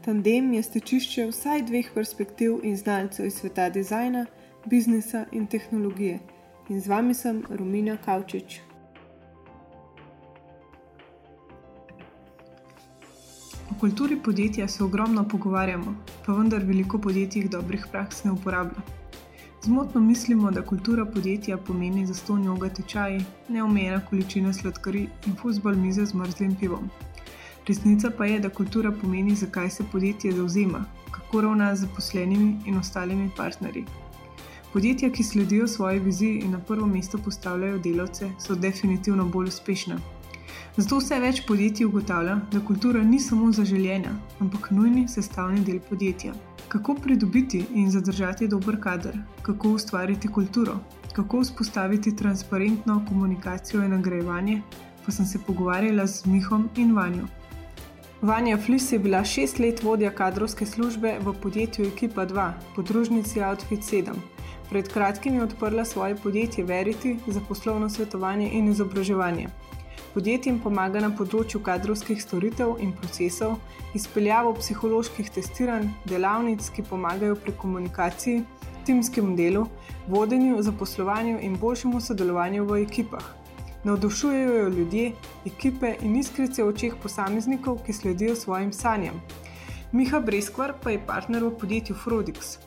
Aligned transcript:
Tandem 0.00 0.52
je 0.52 0.62
stečišče 0.62 1.26
vsaj 1.28 1.62
dveh 1.68 1.88
perspektiv 1.94 2.62
in 2.64 2.76
znalcev 2.76 3.26
iz 3.26 3.34
sveta 3.36 3.68
dizajna, 3.68 4.26
biznisa 4.66 5.26
in 5.32 5.46
tehnologije. 5.46 6.18
In 6.68 6.80
z 6.80 6.88
vami 6.88 7.14
sem 7.14 7.42
Romina 7.50 7.96
Kavčič. 7.96 8.60
O 13.70 13.76
kulturi 13.80 14.16
podjetja 14.24 14.68
se 14.68 14.84
ogromno 14.84 15.28
pogovarjamo, 15.28 15.94
pa 16.26 16.32
vendar 16.32 16.64
veliko 16.64 16.98
podjetij 16.98 17.48
dobrih 17.48 17.86
praks 17.92 18.24
ne 18.24 18.32
uporablja. 18.32 18.80
Zmotno 19.62 20.00
mislimo, 20.00 20.50
da 20.50 20.62
kultura 20.62 21.04
podjetja 21.04 21.58
pomeni 21.58 22.06
za 22.06 22.14
ston 22.14 22.44
joga 22.44 22.68
tečaji, 22.68 23.24
neomejena 23.48 24.00
količina 24.10 24.52
sladkarij 24.52 25.06
in 25.26 25.36
fusbal 25.42 25.76
mize 25.76 26.06
z 26.06 26.14
mrzlim 26.14 26.56
pivom. 26.60 26.90
Resnica 27.66 28.10
pa 28.18 28.26
je, 28.26 28.40
da 28.40 28.48
kultura 28.48 28.92
pomeni, 28.92 29.34
zakaj 29.34 29.70
se 29.70 29.84
podjetje 29.92 30.32
zauzema, 30.32 30.84
kako 31.10 31.40
ravna 31.40 31.76
z 31.76 31.80
zaposlenimi 31.80 32.56
in 32.66 32.78
ostalimi 32.78 33.30
partnerji. 33.36 33.84
Podjetja, 34.72 35.10
ki 35.10 35.24
sledijo 35.24 35.66
svoji 35.68 35.98
viziji 35.98 36.40
in 36.44 36.50
na 36.50 36.58
prvo 36.58 36.86
mesto 36.86 37.18
postavljajo 37.18 37.78
delavce, 37.78 38.30
so 38.38 38.54
definitivno 38.54 39.24
bolj 39.24 39.48
uspešna. 39.48 39.98
Zato 40.76 40.98
vse 40.98 41.18
več 41.20 41.40
podjetij 41.46 41.86
ugotavlja, 41.86 42.36
da 42.52 42.60
kultura 42.60 43.02
ni 43.02 43.18
samo 43.20 43.52
zaželjena, 43.52 44.12
ampak 44.38 44.70
nujni 44.70 45.08
sestavni 45.08 45.64
del 45.66 45.80
podjetja. 45.88 46.32
Kako 46.68 46.94
pridobiti 46.94 47.64
in 47.74 47.90
zadržati 47.90 48.48
dober 48.48 48.78
kader, 48.80 49.18
kako 49.42 49.74
ustvariti 49.78 50.28
kulturo, 50.28 50.78
kako 51.12 51.40
vzpostaviti 51.40 52.16
transparentno 52.16 53.02
komunikacijo 53.08 53.82
in 53.84 53.90
nagrajevanje, 53.90 54.62
pa 55.04 55.12
sem 55.12 55.26
se 55.26 55.38
pogovarjala 55.46 56.06
z 56.06 56.26
Mihom 56.26 56.68
in 56.76 56.94
Vanjo. 56.94 57.26
Vanja 58.22 58.58
Flis 58.58 58.92
je 58.92 58.98
bila 58.98 59.24
šest 59.24 59.58
let 59.58 59.82
vodja 59.82 60.10
kadrovske 60.10 60.66
službe 60.66 61.14
v 61.24 61.32
podjetju 61.42 61.86
Ekipa 61.86 62.26
2, 62.26 62.52
podružnici 62.76 63.40
Outfit 63.40 63.80
7. 63.80 64.12
Pred 64.70 64.88
kratkim 64.92 65.34
je 65.34 65.42
odprla 65.42 65.84
svoje 65.84 66.16
podjetje 66.16 66.64
Verity 66.64 67.16
za 67.26 67.40
poslovno 67.48 67.88
svetovanje 67.88 68.50
in 68.52 68.68
izobraževanje. 68.68 69.48
Podjetjem 70.14 70.60
pomaga 70.60 71.00
na 71.00 71.10
področju 71.16 71.62
kadrovskih 71.64 72.20
storitev 72.22 72.76
in 72.84 72.92
procesov, 72.92 73.56
izpeljavo 73.94 74.52
psiholoških 74.60 75.30
testiranj, 75.30 75.88
delavnic, 76.04 76.68
ki 76.76 76.84
pomagajo 76.92 77.40
pri 77.40 77.56
komunikaciji, 77.56 78.44
timskem 78.84 79.32
delu, 79.36 79.64
vodenju, 80.08 80.60
zaposlovanju 80.62 81.40
in 81.40 81.56
boljšemu 81.56 82.00
sodelovanju 82.00 82.68
v 82.68 82.82
ekipah. 82.84 83.39
Navdušujejo 83.84 84.54
jo 84.54 84.68
ljudje, 84.68 85.12
ekipe 85.46 85.94
in 86.02 86.16
iskrice 86.16 86.62
v 86.62 86.68
očeh 86.68 86.94
posameznikov, 87.02 87.78
ki 87.86 87.92
sledijo 87.92 88.36
svojim 88.36 88.72
sanjam. 88.72 89.22
Miha 89.92 90.20
Breskvar 90.20 90.74
pa 90.82 90.90
je 90.90 91.00
partner 91.06 91.44
v 91.44 91.50
podjetju 91.58 91.96
Frodix. 92.04 92.58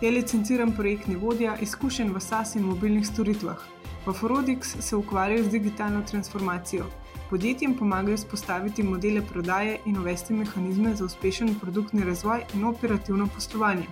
Je 0.00 0.10
licenciran 0.10 0.72
projektni 0.72 1.16
vodja, 1.16 1.56
izkušen 1.60 2.14
v 2.14 2.20
SAS 2.20 2.56
in 2.56 2.64
mobilnih 2.64 3.06
storitvah. 3.06 3.60
V 4.06 4.12
Frodix 4.12 4.74
se 4.80 4.96
ukvarjajo 4.96 5.44
z 5.44 5.50
digitalno 5.50 6.02
transformacijo. 6.02 6.86
Podjetjem 7.30 7.74
pomagajo 7.78 8.18
spostaviti 8.18 8.82
modele 8.82 9.22
prodaje 9.22 9.78
in 9.86 9.98
uvesti 9.98 10.34
mehanizme 10.34 10.94
za 10.94 11.04
uspešen 11.04 11.54
produktni 11.60 12.04
razvoj 12.04 12.44
in 12.54 12.64
operativno 12.64 13.28
poslovanje. 13.34 13.86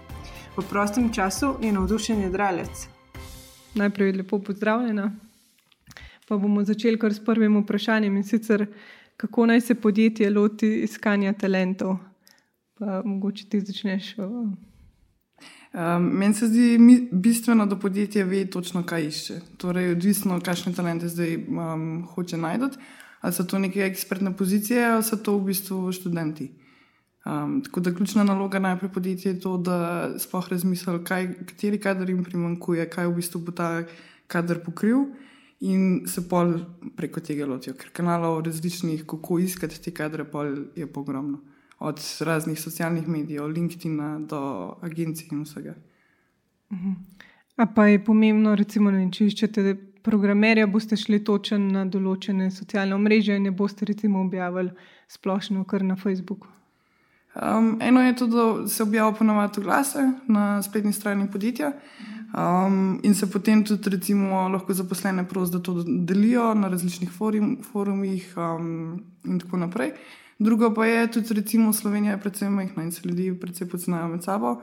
V 0.57 0.65
prostem 0.71 1.13
času 1.13 1.55
je 1.63 1.73
navdušen 1.73 2.21
jedralec. 2.21 2.89
Najprej 3.75 4.13
lepo 4.13 4.39
pozdravljena. 4.39 5.30
Pa 6.31 6.37
bomo 6.39 6.63
začeli 6.63 6.99
kar 6.99 7.11
s 7.11 7.19
prvim 7.25 7.57
vprašanjem 7.59 8.17
in 8.17 8.25
sicer, 8.25 8.67
kako 9.19 9.49
naj 9.51 9.61
se 9.61 9.75
podjetje 9.75 10.29
loti 10.31 10.69
iskanja 10.85 11.33
talentov. 11.33 11.97
Pa 12.79 13.01
mogoče 13.05 13.49
ti 13.51 13.61
začneš. 13.61 14.13
Um, 14.19 16.05
meni 16.21 16.35
se 16.35 16.47
zdi 16.47 17.09
bistveno, 17.13 17.67
da 17.67 17.77
podjetje 17.77 18.25
ve 18.25 18.45
točno, 18.47 18.85
kaj 18.87 19.07
išče. 19.09 19.39
Torej, 19.59 19.91
odvisno, 19.97 20.39
kakšne 20.41 20.73
talente 20.73 21.09
zdaj 21.09 21.35
um, 21.37 22.07
hoče 22.15 22.39
najti. 22.39 22.79
Ali 23.21 23.35
so 23.35 23.45
to 23.45 23.59
neke 23.59 23.83
ekspertne 23.83 24.31
pozicije, 24.37 24.85
ali 24.87 25.03
so 25.03 25.19
to 25.19 25.35
v 25.39 25.49
bistvu 25.49 25.93
študenti. 25.93 26.47
Um, 27.27 27.59
tako 27.65 27.81
da 27.81 27.95
ključna 27.95 28.25
naloga 28.25 28.59
najprej 28.59 28.93
podjetja 28.93 29.33
je 29.33 29.41
to, 29.41 29.57
da 29.59 30.15
sploh 30.19 30.49
razmisli, 30.49 30.95
kateri 31.05 31.81
kader 31.81 32.11
jim 32.11 32.23
primankuje, 32.25 32.87
kaj 32.91 33.11
v 33.11 33.17
bistvu 33.19 33.43
bo 33.49 33.53
ta 33.53 33.83
kader 34.31 34.63
pokril 34.63 35.11
in 35.61 36.07
se 36.07 36.29
pol 36.29 36.55
preko 36.97 37.21
tega 37.21 37.47
lotijo, 37.47 37.75
ker 37.77 37.93
kanalov 37.93 38.41
različnih, 38.47 39.05
kako 39.07 39.39
iskati 39.45 39.81
te 39.83 39.93
kadre, 39.95 40.25
pol 40.25 40.55
je 40.77 40.87
pogromno. 40.87 41.41
Od 41.81 42.01
raznih 42.21 42.61
socialnih 42.61 43.09
medijev, 43.09 43.49
LinkedIn-a 43.49 44.19
do 44.29 44.41
agencij 44.83 45.29
in 45.33 45.45
vsega. 45.45 45.75
Mhm. 46.73 46.93
A 47.57 47.67
pa 47.67 47.87
je 47.87 48.05
pomembno, 48.05 48.55
recimo, 48.55 48.91
ne, 48.91 49.11
če 49.13 49.27
iščete 49.27 49.75
programerja, 50.03 50.67
boste 50.67 50.97
šli 50.97 51.19
točen 51.25 51.69
na 51.75 51.85
določene 51.85 52.51
socialne 52.51 52.97
mreže 52.97 53.37
in 53.37 53.49
ne 53.49 53.51
boste 53.51 53.85
recimo 53.85 54.23
objavili 54.25 54.73
splošno 55.09 55.65
kar 55.65 55.85
na 55.85 55.97
Facebooku. 55.97 56.49
Um, 57.35 57.77
eno 57.81 58.01
je 58.01 58.17
to, 58.17 58.27
da 58.27 58.69
se 58.69 58.83
objavlja 58.83 59.19
ponovadi 59.19 59.61
glase 59.61 60.07
na 60.27 60.63
spletni 60.63 60.93
strani 60.93 61.29
podjetja. 61.31 61.69
Mhm. 62.01 62.20
Um, 62.31 63.01
in 63.03 63.15
se 63.15 63.27
potem 63.27 63.65
tudi, 63.65 63.91
recimo, 63.91 64.49
lahko 64.49 64.75
zaposlene 64.75 65.25
prosim, 65.29 65.53
da 65.53 65.63
to 65.63 65.85
delijo 65.87 66.55
na 66.55 66.69
različnih 66.69 67.11
forum, 67.11 67.57
forumih 67.73 68.35
um, 68.37 69.03
in 69.25 69.41
tako 69.41 69.57
naprej. 69.57 69.93
Drugo 70.39 70.75
pa 70.75 70.87
je 70.87 71.11
tudi, 71.13 71.35
recimo, 71.35 71.73
Slovenija 71.73 72.13
je 72.13 72.21
predvsem 72.21 72.53
majhna 72.53 72.83
in 72.83 72.93
se 72.93 73.01
ljudje 73.05 73.41
predvsem 73.41 73.69
poznajo 73.69 74.09
med 74.09 74.25
sabo, 74.25 74.61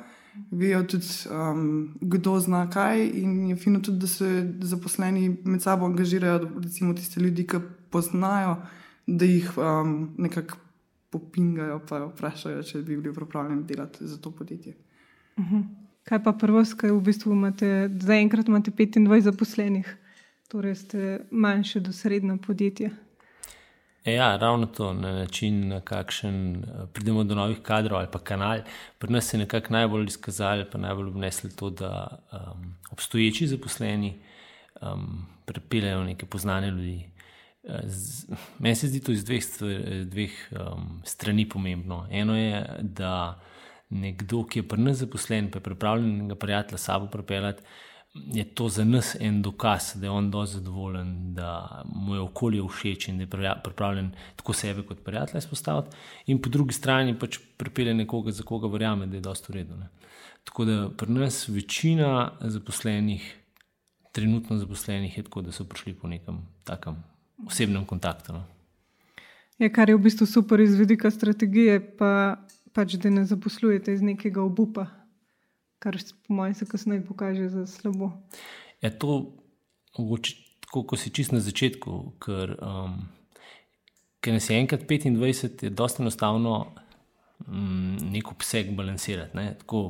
vejo 0.52 0.84
tudi, 0.84 1.06
um, 1.32 1.94
kdo 2.02 2.40
zna 2.40 2.70
kaj. 2.70 3.04
In 3.14 3.48
je 3.48 3.56
fino 3.56 3.80
tudi, 3.80 4.00
da 4.00 4.08
se 4.08 4.54
zaposleni 4.62 5.38
med 5.44 5.62
sabo 5.62 5.86
angažirajo, 5.86 6.50
recimo 6.64 6.94
tiste 6.94 7.20
ljudi, 7.22 7.48
ki 7.48 7.60
poznajo, 7.90 8.56
da 9.08 9.26
jih 9.26 9.52
um, 9.58 10.14
nekako 10.18 10.58
popingajo, 11.10 11.82
pa 11.90 12.00
vprašajo, 12.06 12.64
če 12.64 12.82
bi 12.82 12.98
bili 12.98 13.14
pripravljeni 13.14 13.64
delati 13.64 14.08
za 14.08 14.18
to 14.18 14.32
podjetje. 14.32 14.74
Uh 15.38 15.44
mhm. 15.44 15.56
-huh. 15.56 15.87
Kaj 16.07 16.22
pa 16.23 16.31
prvo, 16.31 16.62
kaj 16.78 16.91
v 16.91 17.01
bistvu 17.03 17.34
imate, 17.35 17.90
zaenkrat 18.00 18.47
imate 18.47 18.72
25 18.72 19.25
zaposlenih, 19.25 19.88
torej 20.47 20.75
ste 20.75 21.19
manjše 21.31 21.79
do 21.84 21.91
srednje 21.91 22.38
podjetje? 22.45 22.91
Ja, 24.06 24.38
ravno 24.38 24.66
to 24.66 24.94
na 24.94 25.12
način, 25.12 25.68
na 25.68 25.81
kakšen 25.81 26.56
eh, 26.56 26.85
pridemo 26.94 27.23
do 27.23 27.35
novih 27.35 27.59
kadrov 27.59 28.00
ali 28.00 28.07
pa 28.12 28.19
kanal. 28.19 28.59
Pri 28.97 29.12
nas 29.12 29.28
se 29.28 29.38
je 29.38 29.40
nekako 29.40 29.73
najbolj 29.73 30.06
izkazalo, 30.07 30.66
pa 30.72 30.78
najbolj 30.78 31.07
obnesli 31.07 31.51
to, 31.56 31.69
da 31.69 32.19
um, 32.31 32.75
obstoječi 32.91 33.47
zaposleni 33.47 34.19
um, 34.81 35.25
prepeljajo 35.45 36.03
neke 36.03 36.25
poznane 36.25 36.72
ljudi. 36.72 37.09
Eh, 37.63 37.79
meni 38.59 38.75
se 38.75 38.88
zdi 38.88 39.03
to 39.03 39.12
iz 39.12 39.25
dveh, 39.25 39.44
dveh 40.06 40.31
um, 40.51 41.01
strani 41.03 41.50
pomembno. 41.50 42.07
Eno 42.12 42.38
je, 42.38 42.66
da 42.81 43.41
nekdo, 43.90 44.44
ki 44.44 44.59
je 44.59 44.68
pri 44.68 44.81
nas 44.81 44.98
zaposlen, 44.98 45.52
pa 45.52 45.58
je 45.58 45.64
pripravljen 45.64 46.28
ga 46.28 46.36
prijatelja 46.36 46.78
sabo 46.78 47.08
pripeljati, 47.12 47.64
je 48.14 48.44
to 48.44 48.70
za 48.70 48.84
nas 48.84 49.16
en 49.20 49.42
dokaz, 49.42 49.94
da 49.96 50.06
je 50.06 50.12
on 50.12 50.31
dovolj 50.31 50.48
zadovoljen, 50.48 51.34
da 51.34 51.84
mu 51.96 52.16
je 52.16 52.22
okolje 52.22 52.62
všeč 52.70 53.08
in 53.08 53.18
da 53.18 53.24
je 53.24 53.53
pripravljen 53.64 54.12
tako 54.36 54.53
sebe 54.53 54.84
kot 54.84 55.03
prijatelja 55.03 55.38
izpostaviti. 55.38 55.96
In 56.25 56.42
po 56.42 56.50
drugi 56.50 56.74
strani 56.74 57.20
pač 57.20 57.40
pripelje 57.58 57.94
nekoga, 57.94 58.31
za 58.31 58.44
koga 58.44 58.68
verjame, 58.68 59.08
da 59.08 59.16
je 59.16 59.22
dosto 59.22 59.53
uredno. 59.53 59.88
Tako 60.44 60.66
da 60.66 60.90
pri 60.98 61.12
nas 61.12 61.48
večina 61.48 62.31
zaposlenih, 62.42 63.36
trenutno 64.12 64.58
zaposlenih, 64.58 65.18
je 65.18 65.24
tako, 65.24 65.42
da 65.42 65.52
so 65.52 65.66
prišli 65.66 65.94
po 65.94 66.08
nekem 66.08 66.42
takem 66.64 67.04
osebnem 67.48 67.86
kontaktu. 67.86 68.34
No. 68.34 68.44
Je, 69.57 69.69
kar 69.74 69.89
je 69.89 69.95
v 69.95 70.01
bistvu 70.01 70.25
super 70.25 70.60
iz 70.60 70.75
vidika 70.75 71.12
strategije, 71.12 71.80
pa 71.98 72.38
pač, 72.77 72.97
da 73.01 73.09
ne 73.09 73.25
zaposlujete 73.25 73.95
iz 73.95 74.03
nekega 74.06 74.44
obupa, 74.45 74.85
kar 75.81 75.97
po 76.27 76.38
mojem 76.38 76.56
se 76.57 76.68
kasneje 76.69 77.06
pokaže 77.06 77.50
za 77.53 77.65
slabo. 77.69 78.12
Je 78.81 78.89
ja, 78.89 78.94
to 78.94 79.33
mogoče 79.97 80.35
tako, 80.68 80.83
kot 80.91 81.01
si 81.01 81.13
čist 81.13 81.33
na 81.33 81.41
začetku, 81.41 82.01
ker, 82.21 82.53
um, 82.62 83.00
ker 84.21 84.38
nas 84.38 84.50
je 84.50 84.59
enkrat 84.59 84.85
25, 84.89 85.65
je 85.65 85.74
dosta 85.74 86.06
enostavno. 86.06 86.59
Mm, 87.47 88.07
nek 88.15 88.31
obseg 88.33 88.71
balansirati. 88.74 89.38
Ne? 89.38 89.51
Tako, 89.62 89.81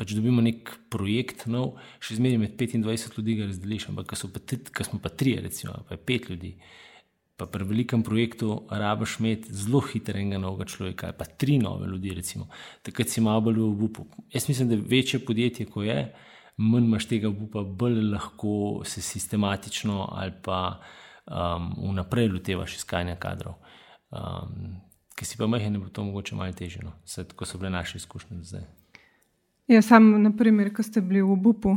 pač 0.00 0.14
dobimo 0.16 0.40
nek 0.40 0.70
projekt, 0.90 1.44
nov, 1.52 1.74
še 2.00 2.16
zmeraj 2.16 2.40
med 2.40 2.54
25 2.56 3.18
ljudi 3.18 3.34
ga 3.36 3.48
razdeliš, 3.50 3.90
ampak 3.92 4.14
ko 4.16 4.86
smo 4.88 4.98
pa 5.04 5.12
tri, 5.12 5.34
recimo, 5.44 5.76
pa 5.84 5.98
je 5.98 6.00
pet 6.08 6.30
ljudi, 6.32 6.54
uh, 6.56 6.89
pa 7.40 7.46
pri 7.48 7.64
velikem 7.64 8.02
projektu 8.04 8.62
rabiš 8.70 9.16
imeti 9.20 9.54
zelo 9.56 9.80
hitrega 9.80 10.38
novega 10.38 10.68
človeka, 10.68 11.12
pa 11.16 11.24
tri 11.24 11.58
nove 11.58 11.88
ljudi, 11.88 12.12
recimo. 12.14 12.48
takrat 12.82 13.08
si 13.08 13.24
malo 13.24 13.40
bolj 13.48 13.62
v 13.62 13.68
obupu. 13.68 14.04
Jaz 14.32 14.48
mislim, 14.48 14.68
da 14.68 14.76
večje 14.76 15.24
podjetje, 15.24 15.66
ko 15.66 15.82
je, 15.82 16.12
manj 16.56 16.84
imaš 16.84 17.08
tega 17.08 17.28
obupa, 17.28 17.62
bolj 17.62 18.02
lahko 18.12 18.82
se 18.84 19.02
sistematično 19.02 20.08
ali 20.12 20.32
pa 20.44 20.80
um, 21.26 21.72
vnaprej 21.90 22.28
lotevaš 22.28 22.76
iskanja 22.76 23.16
kadrov. 23.16 23.56
Um, 24.10 24.76
ki 25.16 25.24
si 25.24 25.38
pa 25.38 25.46
majhen, 25.46 25.80
bo 25.80 25.88
to 25.88 26.04
mogoče 26.04 26.36
malo 26.36 26.52
težje. 26.52 26.82
No. 26.84 26.92
Tako 27.16 27.46
so 27.46 27.58
bile 27.58 27.70
naše 27.70 27.96
izkušnje 27.98 28.42
zdaj. 28.42 28.68
Ja, 29.68 29.82
sam, 29.82 30.22
naprimer, 30.22 30.72
ko 30.74 30.82
ste 30.82 31.00
bili 31.00 31.22
v 31.22 31.32
obupu, 31.32 31.76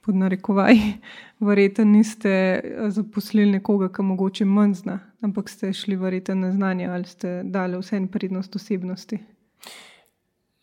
pod 0.00 0.16
narekovaj, 0.16 0.74
verjetno 1.50 1.84
niste 1.84 2.30
eh, 2.30 2.90
zaposlili 2.90 3.58
nekoga, 3.58 3.90
ki 3.92 4.02
mogoče 4.02 4.44
manj 4.44 4.74
zna, 4.82 4.98
ampak 5.20 5.48
ste 5.48 5.72
šli 5.72 5.96
verjetno 5.96 6.34
na 6.34 6.52
znanje 6.52 6.86
ali 6.86 7.04
ste 7.04 7.40
dali 7.44 7.78
vse 7.78 7.96
en 7.96 8.08
prednost 8.08 8.56
osebnosti. 8.56 9.18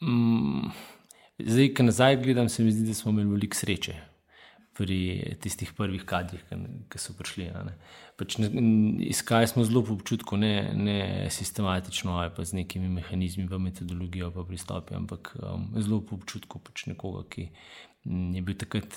Mm, 0.01 0.69
zdaj, 1.39 1.73
ko 1.73 1.83
nazaj 1.83 2.21
gledam, 2.21 2.49
se 2.49 2.63
mi 2.63 2.71
zdi, 2.71 2.87
da 2.87 2.93
smo 2.93 3.11
imeli 3.11 3.29
veliko 3.29 3.55
sreče 3.55 3.95
pri 4.77 4.97
tistih 5.41 5.71
prvih 5.73 6.03
kadrih, 6.05 6.43
ki 6.91 6.99
so 7.01 7.15
prišli. 7.17 7.47
Pač 8.17 8.35
iskali 9.01 9.49
smo 9.49 9.65
zelo 9.65 9.81
po 9.85 9.95
občutku, 9.97 10.37
ne, 10.37 10.69
ne 10.77 10.99
sistematično 11.33 12.13
ali 12.21 12.33
pa 12.35 12.45
z 12.45 12.59
nekimi 12.59 12.89
mehanizmi, 12.89 13.47
v 13.49 13.59
metodologijo, 13.59 14.29
pa 14.35 14.45
pristopi, 14.45 14.93
ampak 14.93 15.33
um, 15.41 15.71
zelo 15.81 16.03
po 16.05 16.19
občutku 16.19 16.61
pač 16.61 16.85
nekoga, 16.91 17.25
ki 17.25 17.49
je 18.05 18.41
bil 18.45 18.57
takrat 18.57 18.93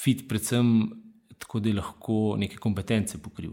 fit, 0.00 0.24
predvsem 0.28 0.90
tako, 1.38 1.60
da 1.60 1.68
je 1.68 1.74
lahko 1.74 2.36
neke 2.38 2.56
kompetence 2.56 3.18
pokril, 3.22 3.52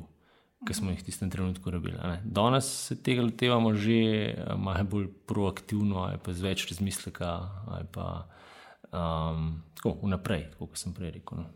ki 0.68 0.75
smo 0.75 0.91
jih 0.91 1.00
v 1.00 1.07
tistem 1.07 1.30
trenutku 1.31 1.71
rabili. 1.71 1.97
Danes 2.24 2.68
se 2.88 2.97
tega 3.03 3.24
lotevamo 3.24 3.74
že 3.75 4.00
eh, 4.00 4.56
malo 4.57 4.83
bolj 4.83 5.07
proaktivno, 5.27 6.03
ali 6.07 6.19
pa 6.24 6.33
z 6.33 6.45
več 6.45 6.68
razmisleka, 6.71 7.31
ali 7.68 7.88
pa 7.91 8.27
um, 8.91 9.62
tako 9.75 9.97
vnaprej, 10.03 10.50
kot 10.59 10.77
sem 10.77 10.94
prej 10.94 11.18
rekel. 11.19 11.44
No. 11.44 11.50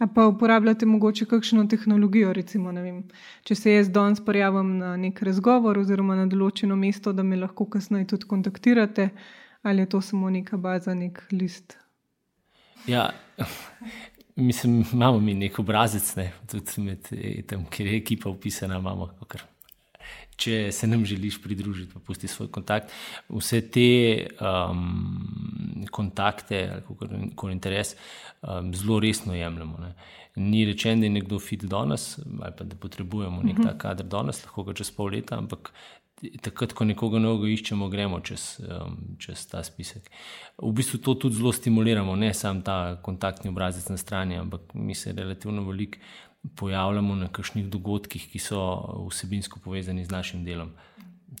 A 0.00 0.06
pa 0.14 0.26
uporabljate 0.28 0.86
mogoče 0.86 1.24
kakšno 1.24 1.64
tehnologijo, 1.64 2.32
recimo, 2.36 2.72
vem, 2.72 3.02
če 3.48 3.54
se 3.56 3.72
jaz 3.72 3.88
danes 3.88 4.20
prijavim 4.20 4.76
na 4.78 4.96
nek 5.00 5.22
razgovor 5.24 5.78
oziroma 5.80 6.18
na 6.18 6.26
določeno 6.28 6.76
mesto, 6.76 7.14
da 7.16 7.24
me 7.24 7.40
lahko 7.40 7.64
kasneje 7.64 8.10
tudi 8.12 8.28
kontaktirate, 8.28 9.08
ali 9.62 9.86
je 9.86 9.88
to 9.94 10.02
samo 10.04 10.28
neka 10.30 10.60
baza, 10.60 10.92
nek 10.94 11.22
list 11.32 11.78
Ja, 12.86 13.10
mislim, 14.36 14.84
imamo 14.92 15.20
mi 15.20 15.34
nek 15.34 15.58
obrazec, 15.58 16.16
ne? 16.16 16.32
tudi 16.50 16.82
med 16.82 17.08
eh, 17.12 17.42
tem, 17.46 17.66
kjer 17.70 17.92
je 17.92 17.98
ekipa 18.02 18.30
upisana. 18.30 18.78
Imamo, 18.78 19.10
če 20.36 20.72
se 20.74 20.88
nam 20.88 21.04
želiš 21.06 21.38
pridružiti, 21.42 21.92
pa 21.92 22.00
pusti 22.00 22.28
svoj 22.28 22.50
kontakt. 22.50 22.90
Vse 23.28 23.60
te 23.70 23.86
um, 24.40 25.86
kontakte, 25.90 26.82
kot 26.88 27.52
interes, 27.52 27.94
um, 28.42 28.72
zelo 28.74 28.98
resno 29.00 29.36
jemljemo. 29.36 29.78
Ne? 29.78 29.94
Ni 30.42 30.64
rečeno, 30.66 31.04
da 31.04 31.06
je 31.06 31.16
nekdo 31.18 31.38
fit 31.38 31.64
danes, 31.68 32.16
ali 32.18 32.54
pa 32.58 32.64
da 32.64 32.76
potrebujemo 32.76 33.42
nek 33.44 33.60
ta 33.62 33.76
kader 33.78 34.08
danes, 34.08 34.42
lahko 34.46 34.64
ga 34.66 34.74
čez 34.80 34.90
pol 34.96 35.12
leta, 35.12 35.36
ampak 35.38 35.70
takrat, 36.42 36.72
ko 36.76 36.86
nekoga 36.86 37.20
novega 37.22 37.50
iščemo, 37.50 37.88
gremo 37.90 38.20
čez, 38.24 38.60
um, 38.62 38.98
čez 39.22 39.44
ta 39.50 39.62
spisek. 39.66 40.10
V 40.62 40.72
bistvu 40.76 41.00
to 41.02 41.16
tudi 41.26 41.40
zelo 41.40 41.52
stimuliramo, 41.52 42.14
ne 42.16 42.32
samo 42.34 42.62
ta 42.62 42.76
kontaktni 43.02 43.50
obrazec 43.50 43.88
na 43.90 43.98
strani, 43.98 44.38
ampak 44.38 44.74
mi 44.74 44.94
se 44.94 45.12
relativno 45.16 45.64
veliko 45.66 45.98
pojavljamo 46.58 47.14
na 47.14 47.28
kakšnih 47.30 47.68
dogodkih, 47.70 48.24
ki 48.30 48.38
so 48.42 48.62
vsebinsko 49.10 49.60
povezani 49.62 50.04
z 50.04 50.10
našim 50.10 50.44
delom. 50.44 50.72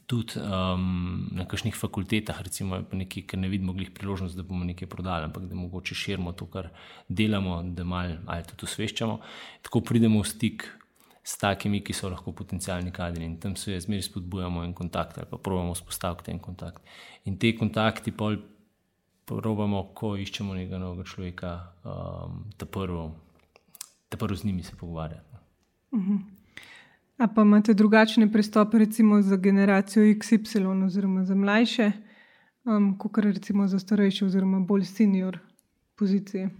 Tudi 0.06 0.38
um, 0.40 1.28
na 1.34 1.46
kakšnih 1.48 1.74
fakultetah, 1.76 2.38
recimo, 2.42 2.78
nekaj, 2.92 3.26
ker 3.28 3.40
ne 3.40 3.50
vidimo 3.50 3.74
glih 3.76 3.90
priložnost, 3.94 4.36
da 4.38 4.46
bomo 4.46 4.64
nekaj 4.66 4.88
prodali, 4.88 5.26
ampak 5.26 5.48
da 5.50 5.58
mogoče 5.58 5.94
širimo 5.98 6.32
to, 6.38 6.46
kar 6.50 6.70
delamo, 7.08 7.62
da 7.62 7.84
malo 7.84 8.20
ali 8.26 8.46
tudi 8.50 8.70
osveščamo. 8.70 9.18
Tako 9.62 9.82
pridemo 9.90 10.22
v 10.22 10.30
stik 10.30 10.68
s 11.22 11.38
takimi, 11.38 11.80
ki 11.84 11.94
so 11.94 12.10
lahko 12.10 12.32
potencijalni 12.32 12.90
kadri 12.90 13.24
in 13.24 13.36
tam 13.40 13.54
se 13.56 13.78
zmeraj 13.80 14.08
spodbujamo 14.08 14.64
en 14.64 14.72
kontakt 14.74 15.18
ali 15.18 15.26
pa 15.30 15.38
pravimo 15.38 15.74
vzpostaviti 15.74 16.30
en 16.30 16.38
kontakt. 16.38 16.82
In 17.24 17.38
te 17.38 17.54
kontakti 17.56 18.12
pol 18.12 18.36
probamo, 19.26 19.84
ko 19.94 20.16
iščemo 20.18 20.54
nekega 20.54 20.78
novega 20.82 21.06
človeka, 21.08 21.52
um, 21.84 22.44
ta 22.58 22.66
prvo, 22.66 23.12
ta 24.08 24.18
prvo 24.18 24.36
z 24.36 24.44
njimi 24.44 24.62
se 24.62 24.76
pogovarjati. 24.76 25.36
Uh 25.92 26.00
-huh. 26.00 26.18
A 27.16 27.28
pa 27.28 27.42
imate 27.42 27.74
drugačne 27.74 28.32
pristope, 28.32 28.78
recimo 28.78 29.22
za 29.22 29.36
generacijo 29.36 30.04
XY 30.04 30.84
oziroma 30.86 31.24
za 31.24 31.34
mlajše, 31.34 31.92
um, 32.64 32.98
kot 32.98 33.18
recimo 33.18 33.68
za 33.68 33.78
starejše 33.78 34.26
oziroma 34.26 34.60
bolj 34.60 34.84
senior 34.84 35.38
pozicije? 35.94 36.50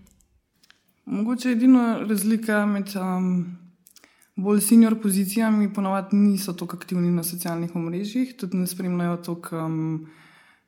Mogoče 1.05 1.49
je 1.49 1.53
edina 1.53 1.99
razlika 2.09 2.67
med 2.67 2.87
um, 2.97 3.62
bolj 4.43 4.61
senior 4.61 4.97
pozicijami 5.00 5.71
ponovadi 5.75 6.17
niso 6.17 6.53
tako 6.53 6.77
aktivni 6.77 7.11
na 7.11 7.23
socialnih 7.23 7.77
omrežjih, 7.77 8.35
tudi 8.39 8.56
ne 8.56 8.67
spremljajo 8.67 9.17
toliko, 9.17 9.59
um, 9.67 10.06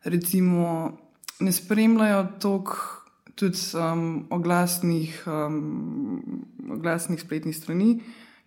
recimo, 0.05 0.99
ne 1.41 1.53
spremljajo 1.53 2.27
toliko 2.41 2.77
tudi 3.35 3.59
um, 3.75 4.27
oglasnih, 4.31 5.25
um, 5.27 6.21
oglasnih 6.77 7.21
spletnih 7.21 7.57
strani, 7.57 8.01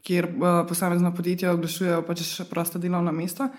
kjer 0.03 0.29
uh, 0.31 0.62
posamezna 0.68 1.12
podjetja 1.12 1.51
oglašujejo 1.51 2.06
pač 2.07 2.23
še 2.23 2.47
prosta 2.47 2.80
delovna 2.80 3.12
mesta. 3.12 3.51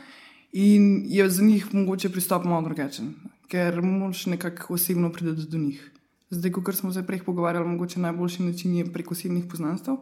In 0.57 1.03
je 1.05 1.27
za 1.31 1.45
njih 1.45 1.67
mogoče 1.75 2.09
pristop 2.09 2.47
malo 2.49 2.65
drugačen, 2.65 3.13
ker 3.53 3.83
moš 3.85 4.27
nekako 4.33 4.75
osebno 4.79 5.13
priti 5.13 5.45
do 5.45 5.59
njih. 5.61 5.83
Zdaj, 6.31 6.53
kot 6.53 6.77
smo 6.77 6.93
se 6.93 7.05
prej 7.07 7.21
pogovarjali, 7.25 7.69
mogoče 7.69 8.01
najboljši 8.01 8.43
način 8.43 8.75
je 8.77 8.87
prek 8.93 9.13
osebnih 9.13 9.45
poznanstv. 9.49 10.01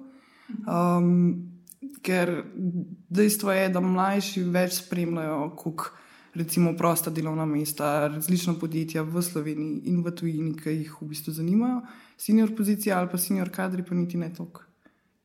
Um, 0.67 1.56
ker 2.03 2.33
dejstvo 3.11 3.53
je, 3.53 3.69
da 3.73 3.83
mlajši 3.83 4.43
več 4.55 4.81
spremljajo, 4.81 5.50
kot 5.59 5.88
recimo 6.37 6.75
prosta 6.77 7.11
delovna 7.11 7.47
mesta, 7.49 8.09
različna 8.12 8.55
podjetja 8.61 9.03
v 9.03 9.23
Sloveniji 9.23 9.83
in 9.91 10.03
v 10.05 10.12
tujini, 10.12 10.53
ki 10.56 10.75
jih 10.75 10.99
v 11.00 11.09
bistvu 11.12 11.33
zanimajo. 11.33 11.81
Senior 12.21 12.53
pozicija 12.56 12.99
ali 12.99 13.09
pa 13.12 13.19
senior 13.19 13.50
kadri, 13.53 13.85
pa 13.85 13.97
niti 13.97 14.21
ne 14.21 14.29
toliko, 14.35 14.67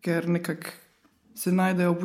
ker 0.03 0.29
nekako 0.29 0.77
se 1.35 1.51
najdejo 1.51 1.95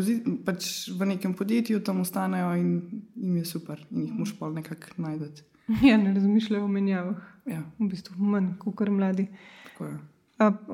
pač 0.47 0.89
v 0.95 1.07
nekem 1.13 1.35
podjetju, 1.35 1.83
tam 1.85 2.01
ostanejo 2.01 2.55
in 2.57 2.71
jim 3.15 3.37
je 3.37 3.45
super 3.45 3.83
in 3.91 4.07
jih 4.07 4.19
moš 4.19 4.35
pa 4.39 4.51
nekako 4.51 4.97
najdete. 5.03 5.47
Ja, 5.83 5.97
ne 5.99 6.15
razmišljajo 6.15 6.65
o 6.65 6.69
menjavah. 6.71 7.23
Ja. 7.47 7.65
V 7.79 7.89
bistvu 7.91 8.15
manj 8.23 8.53
kot 8.63 8.89
mladi. 8.89 9.27
Tako 9.67 9.91
je. 9.91 9.97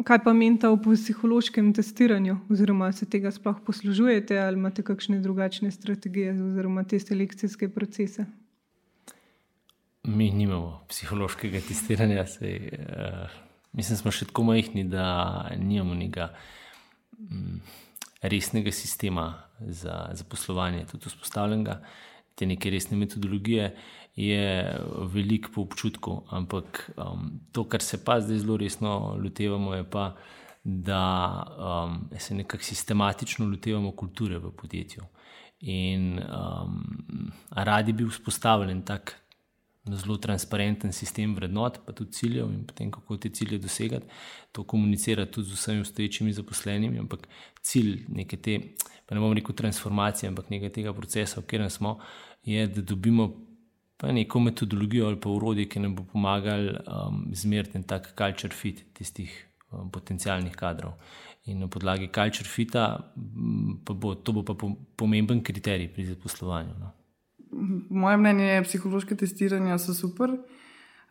Kaj 0.05 0.19
pa 0.25 0.32
menite 0.35 0.67
o 0.69 0.76
psihološkem 0.76 1.69
testiranju, 1.75 2.37
oziroma 2.50 2.88
se 2.93 3.06
tega 3.06 3.31
sploh 3.31 3.61
poslužujete, 3.67 4.38
ali 4.43 4.59
imate 4.59 4.82
kakšne 4.82 5.20
drugačne 5.22 5.70
strategije, 5.70 6.32
oziroma 6.34 6.82
te 6.84 6.98
selekcijske 6.98 7.69
procese? 7.70 8.27
Mi 10.03 10.31
nimamo 10.34 10.81
psihološkega 10.91 11.60
testiranja, 11.69 12.27
sej, 12.27 12.58
uh, 12.75 13.31
mislim, 13.72 13.94
da 13.94 14.01
smo 14.01 14.10
še 14.10 14.27
tako 14.32 14.48
majhni, 14.51 14.82
da 14.91 15.06
nimamo 15.55 15.94
nekega 15.94 16.32
um, 17.31 17.60
resnega 18.22 18.75
sistema 18.75 19.29
za, 19.60 20.08
za 20.10 20.27
poslovanje, 20.27 20.89
tudi 20.91 21.06
vzpostavljenega, 21.06 21.79
te 22.34 22.51
neke 22.51 22.70
resne 22.70 22.98
metodologije. 22.98 23.70
Uh, 23.70 24.02
je 24.16 24.76
veliko 25.12 25.50
po 25.54 25.62
občutku. 25.62 26.22
Ampak 26.31 26.90
um, 26.96 27.40
to, 27.52 27.64
kar 27.64 27.82
se 27.82 28.04
pa 28.04 28.20
zdaj 28.20 28.38
zelo 28.38 28.56
resno 28.56 29.16
lotevamo, 29.22 29.74
je 29.74 29.90
pa, 29.90 30.14
da 30.64 31.04
um, 31.58 32.10
se 32.19 32.34
nekako 32.34 32.64
sistematično 32.64 33.46
lotevamo 33.46 33.92
kulture 33.92 34.38
v 34.38 34.52
podjetju. 34.52 35.02
In 35.60 36.19
um, 36.19 37.32
radi 37.50 37.92
bi 37.92 38.04
vzpostavili 38.04 38.84
tak 38.84 39.22
zelo 39.90 40.16
transparenten 40.16 40.92
sistem 40.92 41.34
vrednot, 41.34 41.78
pa 41.86 41.92
tudi 41.92 42.12
ciljev, 42.12 42.50
in 42.50 42.66
potem 42.66 42.90
kako 42.90 43.16
te 43.16 43.28
cilje 43.28 43.58
dosegati, 43.58 44.06
to 44.52 44.64
komunicirati 44.64 45.32
tudi 45.32 45.48
z 45.48 45.52
vsemi 45.52 45.81
obstoječimi 45.81 46.32
zaposlenimi. 46.32 46.98
Ampak 46.98 47.28
cilj 47.62 48.04
neke 48.08 48.36
te, 48.36 48.58
pa 49.06 49.14
ne 49.14 49.20
bom 49.20 49.32
rekel 49.32 49.54
transformacije, 49.54 50.28
ampak 50.28 50.50
nekaj 50.50 50.72
tega 50.72 50.92
procesa, 50.92 51.40
v 51.40 51.44
katerem 51.44 51.70
smo, 51.70 51.98
je, 52.44 52.66
da 52.66 52.82
dobimo 52.82 53.32
pa 54.03 54.13
neko 54.13 54.41
metodologijo 54.41 55.06
ali 55.06 55.17
pa 55.21 55.31
urodje, 55.31 55.69
ki 55.71 55.81
nam 55.81 55.93
bo 55.94 56.03
pomagal 56.03 56.65
um, 56.75 57.21
zmeriti 57.39 57.79
en 57.79 57.85
tak 57.87 58.09
culture 58.19 58.51
fit 58.51 58.81
tistih 58.99 59.31
um, 59.71 59.91
potencijalnih 59.94 60.56
kadrov. 60.59 60.97
In 61.47 61.61
na 61.63 61.69
podlagi 61.71 62.09
culture 62.15 62.49
fita, 62.51 62.89
pa 63.87 63.94
bo, 63.94 64.15
to 64.15 64.35
bo 64.35 64.43
pa 64.43 64.56
pomemben 64.99 65.44
kriterij 65.47 65.93
pri 65.94 66.09
zaposlovanju. 66.09 66.75
No. 66.81 66.91
Moje 67.91 68.17
mnenje 68.17 68.44
je, 68.49 68.59
da 68.59 68.67
psihološke 68.67 69.21
testiranja 69.23 69.79
so 69.79 69.94
super. 69.94 70.35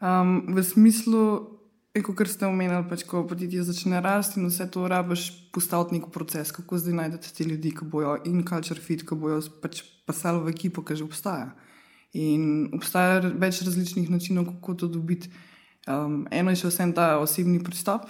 Um, 0.04 0.36
v 0.52 0.64
smislu, 0.64 1.26
kot 1.96 2.28
ste 2.28 2.52
omenili, 2.52 2.84
pač, 2.92 3.08
ko 3.08 3.24
podjetje 3.24 3.70
začne 3.72 4.04
rasti 4.04 4.44
in 4.44 4.52
vse 4.52 4.68
to 4.68 4.84
rabiš 4.92 5.30
postaviti 5.56 5.96
nek 5.96 6.12
proces, 6.12 6.52
kako 6.52 6.84
zdaj 6.84 7.00
najdete 7.00 7.36
te 7.40 7.48
ljudi, 7.48 7.72
ki 7.72 7.88
bojo 7.88 8.20
in 8.28 8.44
culture 8.44 8.84
fit, 8.84 9.08
ki 9.08 9.16
bojo 9.16 9.40
pač 9.64 9.86
pasali 10.04 10.44
v 10.44 10.58
ekipo, 10.60 10.84
ki 10.84 11.00
že 11.00 11.08
obstaja. 11.08 11.54
In 12.18 12.70
obstaja 12.76 13.22
več 13.40 13.62
različnih 13.64 14.10
načinov, 14.12 14.50
kako 14.50 14.76
to 14.84 14.88
dobiti. 14.92 15.32
Um, 15.88 16.26
eno 16.32 16.52
je 16.52 16.62
še 16.62 16.70
vsem 16.70 16.92
ta 16.94 17.16
osebni 17.22 17.62
pristop, 17.64 18.10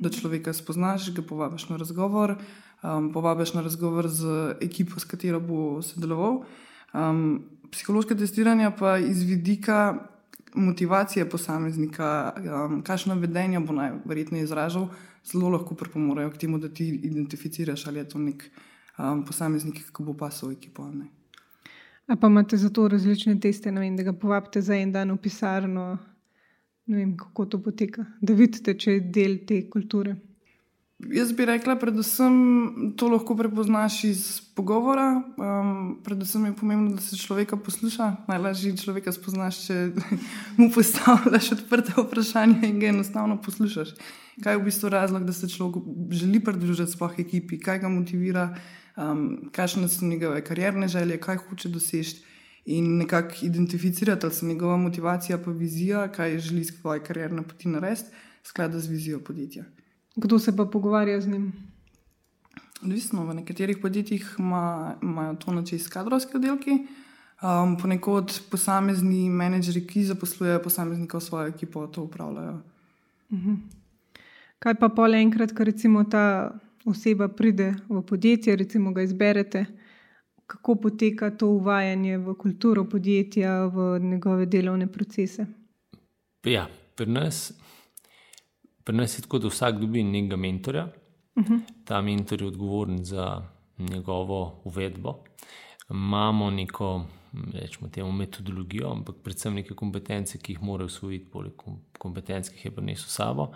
da 0.00 0.10
človeka 0.10 0.54
spoznaš, 0.56 1.12
ga 1.14 1.22
povabiš 1.22 1.68
na 1.68 1.76
razgovor, 1.78 2.34
um, 2.82 3.12
povabiš 3.12 3.54
na 3.54 3.62
razgovor 3.62 4.08
z 4.08 4.56
ekipo, 4.64 4.98
s 4.98 5.06
katero 5.06 5.40
bo 5.44 5.82
sodeloval. 5.84 6.42
Um, 6.94 7.44
psihološka 7.70 8.16
testiranja 8.18 8.72
pa 8.74 8.96
iz 8.98 9.22
vidika 9.22 10.08
motivacije 10.54 11.28
posameznika, 11.30 12.32
um, 12.38 12.82
kakšno 12.82 13.18
vedenje 13.20 13.60
bo 13.60 13.76
najverjetneje 13.76 14.48
izražal, 14.48 14.88
zelo 15.26 15.52
lahko 15.54 15.74
pripomorejo 15.74 16.30
k 16.30 16.46
temu, 16.46 16.58
da 16.58 16.68
ti 16.68 16.88
identificiraš, 16.88 17.86
ali 17.86 18.02
je 18.02 18.08
to 18.08 18.18
nek 18.18 18.48
um, 18.98 19.24
posameznik, 19.26 19.84
ki 19.92 20.02
bo 20.02 20.16
pa 20.16 20.30
svoj 20.30 20.56
ekipo. 20.56 20.88
A 22.06 22.16
pa 22.20 22.26
imate 22.26 22.56
za 22.56 22.68
to 22.70 22.88
različne 22.88 23.38
teste, 23.40 23.70
vem, 23.70 23.96
da 23.96 24.02
ga 24.02 24.12
povabite 24.12 24.60
za 24.62 24.76
en 24.76 24.92
dan 24.92 25.12
v 25.12 25.16
pisarno, 25.16 25.86
ne 26.86 26.96
vem, 26.96 27.16
kako 27.16 27.46
to 27.46 27.62
poteka, 27.62 28.04
da 28.20 28.36
vidite, 28.36 28.76
če 28.76 28.98
je 28.98 29.00
del 29.00 29.38
te 29.48 29.62
kulture. 29.70 30.16
Jaz 31.10 31.32
bi 31.36 31.44
rekla, 31.44 31.74
predvsem 31.76 32.34
to 32.96 33.08
lahko 33.10 33.34
prepoznaš 33.36 33.96
iz 34.04 34.20
pogovora. 34.54 35.08
Um, 35.36 35.98
predvsem 36.04 36.44
je 36.46 36.52
pomembno, 36.56 36.94
da 36.94 37.02
se 37.02 37.18
človeka 37.18 37.56
posluša. 37.56 38.10
Najlažje 38.28 38.76
človeka 38.78 39.12
spoznaš, 39.12 39.58
če 39.66 39.78
mu 40.58 40.70
postavljaš 40.72 41.50
odprte 41.58 41.96
vprašanja 41.98 42.62
in 42.68 42.78
ga 42.80 42.92
enostavno 42.92 43.36
poslušaš. 43.42 43.96
Kaj 44.42 44.54
je 44.54 44.62
v 44.62 44.64
bistvu 44.70 44.92
razlog, 44.94 45.26
da 45.26 45.32
se 45.32 45.48
človek 45.50 45.82
želi 46.14 46.40
pridružiti 46.44 46.94
sploh 46.94 47.18
ekipi, 47.18 47.58
kaj 47.58 47.82
ga 47.84 47.90
motivira, 47.90 48.48
um, 48.96 49.50
kakšne 49.52 49.88
so 49.88 50.06
njegove 50.06 50.44
karierne 50.44 50.88
želje, 50.88 51.20
kaj 51.20 51.36
hoče 51.36 51.68
doseči. 51.68 52.22
In 52.64 52.96
nekako 52.96 53.34
identificirati, 53.42 54.26
ali 54.26 54.34
so 54.34 54.46
njegova 54.46 54.76
motivacija, 54.76 55.38
pa 55.38 55.50
vizija, 55.50 56.08
kaj 56.12 56.38
želi 56.38 56.64
svoje 56.64 57.02
karierne 57.04 57.42
poti 57.42 57.68
narediti, 57.68 58.08
sklada 58.44 58.80
z 58.80 58.88
vizijo 58.88 59.20
podjetja. 59.20 59.64
Kdo 60.16 60.38
se 60.38 60.56
pa 60.56 60.64
pogovarja 60.64 61.20
z 61.20 61.28
njim? 61.28 61.52
Odvisno, 62.82 63.26
v 63.26 63.34
nekaterih 63.34 63.78
podjetjih 63.82 64.34
imajo 64.38 64.94
ima 65.02 65.34
to 65.34 65.52
način 65.52 65.78
kadrovski 65.88 66.36
oddelki, 66.36 66.70
um, 67.42 67.76
ponekod 67.76 68.40
posamezni 68.50 69.30
menedžeri, 69.30 69.86
ki 69.86 70.04
zaposlujejo 70.04 70.62
posameznika 70.62 71.18
v 71.18 71.20
svojo 71.20 71.48
ekipo, 71.48 71.86
to 71.86 72.02
upravljajo. 72.02 72.60
Uh 73.30 73.38
mhm. 73.38 73.50
-huh. 73.50 73.56
Kaj 74.58 74.74
pa 74.74 74.88
pol 74.88 75.14
enkrat, 75.14 75.52
ko 75.52 75.64
recimo 75.64 76.04
ta 76.04 76.54
oseba 76.84 77.28
pride 77.28 77.74
v 77.88 78.02
podjetje, 78.06 78.56
recimo 78.56 78.92
ga 78.92 79.02
izberete, 79.02 79.64
kako 80.46 80.74
poteka 80.74 81.30
to 81.30 81.48
uvajanje 81.48 82.18
v 82.18 82.34
kulturo 82.34 82.84
podjetja, 82.84 83.66
v 83.66 83.98
njegove 84.00 84.46
delovne 84.46 84.92
procese? 84.92 85.46
Ja, 86.44 86.68
pri 86.96 87.06
nas 87.06 87.52
Pri 88.84 88.96
nas 88.96 89.18
je 89.18 89.22
tako, 89.22 89.38
da 89.38 89.48
vsak 89.48 89.78
dobi 89.80 90.02
nekega 90.02 90.36
mentorja, 90.36 90.84
uh 91.36 91.44
-huh. 91.44 91.60
ta 91.84 92.00
mentor 92.02 92.42
je 92.42 92.48
odgovoren 92.48 93.04
za 93.04 93.42
njegovo 93.78 94.60
uvedbo. 94.64 95.24
Imamo 95.90 96.50
neko 96.50 97.06
rečemo, 97.52 97.88
temu, 97.88 98.12
metodologijo, 98.12 98.90
ampak 98.90 99.16
predvsem 99.22 99.54
neke 99.54 99.74
kompetence, 99.74 100.38
ki 100.38 100.52
jih 100.52 100.62
mora 100.62 100.84
usvojiti, 100.84 101.30
poleg 101.30 101.52
kompetenc, 101.98 102.48
ki 102.48 102.54
jih 102.56 102.64
je 102.64 102.70
prinesel 102.70 103.08
sabo. 103.08 103.52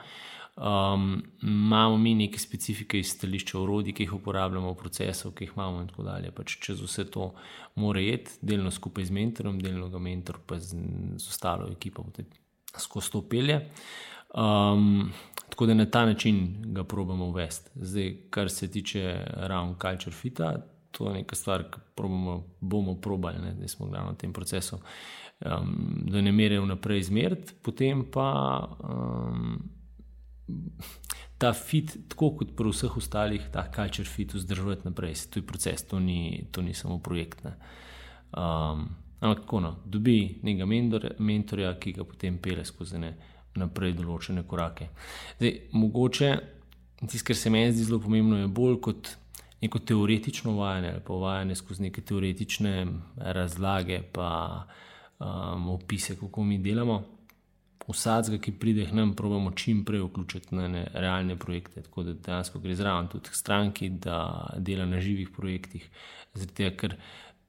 Um, 0.59 1.23
imamo 1.43 1.97
mi 1.97 2.15
neke 2.15 2.39
specifike 2.39 2.99
iz 2.99 3.13
stališča 3.13 3.61
urodij, 3.61 3.95
ki 3.95 4.03
jih 4.03 4.15
uporabljamo, 4.17 4.75
procesov, 4.75 5.33
ki 5.39 5.45
jih 5.45 5.53
imamo, 5.55 5.85
in 5.85 5.89
tako 5.89 6.03
dalje. 6.03 6.33
Pač 6.35 6.57
čez 6.65 6.83
vse 6.83 7.05
to 7.15 7.31
mora 7.79 8.03
iti, 8.03 8.41
delno 8.43 8.73
skupaj 8.75 9.07
z 9.07 9.15
mentorom, 9.15 9.61
delno 9.63 9.87
ga 9.89 10.03
mentor 10.03 10.41
pa 10.47 10.59
z, 10.59 10.75
z 11.17 11.31
ostalo 11.31 11.71
ekipo 11.71 12.05
skozi 12.75 13.13
to 13.15 13.23
pelje. 13.31 13.61
Um, 14.35 15.13
tako 15.49 15.67
da 15.67 15.75
na 15.75 15.87
ta 15.87 16.07
način 16.07 16.57
ga 16.75 16.85
probujemo 16.85 17.27
uvesti. 17.29 17.71
Zdaj, 17.75 18.17
kar 18.31 18.51
se 18.51 18.71
tiče 18.71 19.25
ravno 19.37 19.77
culture 19.81 20.17
fita, 20.17 20.53
to 20.91 21.09
je 21.09 21.15
neka 21.15 21.37
stvar, 21.37 21.69
ki 21.71 21.81
probamo, 21.95 22.45
bomo 22.61 22.95
probali, 23.01 23.55
da 23.61 23.69
smo 23.69 23.87
glavno 23.87 24.13
v 24.13 24.17
tem 24.17 24.33
procesu, 24.33 24.79
um, 25.47 26.05
da 26.11 26.21
ne 26.21 26.33
mere 26.33 26.61
vnaprej 26.61 26.99
izmeriti, 26.99 27.55
potem 27.63 28.05
pa 28.11 28.69
um, 28.83 29.78
ta 31.39 31.53
fit, 31.55 31.95
tako 32.11 32.33
kot 32.41 32.55
pri 32.59 32.73
vseh 32.73 32.97
ostalih, 32.99 33.45
ta 33.53 33.69
culture 33.75 34.09
fit 34.09 34.35
vzdržuje 34.35 34.83
naprej. 34.85 35.15
To 35.31 35.39
je 35.39 35.47
proces, 35.47 35.85
to 35.87 36.01
ni, 36.01 36.49
to 36.53 36.63
ni 36.63 36.75
samo 36.75 36.99
projekt. 36.99 37.45
Um, 37.47 38.89
ampak, 39.21 39.45
kako 39.45 39.61
no, 39.61 39.77
dobi 39.87 40.41
nekega 40.43 40.67
mentorja, 41.19 41.75
ki 41.79 41.93
ga 41.93 42.05
potem 42.05 42.39
pele 42.43 42.65
skozi 42.65 42.99
ne 42.99 43.15
naprej 43.59 43.95
določene 43.99 44.45
korake. 44.47 44.91
Zdaj, 45.39 45.55
mogoče 45.75 46.29
tisto, 47.07 47.25
kar 47.31 47.39
se 47.39 47.51
meni 47.51 47.73
zdi 47.73 47.87
zelo 47.89 48.01
pomembno, 48.03 48.43
je 48.43 48.51
bolj 48.51 48.79
kot 48.83 49.15
neko 49.63 49.81
teoretično 49.83 50.55
vajanje 50.55 50.93
ali 50.93 51.03
pa 51.07 51.15
vajanje 51.19 51.55
skozi 51.59 51.83
neke 51.83 52.03
teoretične 52.07 52.75
razlage, 53.35 54.03
pa 54.13 54.31
um, 55.19 55.71
opise, 55.75 56.17
kako 56.19 56.45
mi 56.45 56.59
delamo. 56.63 57.03
Vsakega, 57.89 58.37
ki 58.43 58.53
pride 58.61 58.85
k 58.85 58.93
nam, 58.93 59.15
pravimo 59.17 59.51
čim 59.57 59.85
prej 59.85 60.03
vključiti 60.05 60.55
na 60.55 60.67
ne 60.69 60.83
realne 60.93 61.37
projekte. 61.37 61.83
Tako 61.83 62.03
da 62.03 62.13
dejansko 62.13 62.61
gre 62.61 62.75
zraven 62.77 63.09
tudi 63.09 63.33
stranki, 63.33 63.89
da 63.89 64.19
dela 64.59 64.87
na 64.87 65.01
živih 65.01 65.31
projektih. 65.37 65.89
Zato, 66.35 66.69
ker 66.77 66.99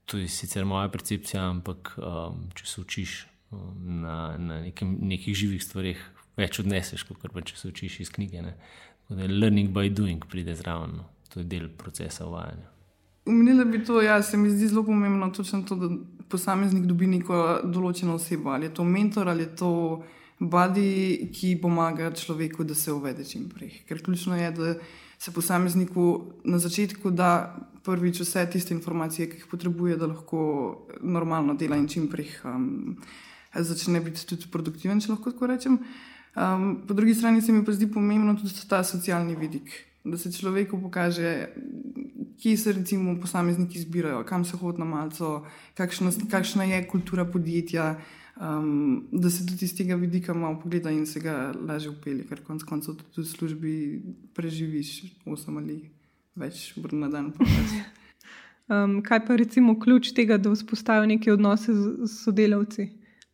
to 0.05 0.17
je 0.17 0.27
sicer 0.27 0.65
moja 0.65 0.89
percepcija, 0.89 1.43
ampak 1.50 1.93
um, 1.98 2.48
če 2.55 2.65
se 2.65 2.81
učiš 2.81 3.17
na, 3.51 4.38
na 4.38 4.62
nekem, 4.62 4.98
nekih 5.01 5.36
živih 5.36 5.63
stvarih 5.63 6.01
več 6.38 6.59
odneseš, 6.62 7.03
kot 7.09 7.33
pa 7.33 7.43
če 7.43 7.57
se 7.57 7.67
učiš 7.69 8.00
iz 8.05 8.12
knjige. 8.13 8.43
Da, 9.09 9.25
learning 9.25 9.74
by 9.75 9.89
doing 9.93 10.25
pride 10.29 10.55
zraven, 10.55 11.01
no. 11.01 11.09
to 11.29 11.41
je 11.41 11.50
del 11.50 11.67
procesa 11.77 12.27
uvajanja. 12.27 12.69
Umenila 13.29 13.65
bi 13.65 13.83
to, 13.86 14.01
ja, 14.01 14.21
se 14.24 14.38
mi 14.38 14.50
zdi 14.50 14.67
zelo 14.71 14.83
pomembno, 14.83 15.29
točno 15.36 15.62
to, 15.67 15.75
da 15.75 15.89
posameznik 16.29 16.86
dobi 16.89 17.09
neko 17.09 17.59
določeno 17.65 18.15
osebo. 18.17 18.53
Ali 18.55 18.69
je 18.69 18.74
to 18.79 18.86
mentor 18.86 19.29
ali 19.29 19.45
je 19.45 19.55
to 19.62 19.71
badi, 20.39 21.29
ki 21.34 21.58
pomaga 21.62 22.12
človeku, 22.15 22.63
da 22.63 22.75
se 22.75 22.93
uvede 22.93 23.25
čim 23.25 23.50
prej. 23.50 23.81
Ker 23.88 24.03
ključno 24.03 24.38
je, 24.38 24.51
da 24.51 24.74
se 25.19 25.31
posamezniku 25.31 26.31
na 26.43 26.60
začetku 26.60 27.12
da 27.12 27.55
prvič 27.84 28.19
vse 28.19 28.46
tiste 28.51 28.74
informacije, 28.74 29.29
ki 29.29 29.38
jih 29.38 29.48
potrebuje, 29.51 29.98
da 29.98 30.08
lahko 30.08 30.41
normalno 31.01 31.53
dela 31.53 31.77
in 31.77 31.88
čim 31.88 32.08
prej. 32.08 32.29
Um, 32.46 32.98
začne 33.55 34.01
biti 34.01 34.25
tudi 34.27 34.48
produktiven, 34.51 35.01
če 35.01 35.12
lahko 35.12 35.34
tako 35.34 35.50
rečem. 35.50 35.79
Um, 36.36 36.84
po 36.88 36.93
drugi 36.93 37.15
strani 37.17 37.41
se 37.41 37.51
mi 37.51 37.65
pa 37.65 37.74
zdi 37.74 37.89
pomembno 37.91 38.36
tudi 38.38 38.53
ta 38.69 38.84
socialni 38.84 39.36
vidik, 39.36 39.72
da 40.03 40.17
se 40.17 40.31
človeku 40.31 40.79
pokaže, 40.81 41.50
kje 42.39 42.58
se 42.58 42.72
recimo 42.72 43.17
posamezniki 43.19 43.81
zbirajo, 43.81 44.24
kam 44.24 44.46
se 44.46 44.58
hodi 44.58 44.79
na 44.79 44.86
malce, 44.86 45.34
kakšna, 45.75 46.12
kakšna 46.31 46.69
je 46.69 46.86
kultura 46.88 47.25
podjetja. 47.25 47.96
Um, 48.39 49.08
da 49.12 49.29
se 49.29 49.46
tudi 49.46 49.65
iz 49.65 49.77
tega 49.77 49.96
vidika 49.96 50.34
malo 50.34 50.60
pogleda 50.60 50.91
in 50.91 51.05
se 51.05 51.19
ga 51.19 51.53
lažje 51.67 51.89
upeli, 51.91 52.24
ker 52.24 52.39
konec 52.43 52.63
koncev 52.63 52.96
tudi 52.96 53.25
v 53.25 53.31
službi 53.31 53.74
preživiš 54.34 54.91
8 55.25 55.58
ali 55.60 55.81
več 56.39 56.69
ur 56.79 56.93
na 56.96 57.10
dan. 57.12 57.34
um, 58.72 59.01
kaj 59.08 59.25
pa 59.27 59.36
recimo 59.36 59.75
ključ 59.79 60.13
tega, 60.15 60.38
da 60.38 60.53
vzpostavijo 60.53 61.10
neke 61.12 61.34
odnose 61.34 61.75
z 61.75 62.08
sodelavci? 62.13 62.88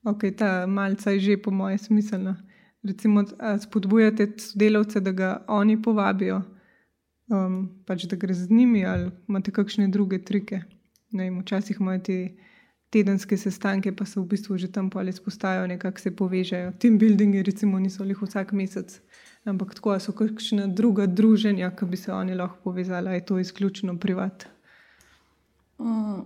Ok, 0.09 0.25
ta 0.37 0.65
malce 0.65 1.13
je 1.13 1.19
že 1.19 1.37
po 1.37 1.51
mojem 1.51 1.77
smiselna. 1.77 2.35
Recimo, 2.83 3.23
spodbujate 3.61 4.31
sodelavce, 4.37 4.99
da 5.01 5.11
ga 5.11 5.29
oni 5.47 5.77
povabijo, 5.81 6.41
um, 7.29 7.69
pač 7.85 8.09
da 8.09 8.17
gre 8.17 8.33
z 8.33 8.49
njimi, 8.49 8.85
ali 8.85 9.11
imate 9.29 9.51
kakšne 9.51 9.87
druge 9.87 10.23
trike. 10.25 10.63
Vem, 11.13 11.39
včasih 11.41 11.77
imajo 11.79 12.01
te 12.09 12.17
tedenske 12.95 13.37
sestanke, 13.37 13.91
pa 13.91 14.07
se 14.07 14.19
v 14.19 14.25
bistvu 14.31 14.57
že 14.57 14.71
tam 14.71 14.89
ali 14.95 15.11
spostajajo, 15.11 15.67
nekako 15.67 15.99
se 15.99 16.15
povežejo. 16.15 16.71
Team 16.79 16.97
buildingi, 16.97 17.43
recimo, 17.43 17.79
niso 17.79 18.07
jih 18.07 18.21
vsak 18.21 18.53
mesec, 18.55 18.99
ampak 19.45 19.75
tako 19.75 19.99
so 19.99 20.15
kakšne 20.15 20.67
druga 20.67 21.05
druženja, 21.05 21.75
ki 21.75 21.85
bi 21.85 21.97
se 21.97 22.13
oni 22.13 22.35
lahko 22.35 22.57
povezali, 22.63 23.13
je 23.19 23.25
to 23.25 23.39
izključno 23.39 23.99
privat. 23.99 24.47
Mm. 25.79 26.23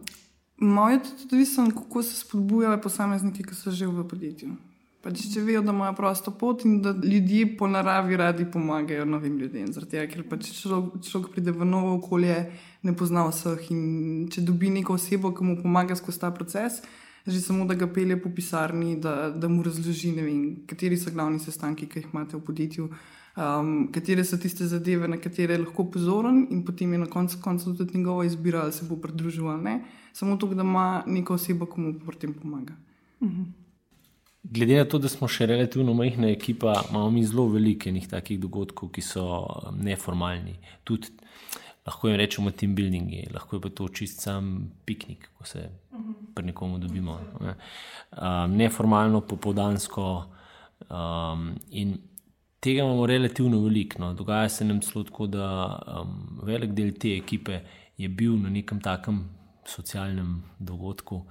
Moje 0.60 0.94
je 0.94 1.04
tudi 1.04 1.24
odvisno, 1.24 1.70
kako 1.72 2.04
se 2.04 2.20
spodbujajo 2.20 2.82
posamezniki, 2.82 3.44
ki 3.44 3.56
so 3.56 3.72
že 3.72 3.88
v 3.88 4.04
podjetju. 4.08 4.56
Pač, 5.00 5.22
če 5.32 5.42
vejo, 5.42 5.62
da 5.64 5.72
imajo 5.72 5.94
prosto 5.96 6.32
pot 6.36 6.66
in 6.68 6.82
da 6.84 6.92
ljudje 6.92 7.54
po 7.58 7.68
naravi 7.72 8.18
radi 8.20 8.46
pomagajo 8.52 9.06
novim 9.08 9.38
ljudem. 9.40 9.72
Tega, 9.72 10.04
ker 10.12 10.26
pač 10.28 10.52
človek, 10.58 11.00
človek 11.08 11.32
pride 11.32 11.54
v 11.56 11.66
novo 11.66 11.94
okolje, 11.96 12.36
ne 12.84 12.96
pozna 12.96 13.26
vseh 13.28 13.70
in 13.74 14.28
če 14.32 14.42
dobi 14.48 14.72
neko 14.74 14.96
osebo, 14.96 15.34
ki 15.36 15.44
mu 15.44 15.58
pomaga 15.62 15.96
skozi 16.00 16.20
ta 16.20 16.32
proces, 16.32 16.82
že 17.28 17.42
samo 17.44 17.66
da 17.68 17.76
ga 17.76 17.88
pelje 17.88 18.18
po 18.22 18.32
pisarni, 18.36 18.96
da, 19.00 19.30
da 19.30 19.48
mu 19.52 19.64
razloži, 19.64 20.12
vem, 20.16 20.42
kateri 20.68 20.98
so 20.98 21.12
glavni 21.12 21.40
sestanki, 21.40 21.88
ki 21.88 22.00
jih 22.00 22.12
imate 22.14 22.38
v 22.38 22.44
podjetju, 22.48 22.90
um, 23.36 23.74
katere 23.94 24.24
so 24.26 24.40
tiste 24.40 24.68
zadeve, 24.68 25.08
na 25.08 25.20
katere 25.20 25.58
je 25.58 25.66
lahko 25.66 25.90
pozoren 25.92 26.46
in 26.50 26.64
potem 26.66 26.94
je 26.96 27.04
na 27.04 27.10
koncu 27.12 27.42
koncev 27.44 27.76
tudi 27.78 27.98
njegova 27.98 28.26
izbira, 28.26 28.64
ali 28.64 28.74
se 28.74 28.88
bo 28.88 28.96
pridružil 28.96 29.50
ali 29.50 29.64
ne 29.64 29.80
samo 30.20 30.38
to, 30.38 30.48
da 30.48 30.62
ima 30.62 31.04
neko 31.08 31.34
osebo, 31.34 31.66
ki 31.66 31.82
mu 31.82 31.94
pri 32.06 32.18
tem 32.18 32.34
pomaga. 32.34 32.74
Mhm. 33.24 33.44
Glede 34.44 34.78
na 34.78 34.86
to, 34.86 34.98
da 35.00 35.10
smo 35.12 35.28
še 35.28 35.46
relativno 35.46 35.94
majhna 35.94 36.30
ekipa, 36.32 36.74
imamo 36.90 37.12
mi 37.12 37.26
zelo 37.28 37.48
veliko 37.52 37.90
enih 37.90 38.08
takih 38.08 38.40
dogodkov, 38.40 38.92
ki 38.96 39.04
so 39.04 39.26
um, 39.44 39.82
neformalni. 39.84 40.56
Tudi 40.88 41.12
lahko 41.90 42.08
jim 42.08 42.18
rečemo 42.18 42.52
team 42.52 42.76
building, 42.76 43.10
lahko 43.34 43.58
je 43.58 43.62
pa 43.62 43.70
to 43.70 43.88
čist 43.90 44.22
sam 44.22 44.70
piknik, 44.86 45.30
ko 45.38 45.46
se 45.46 45.70
pri 46.36 46.46
nekomu 46.46 46.78
dobimo. 46.78 47.18
Ne. 47.42 47.56
Um, 48.14 48.56
neformalno, 48.58 49.22
popoldansko. 49.22 50.06
Um, 50.90 51.56
in 51.72 51.98
tega 52.60 52.84
imamo 52.84 53.08
relativno 53.10 53.62
veliko. 53.64 54.02
No. 54.04 54.14
Dogaja 54.14 54.50
se 54.50 54.66
nam 54.66 54.82
celo 54.86 55.04
tako, 55.04 55.28
da 55.28 55.48
um, 56.02 56.40
velik 56.44 56.76
del 56.78 56.94
te 56.94 57.16
ekipe 57.18 57.62
je 57.98 58.10
bil 58.10 58.38
na 58.38 58.50
nekem 58.50 58.82
takem 58.82 59.24
socialnem 59.66 60.44
dogodku. 60.60 61.24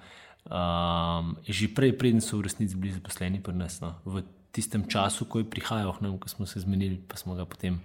Um, 0.49 1.37
že 1.47 1.69
prej, 1.75 1.95
preden 2.00 2.25
so 2.25 2.38
v 2.38 2.49
resnici 2.49 2.77
bili 2.77 2.95
zaposleni 2.97 3.43
pri 3.45 3.55
nas, 3.55 3.81
no. 3.85 3.95
v 4.09 4.25
tistem 4.53 4.87
času, 4.88 5.29
ko 5.29 5.43
je 5.43 5.50
prihajal, 5.50 5.93
ne, 6.00 6.12
ko 6.19 6.29
smo 6.29 6.47
se 6.49 6.61
zmenili, 6.65 6.97
pa 7.09 7.21
smo 7.21 7.37
ga 7.37 7.45
potem 7.45 7.77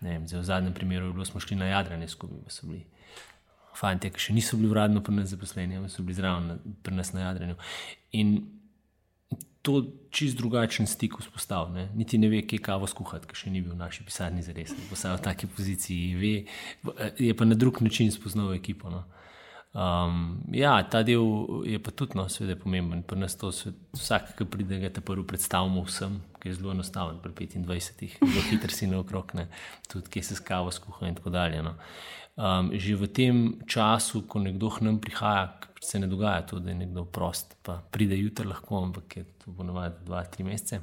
vem, 0.00 0.26
v 0.26 0.42
zadnjem 0.44 0.74
primeru, 0.74 1.24
smo 1.24 1.40
šli 1.40 1.56
na 1.56 1.70
jadranje 1.70 2.08
skupaj, 2.08 2.44
pa 2.44 2.50
so 2.50 2.68
bili. 2.68 2.84
Fantje, 3.76 4.08
ki 4.08 4.22
še 4.28 4.32
niso 4.32 4.56
bili 4.56 4.70
uradno 4.72 5.02
pri 5.04 5.12
nas 5.18 5.28
zaposleni, 5.28 5.76
so 5.92 6.02
bili 6.02 6.16
zraven 6.16 6.76
pri 6.82 6.94
nas 6.96 7.12
na 7.12 7.26
jadranju. 7.26 7.58
In 8.16 8.38
to 9.66 9.82
čist 10.10 10.38
drugačen 10.38 10.86
stik 10.86 11.18
vzpostavlja. 11.20 11.88
Niti 11.94 12.18
ne 12.18 12.30
ve, 12.30 12.40
kje 12.46 12.60
kavo 12.62 12.86
skuhati, 12.86 13.26
ker 13.26 13.36
še 13.36 13.50
ni 13.50 13.60
bil 13.64 13.74
v 13.74 13.80
naši 13.80 14.06
pisarni 14.06 14.44
za 14.46 14.54
res. 14.56 14.72
Postavlja 14.88 15.18
v 15.18 15.24
taki 15.26 15.50
poziciji, 15.50 16.14
ve, 16.20 16.32
je 17.18 17.34
pa 17.34 17.48
na 17.48 17.58
drug 17.58 17.82
način 17.82 18.12
spoznal 18.14 18.54
ekipo. 18.54 18.92
No. 18.92 19.02
Um, 19.76 20.38
ja, 20.56 20.78
ta 20.88 21.02
del 21.04 21.20
je 21.68 21.76
pa 21.84 21.92
tudi, 21.92 22.16
no, 22.16 22.24
seveda, 22.32 22.56
pomemben. 22.56 23.02
Pri 23.04 23.18
nas 23.20 23.34
to 23.36 23.50
vsak, 23.52 24.30
ki 24.38 24.46
pride, 24.48 24.78
ga 24.80 24.88
prvo 25.04 25.26
predstavimo 25.28 25.82
vsem, 25.84 26.14
ki 26.40 26.48
je 26.48 26.54
zelo 26.56 26.72
enostaven, 26.72 27.18
pri 27.20 27.48
25-ih, 27.52 28.14
zelo 28.22 28.44
hiter 28.48 28.72
si 28.72 28.88
naokrog, 28.88 29.34
tudi 29.92 30.14
kje 30.14 30.22
se 30.30 30.38
skavo 30.38 30.72
skuha 30.72 31.10
in 31.10 31.18
tako 31.18 31.34
dalje. 31.34 31.60
No. 31.66 31.74
Um, 32.36 32.72
že 32.72 32.96
v 32.96 33.08
tem 33.12 33.44
času, 33.68 34.24
ko 34.24 34.40
nekdo 34.40 34.72
k 34.72 34.88
nam 34.88 34.96
prihaja, 35.00 35.58
se 35.80 36.00
ne 36.00 36.08
dogaja 36.08 36.46
to, 36.48 36.58
da 36.58 36.72
je 36.72 36.80
nekdo 36.80 37.04
prost, 37.04 37.52
pa 37.62 37.76
pride 37.92 38.16
jutri 38.16 38.48
lahko, 38.48 38.80
ampak 38.80 39.16
je 39.16 39.24
to 39.44 39.52
ponovadi 39.52 40.08
dva, 40.08 40.24
tri 40.24 40.44
mesece. 40.44 40.80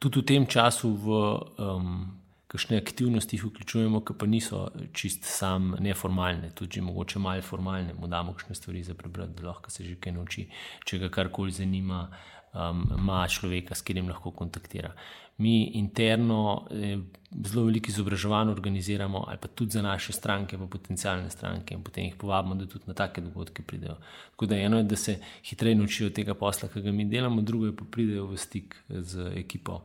Tudi 0.00 0.22
v 0.22 0.24
tem 0.24 0.48
času 0.48 0.88
v 0.88 1.20
um, 1.60 2.16
kakšne 2.48 2.78
aktivnosti 2.80 3.36
jih 3.36 3.44
vključujemo, 3.44 4.00
ki 4.00 4.16
pa 4.18 4.26
niso 4.26 4.62
čist 4.96 5.28
sam 5.28 5.74
neformalne, 5.84 6.50
tudi 6.56 6.80
mogoče 6.80 7.20
malo 7.20 7.44
formalne, 7.44 7.94
mu 7.94 8.08
damo 8.08 8.32
kakšne 8.32 8.56
stvari 8.56 8.82
za 8.82 8.94
prebrati, 8.94 9.36
da 9.36 9.48
lahko 9.50 9.70
se 9.70 9.84
že 9.84 9.98
kaj 10.00 10.16
nauči, 10.16 10.48
če 10.84 10.98
ga 10.98 11.10
karkoli 11.12 11.52
zanima, 11.52 12.06
um, 12.54 12.86
ima 12.98 13.26
človeka, 13.28 13.74
s 13.74 13.84
katerim 13.84 14.08
lahko 14.08 14.32
kontaktira. 14.32 14.94
Mi 15.38 15.70
interno 15.78 16.66
eh, 16.70 16.96
zelo 17.44 17.68
veliko 17.68 17.92
izobraževanj 17.92 18.48
organiziramo, 18.50 19.24
ali 19.28 19.38
pa 19.38 19.48
tudi 19.48 19.76
za 19.76 19.82
naše 19.82 20.12
stranke, 20.12 20.58
pa 20.58 20.66
potencijalne 20.66 21.30
stranke, 21.30 21.76
in 21.76 21.84
potem 21.84 22.08
jih 22.08 22.16
povabimo, 22.18 22.56
da 22.58 22.66
tudi 22.66 22.88
na 22.88 22.94
take 22.94 23.20
dogodke 23.20 23.62
pridejo. 23.62 24.00
Tako 24.30 24.46
da 24.46 24.56
eno 24.56 24.80
je, 24.80 24.88
da 24.88 24.96
se 24.96 25.20
hitreje 25.44 25.76
naučijo 25.76 26.10
tega 26.10 26.34
posla, 26.34 26.72
ki 26.72 26.82
ga 26.82 26.92
mi 26.92 27.04
delamo, 27.04 27.42
drugo 27.42 27.68
je 27.68 27.76
pa 27.76 27.84
pridejo 27.90 28.26
v 28.26 28.36
stik 28.36 28.82
z 28.88 29.32
ekipo 29.36 29.82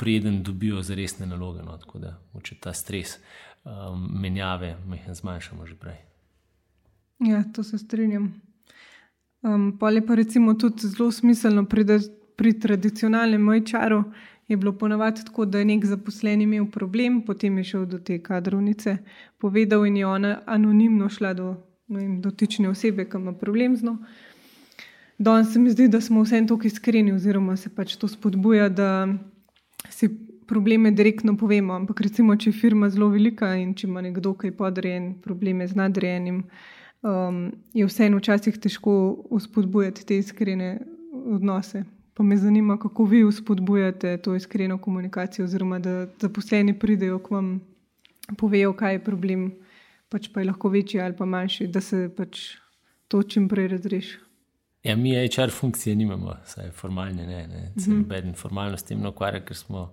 preden 0.00 0.42
dobijo 0.42 0.82
za 0.82 0.94
resne 0.94 1.26
naloge. 1.26 1.62
No, 1.62 1.76
tako 1.78 1.98
da 2.00 2.14
če 2.42 2.56
ta 2.60 2.72
stres 2.72 3.18
um, 3.64 4.06
menjave, 4.22 4.76
mehko 4.88 5.14
zmanjšamo 5.14 5.66
že 5.68 5.76
prej. 5.76 5.98
Ja, 7.28 7.42
to 7.52 7.62
se 7.62 7.78
strinjam. 7.78 8.32
Um, 9.42 9.76
pa 9.78 9.90
je 9.90 10.06
pa 10.06 10.16
recimo 10.16 10.54
tudi 10.54 10.88
zelo 10.88 11.12
smiselno 11.12 11.66
pri, 11.68 11.84
pri 12.36 12.52
tradicionalnem 12.60 13.42
mojčaru. 13.42 14.04
Je 14.48 14.56
bilo 14.56 14.72
ponovadi 14.72 15.24
tako, 15.24 15.44
da 15.44 15.58
je 15.58 15.64
nek 15.64 15.84
zaposlen 15.86 16.40
imel 16.42 16.64
problem, 16.70 17.20
potem 17.26 17.58
je 17.58 17.64
šel 17.64 17.84
do 17.86 17.98
te 17.98 18.18
kadrovnice, 18.22 18.96
povedal 19.38 19.86
in 19.86 19.96
je 19.96 20.06
ona 20.06 20.40
anonimno 20.46 21.08
šla 21.08 21.34
do 21.34 21.54
vem, 21.88 22.20
dotične 22.22 22.68
osebe, 22.68 23.04
ki 23.04 23.20
ima 23.20 23.32
problem 23.32 23.76
z 23.76 23.84
njo. 23.84 23.96
Danes 25.18 25.52
se 25.52 25.58
mi 25.58 25.70
zdi, 25.70 25.88
da 25.88 26.00
smo 26.00 26.22
vsem 26.24 26.48
tukaj 26.48 26.72
iskreni, 26.72 27.12
oziroma 27.12 27.56
se 27.56 27.68
pač 27.68 27.96
to 27.96 28.08
spodbuja, 28.08 28.68
da 28.68 29.06
si 29.90 30.08
probleme 30.50 30.90
direktno 30.90 31.36
povemo. 31.36 31.74
Ampak 31.74 32.00
recimo, 32.00 32.34
če 32.36 32.50
je 32.50 32.58
firma 32.58 32.90
zelo 32.90 33.10
velika 33.12 33.52
in 33.54 33.74
če 33.74 33.86
ima 33.86 34.02
nekdo, 34.02 34.34
ki 34.34 34.50
je 34.50 34.56
podrejen, 34.56 35.12
probleme 35.22 35.68
z 35.70 35.78
nadrejenim, 35.78 36.42
um, 37.06 37.40
je 37.76 37.86
vseeno 37.86 38.18
včasih 38.18 38.58
težko 38.58 38.92
uspodbujati 39.30 40.06
te 40.06 40.18
iskrene 40.18 40.78
odnose. 41.36 41.84
Pa 42.14 42.26
me 42.26 42.36
zanima, 42.36 42.76
kako 42.82 43.06
vi 43.12 43.22
uspodbujate 43.24 44.16
to 44.24 44.34
iskreno 44.34 44.78
komunikacijo, 44.78 45.44
oziroma 45.44 45.78
da 45.78 46.08
zaposleni 46.20 46.74
pridejo 46.78 47.20
k 47.22 47.30
vam 47.30 47.52
povejo, 48.38 48.74
kaj 48.76 48.98
je 48.98 49.04
problem, 49.04 49.46
pač 50.10 50.28
pa 50.34 50.42
je 50.42 50.50
lahko 50.50 50.68
večji 50.68 51.00
ali 51.00 51.16
pa 51.16 51.24
manjši, 51.24 51.70
da 51.70 51.80
se 51.80 52.08
pač 52.16 52.42
to 53.08 53.22
čim 53.22 53.48
prej 53.48 53.70
razreši. 53.76 54.18
Ja, 54.82 54.96
mi 54.96 55.12
HR 55.28 55.50
funkcije 55.50 55.96
nimamo, 55.96 56.34
vsaj 56.44 56.70
formalne, 56.70 57.26
ne, 57.26 57.46
ne. 57.46 57.72
Mhm. 57.76 57.98
noben 57.98 58.34
formalno 58.34 58.76
s 58.76 58.82
tem 58.88 59.00
ne 59.00 59.08
ukvarja, 59.08 59.44
ker 59.44 59.56
smo 59.56 59.92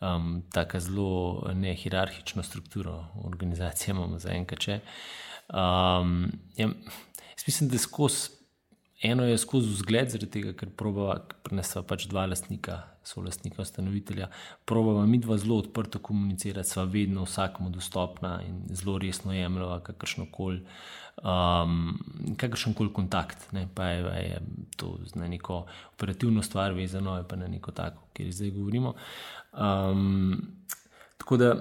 um, 0.00 0.42
tako 0.52 0.80
zelo 0.80 1.52
nehierarhično 1.54 2.42
strukturo 2.42 3.06
organizacije, 3.24 3.94
imamo 3.94 4.18
za 4.18 4.32
enkrat. 4.32 4.68
Um, 4.68 6.32
ja, 6.56 6.68
mislim, 7.46 7.70
da 7.70 7.78
skozi 7.78 8.35
eno 9.02 9.26
je 9.26 9.38
skozi 9.38 9.68
vzgled, 9.68 10.10
zaradi 10.10 10.30
tega, 10.32 10.52
ker 10.56 10.70
prenesva 11.44 11.82
pač 11.86 12.06
dva 12.08 12.26
lastnika, 12.26 12.78
so 13.04 13.20
lastnika 13.20 13.62
ustanovitelja. 13.62 14.28
Probava 14.64 15.04
mi 15.06 15.18
dva 15.18 15.36
zelo 15.38 15.58
odprto 15.60 15.98
komunicirati, 15.98 16.68
sva 16.68 16.84
vedno 16.84 17.26
vsakmu 17.26 17.70
dostopna 17.70 18.38
in 18.46 18.62
zelo 18.72 18.98
resno 18.98 19.34
jemljava 19.36 19.80
kakršno 19.90 20.30
koli 20.32 20.62
um, 21.22 21.98
kakršen 22.36 22.74
koli 22.74 22.92
kontakt, 22.92 23.52
ne, 23.52 23.66
pa 23.74 23.88
je, 23.88 24.02
je 24.28 24.40
to 24.76 24.96
na 25.14 25.28
neko 25.28 25.64
operativno 25.94 26.42
stvar 26.42 26.72
vezano, 26.72 27.16
pa 27.28 27.36
na 27.36 27.48
neko 27.48 27.72
tako, 27.72 28.02
kjer 28.12 28.32
zdaj 28.32 28.50
govorimo. 28.50 28.94
Um, 29.52 30.42
tako 31.18 31.36
da 31.36 31.54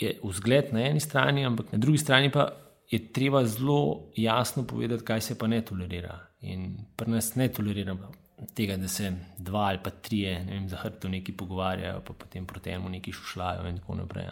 je 0.00 0.18
vzgled 0.24 0.72
na 0.72 0.86
eni 0.86 1.00
strani, 1.00 1.46
ampak 1.46 1.72
na 1.72 1.78
drugi 1.78 1.98
strani 1.98 2.30
pa 2.30 2.48
je 2.90 3.12
treba 3.12 3.44
zelo 3.44 4.10
jasno 4.16 4.66
povedati, 4.66 5.04
kaj 5.04 5.20
se 5.20 5.38
pa 5.38 5.46
ne 5.46 5.60
tolerira. 5.64 6.18
In 6.40 6.78
pri 6.96 7.10
nas 7.10 7.34
ne 7.34 7.48
toleriramo. 7.48 8.12
Tega, 8.54 8.76
da 8.76 8.88
se 8.88 9.12
dva 9.38 9.60
ali 9.60 9.78
pa 9.84 9.90
tri, 9.90 10.22
ne 10.22 10.52
vem, 10.52 10.68
za 10.68 10.76
hrbto 10.76 11.08
neki 11.08 11.32
pogovarjajo, 11.32 12.00
pa 12.06 12.12
potem 12.12 12.46
proti 12.46 12.70
temu 12.70 12.88
neki 12.88 13.12
šušljajo, 13.12 13.68
in 13.68 13.78
tako 13.78 13.94
naprej. 13.94 14.28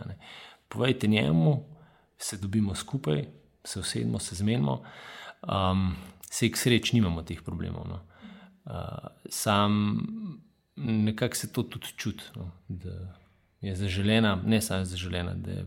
Povejte 0.69 1.07
njemu, 1.07 1.65
se 2.19 2.37
dobimo 2.37 2.75
skupaj, 2.75 3.25
se 3.65 3.81
usedemo, 3.81 4.19
se 4.19 4.35
zmenimo. 4.35 4.83
Um, 5.43 5.97
se 6.31 6.51
k 6.51 6.57
sreči 6.57 6.97
nimamo 6.97 7.23
teh 7.23 7.43
problemov. 7.43 7.87
No. 7.89 8.01
Uh, 8.65 9.09
sam 9.31 9.99
nekako 10.77 11.37
se 11.37 11.53
to 11.53 11.63
tudi 11.63 11.87
čuti, 11.97 12.25
no, 12.37 12.51
da 12.69 13.15
je 13.61 13.75
zaželena, 13.75 14.43
ne 14.47 14.61
samo 14.61 14.85
zaželena, 14.85 15.35
da 15.35 15.51
je 15.51 15.67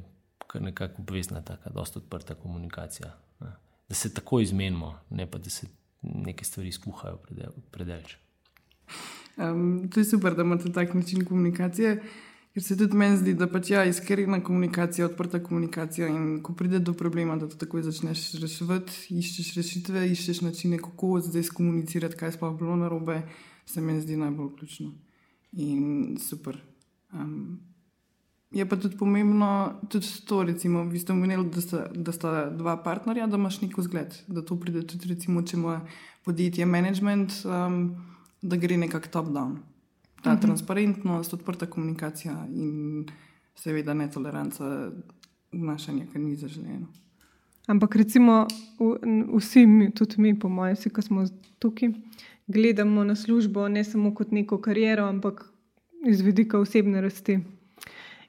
nekako 0.60 1.02
obvezna, 1.02 1.42
tako 1.42 1.70
da 1.70 1.80
je 1.80 1.86
odprta 1.96 2.36
komunikacija. 2.36 3.18
Ne. 3.40 3.52
Da 3.90 3.96
se 3.96 4.14
tako 4.14 4.40
izmenimo, 4.40 5.00
ne 5.10 5.32
pa 5.32 5.38
da 5.38 5.50
se 5.50 5.68
neke 6.02 6.46
stvari 6.46 6.72
skuhajo 6.72 7.20
predelč. 7.72 8.16
Um, 9.38 9.90
to 9.94 10.00
je 10.00 10.06
super, 10.06 10.36
da 10.36 10.42
imate 10.42 10.72
tak 10.72 10.94
način 10.94 11.26
komunikacije. 11.26 12.04
Ker 12.54 12.64
se 12.64 12.76
tudi 12.78 12.98
meni 12.98 13.16
zdi, 13.18 13.34
da 13.40 13.48
pač 13.48 13.70
ja, 13.72 13.86
iskrena 13.88 14.42
komunikacija, 14.44 15.06
odprta 15.08 15.40
komunikacija. 15.44 16.08
In 16.12 16.42
ko 16.44 16.54
pride 16.54 16.80
do 16.80 16.94
problema, 16.94 17.38
da 17.40 17.48
to 17.48 17.56
takoj 17.56 17.86
začneš 17.86 18.26
reševati, 18.44 18.98
iščeš 19.16 19.54
rešitve, 19.56 20.04
iščeš 20.12 20.42
načine, 20.44 20.80
kako 20.84 21.22
zdaj 21.30 21.48
komunicirati, 21.56 22.20
kaj 22.20 22.36
sploh 22.36 22.58
bilo 22.60 22.76
na 22.76 22.92
robe, 22.92 23.22
se 23.66 23.82
mi 23.82 23.96
zdi 24.02 24.20
najbolj 24.20 24.52
ključno. 24.58 24.92
In 25.52 26.18
super. 26.20 26.60
Um, 27.14 27.71
je 28.52 28.66
pa 28.70 28.76
tudi 28.76 28.98
pomembno, 28.98 29.80
tudi 29.90 30.08
to, 30.28 30.44
recimo, 30.44 30.84
vi 30.84 31.00
ste 31.00 31.14
omenili, 31.14 31.50
da, 31.50 31.62
sta, 31.62 31.88
da 31.96 32.12
sta 32.12 32.50
dva 32.50 32.78
partnerja, 32.84 33.28
da 33.28 33.38
imaš 33.38 33.62
neko 33.62 33.82
zgled, 33.82 34.16
da 34.28 34.46
to 34.46 34.60
pride 34.60 34.84
tudi, 34.88 35.08
recimo, 35.14 35.42
če 35.42 35.58
ima 35.58 35.82
podjetje 36.26 36.66
management, 36.66 37.32
um, 37.46 37.96
da 38.42 38.58
gre 38.58 38.78
nekako 38.78 39.08
top-down 39.08 39.58
ta 40.22 40.30
uh 40.30 40.36
mhm. 40.36 40.38
-huh. 40.38 40.42
transparentnost, 40.42 41.34
odprta 41.34 41.66
komunikacija 41.66 42.48
in 42.56 43.06
seveda 43.56 43.94
netoleranca 43.94 44.92
vnašanja, 45.52 46.06
kar 46.14 46.22
ni 46.22 46.36
zaželeno. 46.36 46.88
Ampak 47.68 47.96
recimo 47.96 48.48
vsi, 49.38 49.66
mi, 49.66 49.92
tudi 49.92 50.16
mi, 50.18 50.40
po 50.40 50.50
mojem, 50.50 50.76
vsi, 50.76 50.90
ki 50.90 51.02
smo 51.02 51.26
tukaj, 51.60 51.90
gledamo 52.48 53.04
na 53.04 53.16
službo 53.16 53.68
ne 53.68 53.84
samo 53.84 54.16
kot 54.16 54.32
neko 54.32 54.62
kariero, 54.62 55.06
ampak 55.06 55.54
iz 56.08 56.22
vidika 56.22 56.60
osebne 56.60 57.02
rasti. 57.02 57.40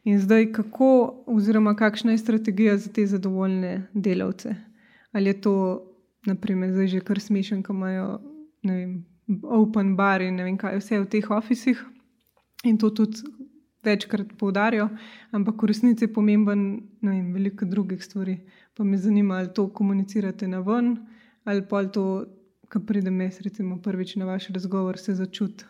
In 0.04 0.18
zdaj, 0.18 0.48
kako, 0.52 1.22
oziroma 1.26 1.76
kakšna 1.76 2.12
je 2.12 2.18
strategija 2.18 2.76
za 2.76 2.90
te 2.92 3.06
zadovoljne 3.06 3.88
delavce? 3.94 4.54
Ali 5.12 5.30
je 5.30 5.40
to, 5.40 5.54
naprimer, 6.26 6.72
zdaj 6.72 6.86
že 6.86 7.00
kar 7.00 7.20
smešen, 7.20 7.62
ko 7.62 7.72
imajo 7.72 8.20
vem, 8.64 9.04
open 9.42 9.96
bar 9.96 10.22
in 10.22 10.36
ne 10.36 10.44
vem 10.44 10.58
kaj, 10.58 10.78
vse 10.80 11.00
v 11.00 11.08
teh 11.10 11.30
ofisih 11.30 11.78
in 12.64 12.78
to 12.78 12.90
tudi 12.90 13.22
večkrat 13.82 14.34
poudarijo, 14.38 14.88
ampak 15.30 15.62
v 15.62 15.66
resnici 15.66 16.04
je 16.04 16.12
pomemben 16.12 16.82
vem, 17.02 17.32
veliko 17.34 17.66
drugih 17.66 18.02
stvari. 18.04 18.38
Pa 18.74 18.84
me 18.84 18.98
zanima, 18.98 19.38
ali 19.38 19.50
to 19.54 19.68
komunicirate 19.68 20.48
na 20.48 20.60
ven, 20.60 20.96
ali 21.44 21.62
pa 21.68 21.84
to, 21.84 22.24
kar 22.68 22.82
pridem 22.86 23.20
jaz, 23.20 23.40
recimo, 23.42 23.80
prvič 23.82 24.16
na 24.16 24.24
vaš 24.24 24.48
razgovor, 24.48 24.98
se 24.98 25.14
začuti. 25.14 25.64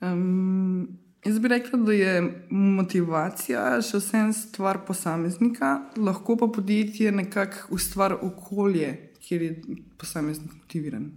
Um, 0.00 0.88
jaz 1.24 1.38
bi 1.38 1.48
rekla, 1.48 1.78
da 1.78 1.92
je 1.92 2.12
motivacija 2.50 3.64
še 3.84 4.00
vsem 4.00 4.32
stvar 4.34 4.82
posameznika, 4.86 5.74
lahko 5.96 6.36
pa 6.36 6.48
podjetje 6.50 7.12
nekako 7.12 7.74
ustvari 7.76 8.18
okolje, 8.22 8.92
kjer 9.22 9.42
je 9.42 9.52
posameznik 9.98 10.54
motiviran. 10.58 11.10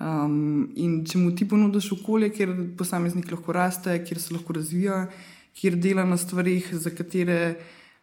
Um, 0.00 0.70
in 0.80 1.02
če 1.04 1.18
mu 1.20 1.34
ti 1.36 1.44
ponudiš 1.48 1.90
okolje, 1.98 2.30
kjer 2.36 2.54
posameznik 2.76 3.28
lahko 3.32 3.52
raste, 3.52 3.98
kjer 4.04 4.20
se 4.20 4.34
lahko 4.36 4.56
razvija, 4.56 5.02
kjer 5.56 5.76
dela 5.76 6.06
na 6.08 6.16
stvarih, 6.20 6.70
za 6.72 6.92
katere 6.96 7.40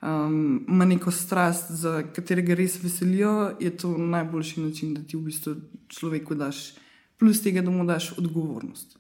um, 0.02 0.66
ima 0.68 0.86
neko 0.86 1.14
strast, 1.14 1.72
za 1.72 2.04
katerega 2.14 2.58
res 2.58 2.78
veselijo, 2.84 3.56
je 3.62 3.74
to 3.78 3.96
najboljši 3.98 4.62
način, 4.62 4.94
da 4.94 5.02
ti 5.02 5.18
v 5.18 5.26
bistvu 5.30 5.56
človeku 5.90 6.38
daš, 6.38 6.76
plus 7.18 7.42
tega, 7.42 7.66
da 7.66 7.74
mu 7.74 7.86
daš 7.86 8.12
odgovornost. 8.18 8.98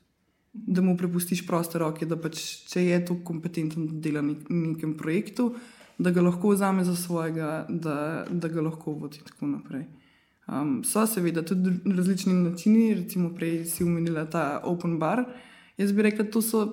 Da 0.66 0.82
mu 0.82 0.98
prepustiš 0.98 1.46
proste 1.48 1.80
roke, 1.80 2.06
da 2.06 2.18
pač, 2.18 2.42
če 2.72 2.82
je 2.86 3.00
to 3.06 3.20
kompetenten, 3.26 3.88
da 3.88 4.00
dela 4.02 4.24
na 4.26 4.34
nekem 4.50 4.96
projektu, 4.98 5.52
da 5.98 6.12
ga 6.12 6.22
lahko 6.22 6.50
vzame 6.54 6.86
za 6.86 6.96
svojega, 6.96 7.66
da, 7.70 8.26
da 8.30 8.50
ga 8.50 8.62
lahko 8.62 8.96
vodi 8.98 9.22
in 9.22 9.28
tako 9.28 9.52
naprej. 9.52 9.86
Um, 10.48 10.84
so 10.84 11.04
seveda 11.08 11.44
tudi 11.46 11.74
različni 11.86 12.34
načini, 12.34 12.94
recimo 12.94 13.34
prej 13.36 13.66
si 13.66 13.84
umenila 13.84 14.26
ta 14.26 14.62
open 14.64 14.98
bar. 15.00 15.26
Jaz 15.78 15.92
bi 15.94 16.06
rekla, 16.08 16.26
to 16.32 16.42
so 16.42 16.64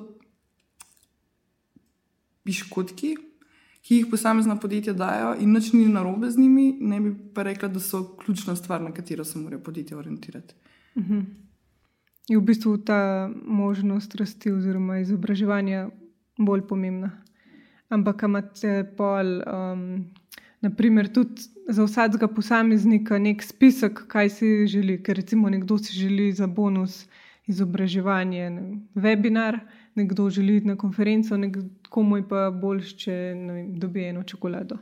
piškotki, 2.44 3.14
ki 3.85 3.99
jih 3.99 4.11
posamezna 4.11 4.57
podjetja 4.61 4.94
dajo, 4.97 5.35
in 5.40 5.53
nič 5.53 5.73
ni 5.75 5.88
narobe 5.92 6.31
z 6.31 6.40
njimi, 6.40 6.70
ne 6.81 7.01
bi 7.01 7.14
pa 7.35 7.42
rekla, 7.42 7.68
da 7.68 7.81
so 7.81 8.05
ključna 8.20 8.57
stvar, 8.57 8.81
na 8.81 8.92
katero 8.94 9.25
se 9.25 9.38
morajo 9.38 9.62
podjetja 9.62 9.99
orientirati. 9.99 10.55
Uh 10.94 11.03
mhm. 11.03 11.14
-huh. 11.14 11.44
Je 12.29 12.39
v 12.39 12.41
bistvu 12.41 12.79
ta 12.79 13.31
možnost 13.47 14.15
rasti 14.15 14.53
oziroma 14.53 14.99
izobraževanja 14.99 15.89
bolj 16.39 16.63
pomembna. 16.67 17.11
Ampak 17.89 18.23
imate 18.23 18.85
pol, 18.97 19.43
um, 19.45 20.05
naprimer, 20.65 21.11
tudi 21.13 21.43
za 21.69 21.85
vsakega 21.85 22.29
posameznika 22.29 23.19
nek 23.19 23.43
spisek, 23.45 24.07
kaj 24.09 24.31
si 24.39 24.67
želi. 24.67 25.03
Ker 25.03 25.17
recimo 25.17 25.51
nekdo 25.51 25.79
si 25.79 25.93
želi 25.93 26.33
za 26.33 26.47
bonus 26.47 27.05
izobraževanje, 27.47 28.51
ne, 28.51 28.63
webinar, 28.95 29.59
nekdo 29.95 30.31
želi 30.31 30.57
iti 30.57 30.67
na 30.67 30.77
konferenco, 30.77 31.37
nekomu 31.37 32.17
je 32.17 32.29
pa 32.29 32.51
boljš, 32.51 32.95
če 32.97 33.13
vem, 33.37 33.75
dobi 33.79 34.05
eno 34.05 34.23
čokolado. 34.23 34.79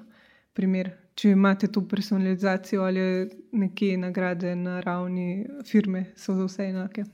Primer, 0.55 0.92
če 1.14 1.33
imate 1.35 1.66
to 1.72 1.83
personalizacijo 1.88 2.85
ali 2.87 3.26
nekje 3.52 3.98
nagrade 3.98 4.55
na 4.57 4.81
ravni 4.81 5.46
firme, 5.66 6.05
so 6.16 6.35
za 6.38 6.46
vse 6.46 6.68
enake. 6.70 7.05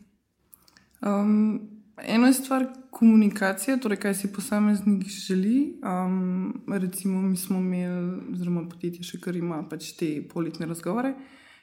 Um, 1.00 1.60
eno 2.02 2.26
je 2.26 2.32
stvar 2.32 2.66
komunikacije, 2.90 3.80
torej 3.80 3.98
kaj 4.02 4.14
si 4.14 4.32
posameznik 4.32 5.08
želi. 5.08 5.80
Um, 5.82 6.62
recimo, 6.68 7.22
mi 7.22 7.36
smo 7.36 7.58
imeli, 7.58 8.32
oziroma 8.32 8.68
podjetje 8.68 9.04
še 9.04 9.20
kar 9.20 9.36
ima 9.36 9.62
pač 9.68 9.92
te 9.98 10.14
politne 10.32 10.66
razgovore 10.66 11.14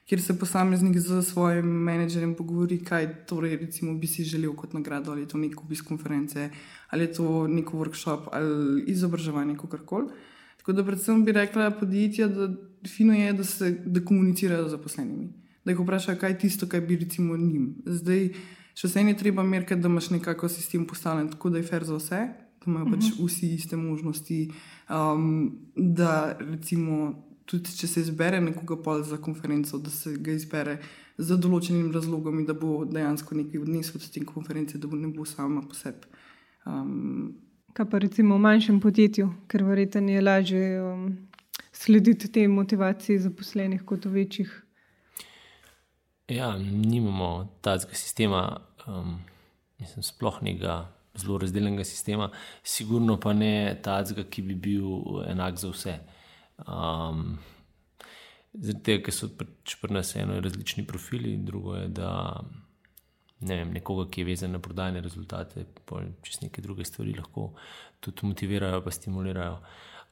kjer 0.06 0.22
se 0.22 0.40
posameznik 0.40 0.98
z 0.98 1.22
svojim 1.26 1.66
menedžerjem 1.66 2.36
pogovori, 2.38 2.78
kaj 2.86 3.08
torej, 3.26 3.58
recimo, 3.58 3.94
bi 3.98 4.08
si 4.08 4.24
želel 4.24 4.54
kot 4.54 4.74
nagrado, 4.74 5.12
ali 5.12 5.26
je 5.26 5.32
to 5.34 5.38
nek 5.38 5.62
obisk 5.62 5.88
konference, 5.88 6.50
ali 6.90 7.04
je 7.04 7.14
to 7.14 7.48
nek 7.48 7.72
workshop 7.74 8.30
ali 8.32 8.84
izobraževanje, 8.88 9.58
kako 9.58 9.78
koli. 9.86 10.08
Tako 10.58 10.74
da, 10.74 10.86
predvsem 10.86 11.26
bi 11.26 11.32
rekla 11.32 11.72
podjetja, 11.72 12.28
da 12.28 12.50
fino 12.88 13.14
je, 13.14 13.34
da 13.34 13.44
se 13.44 13.72
da 13.86 14.06
komunicirajo 14.06 14.68
z 14.68 14.78
zaposlenimi, 14.78 15.34
da 15.66 15.72
jih 15.72 15.82
vprašajo, 15.82 16.20
kaj 16.22 16.32
je 16.32 16.40
tisto, 16.40 16.70
kar 16.70 16.82
bi 16.82 16.98
recimo 17.02 17.38
njim. 17.38 17.76
Zdaj, 17.86 18.30
še 18.76 18.90
vse 18.90 19.04
je 19.08 19.18
treba 19.18 19.44
merkati, 19.44 19.82
da 19.82 19.88
imaš 19.88 20.10
nekako 20.14 20.50
sistem 20.52 20.86
postavljen 20.88 21.30
tako, 21.32 21.50
da 21.50 21.62
je 21.62 21.68
fair 21.68 21.84
za 21.88 21.96
vse. 21.96 22.22
Da 22.60 22.72
imajo 22.72 22.92
pač 22.96 23.12
mhm. 23.12 23.26
vsi 23.26 23.54
iste 23.56 23.78
možnosti, 23.78 24.40
um, 24.90 25.56
da 25.76 26.38
recimo 26.40 27.14
tudi 27.46 27.76
če 27.78 27.88
se 27.88 28.02
izbere 28.02 28.42
nekoga 28.42 28.78
pol 28.82 29.04
za 29.06 29.18
konferenco, 29.22 29.78
da 29.78 29.90
se 29.94 30.16
ga 30.18 30.34
izbere 30.34 30.80
z 31.18 31.38
določenim 31.40 31.92
razlogom, 31.94 32.42
da 32.46 32.56
bo 32.58 32.84
dejansko 32.90 33.38
nekaj 33.38 33.62
odnesel 33.62 34.02
od 34.02 34.08
te 34.12 34.24
konference, 34.26 34.80
da 34.82 34.90
bo 34.90 34.98
ne 35.00 35.12
bo 35.14 35.26
sama 35.30 35.62
po 35.62 35.78
sebi. 35.78 36.10
Um, 36.66 37.36
Kaj 37.76 37.90
pa 37.92 38.00
recimo 38.00 38.38
v 38.38 38.44
manjšem 38.48 38.80
podjetju, 38.82 39.30
ker 39.52 39.64
verjetno 39.68 40.12
je 40.12 40.22
lažje 40.24 40.68
um, 40.82 41.08
slediti 41.76 42.32
tej 42.32 42.48
motivaciji 42.50 43.22
zaposlenih 43.28 43.84
kot 43.86 44.08
v 44.08 44.22
večjih? 44.22 44.54
Ja, 46.28 46.58
nimamo 46.58 47.60
tega 47.62 47.94
sistema, 47.94 48.62
um, 48.88 49.20
mislim, 49.80 50.04
sploh 50.04 50.40
nekega 50.42 50.92
zelo 51.16 51.38
razdeljenega 51.38 51.84
sistema, 51.84 52.30
sigurno 52.64 53.20
pa 53.20 53.34
ne 53.34 53.78
tega, 53.84 54.24
ki 54.30 54.42
bi 54.42 54.56
bil 54.56 55.20
enak 55.30 55.60
za 55.62 55.70
vse. 55.70 56.00
Um, 56.66 57.38
Zaradi 58.56 58.84
tega, 58.88 59.04
ker 59.06 59.14
so 59.14 59.28
pač 59.38 59.76
pri 59.82 59.94
nas 59.94 60.16
eno 60.16 60.40
različni 60.42 60.86
profili, 60.88 61.34
in 61.36 61.44
drugo 61.46 61.76
je, 61.76 61.90
da 61.94 62.10
ne 63.46 63.58
vem, 63.60 63.74
nekoga, 63.76 64.08
ki 64.10 64.24
je 64.24 64.30
vezan 64.30 64.56
na 64.56 64.62
prodajne 64.64 65.04
rezultate, 65.06 65.66
čez 66.24 66.40
neke 66.42 66.64
druge 66.64 66.88
stvari 66.88 67.14
lahko 67.18 67.52
tudi 68.00 68.26
motivirajo, 68.26 68.80
pa 68.82 68.96
stimulirajo. 68.96 69.60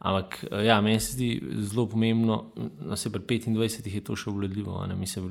Ampak 0.04 0.43
ja, 0.65 0.78
meni 0.84 0.99
se 0.99 1.15
zdi 1.15 1.30
zelo 1.63 1.88
pomembno, 1.89 2.38
da 2.84 2.99
se 2.99 3.10
pri 3.10 3.39
25 3.39 3.89
je 3.95 4.04
to 4.04 4.19
še 4.19 4.30
obvladljivo. 4.30 4.76
Mi 4.99 5.08
se, 5.08 5.23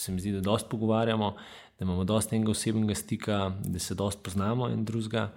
se 0.00 0.12
mi 0.12 0.20
zdi, 0.20 0.32
da 0.32 0.40
dosta 0.40 0.68
pogovarjamo, 0.68 1.34
da 1.78 1.84
imamo 1.84 2.04
dosta 2.04 2.36
enega 2.36 2.50
osebnega 2.50 2.94
stika, 2.94 3.52
da 3.64 3.78
se 3.78 3.94
dosta 3.94 4.22
poznamo 4.24 4.68
in 4.68 4.84
drugega. 4.84 5.30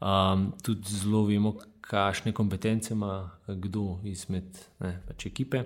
Um, 0.00 0.52
tudi 0.62 0.88
zelo 0.88 1.24
vemo, 1.24 1.54
kakšne 1.80 2.32
kompetence 2.32 2.94
ima 2.94 3.30
kdo 3.46 3.98
izmed 4.04 4.58
ne, 4.80 4.96
pač 5.08 5.26
ekipe. 5.26 5.64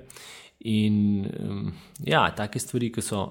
In 0.60 1.26
um, 1.40 1.72
ja, 2.04 2.26
take 2.36 2.60
stvari, 2.60 2.92
ki 2.92 3.04
so 3.04 3.26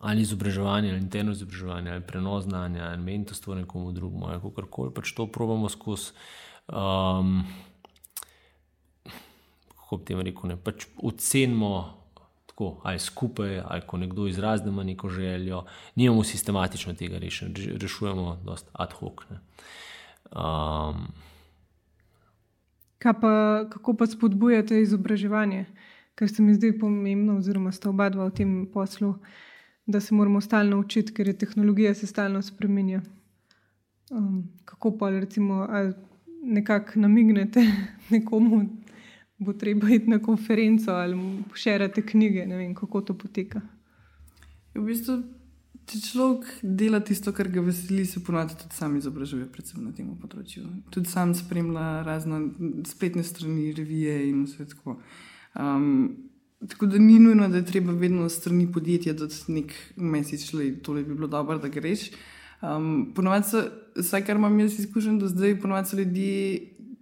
ali 0.00 0.22
izobraževanje, 0.24 0.90
ali 0.90 0.98
interno 0.98 1.32
izobraževanje, 1.32 1.90
ali 1.90 2.06
prenos 2.06 2.44
znanja, 2.44 2.84
ali 2.88 3.02
mentorstvo 3.02 3.54
nekomu 3.54 3.92
drugemu, 3.92 4.26
ali 4.26 4.40
kako 4.40 4.66
koli, 4.70 4.94
pač 4.94 5.12
to 5.12 5.26
probamo 5.26 5.68
skozi. 5.68 6.12
Um, 6.68 7.44
kako 9.74 9.96
bi 9.96 10.04
temu 10.04 10.22
rekel, 10.22 10.48
ne, 10.54 10.56
pač 10.56 10.86
ocenimo. 11.02 11.99
Ali 12.84 12.98
skupaj, 12.98 13.60
ali 13.64 13.82
ko 13.86 13.96
nekdo 13.96 14.26
izrazima 14.26 14.84
neko 14.84 15.08
željo, 15.08 15.64
nimamo 15.94 16.24
sistematično 16.24 16.94
tega 16.94 17.18
rešeno, 17.18 17.52
rešujemo 17.80 18.40
dosta 18.44 18.70
ad 18.72 18.92
hoc. 18.92 19.24
Um, 20.30 21.06
pa, 23.02 23.64
kako 23.70 23.94
pa 23.94 24.06
spodbujate 24.06 24.82
izobraževanje? 24.82 25.64
Ker 26.14 26.28
se 26.28 26.42
mi 26.42 26.54
zdi 26.54 26.78
pomembno, 26.78 27.38
oziroma 27.38 27.72
sta 27.72 27.88
oba 27.88 28.10
dva 28.12 28.26
v 28.28 28.34
tem 28.36 28.66
poslu, 28.72 29.14
da 29.86 30.00
se 30.00 30.14
moramo 30.14 30.40
stalno 30.40 30.78
učiti, 30.78 31.14
ker 31.14 31.28
je 31.28 31.38
tehnologija 31.38 31.94
se 31.94 32.06
stalno 32.06 32.42
spremenja. 32.42 33.00
Um, 34.10 34.44
kako 34.64 34.98
pa 34.98 35.10
recimo, 35.10 35.66
nekako 36.42 37.00
namignete 37.00 37.64
nekomu, 38.14 38.66
bo 39.40 39.52
treba 39.56 39.90
iti 39.90 40.10
na 40.10 40.20
konferenco 40.22 40.92
ali 40.92 41.18
pošerate 41.50 42.04
knjige, 42.06 42.46
ne 42.46 42.56
vem, 42.56 42.74
kako 42.74 43.00
to 43.00 43.18
poteka. 43.18 43.60
V 44.74 44.84
bistvu 44.86 45.22
Če 45.90 45.98
človek 46.04 46.44
dela 46.62 47.00
tisto, 47.02 47.32
kar 47.34 47.48
ga 47.50 47.62
veseli, 47.66 48.04
se 48.06 48.20
ponovadi 48.22 48.54
tudi 48.60 48.76
sam 48.78 48.92
izobražuje, 48.94 49.48
predvsem 49.50 49.82
na 49.82 49.90
tem 49.94 50.10
področju. 50.22 50.62
Tudi 50.94 51.10
sam 51.10 51.32
spremlja 51.34 52.04
razne 52.06 52.38
spletne 52.86 53.24
strani, 53.26 53.72
revije 53.74 54.14
in 54.28 54.44
vse 54.44 54.68
tako. 54.70 55.00
Um, 55.58 55.88
tako 56.62 56.86
da 56.92 57.00
ni 57.02 57.18
nujno, 57.18 57.48
da 57.50 57.58
je 57.58 57.66
treba 57.72 57.96
vedno 57.98 58.28
strani 58.30 58.68
podjetja 58.70 59.16
dati 59.18 59.56
nek 59.56 59.74
mesec, 59.96 60.44
da 60.54 60.68
tole 60.86 61.02
bi 61.02 61.16
bilo 61.16 61.30
dobro, 61.32 61.58
da 61.58 61.72
greš. 61.74 62.12
Um, 62.62 63.10
ponovadi 63.16 63.64
vsaj 63.98 64.28
kar 64.28 64.38
imam 64.38 64.62
jaz 64.62 64.78
izkušen 64.84 65.18
do 65.18 65.32
zdaj, 65.32 65.56
ponovadi 65.58 66.04
ljudje 66.04 66.36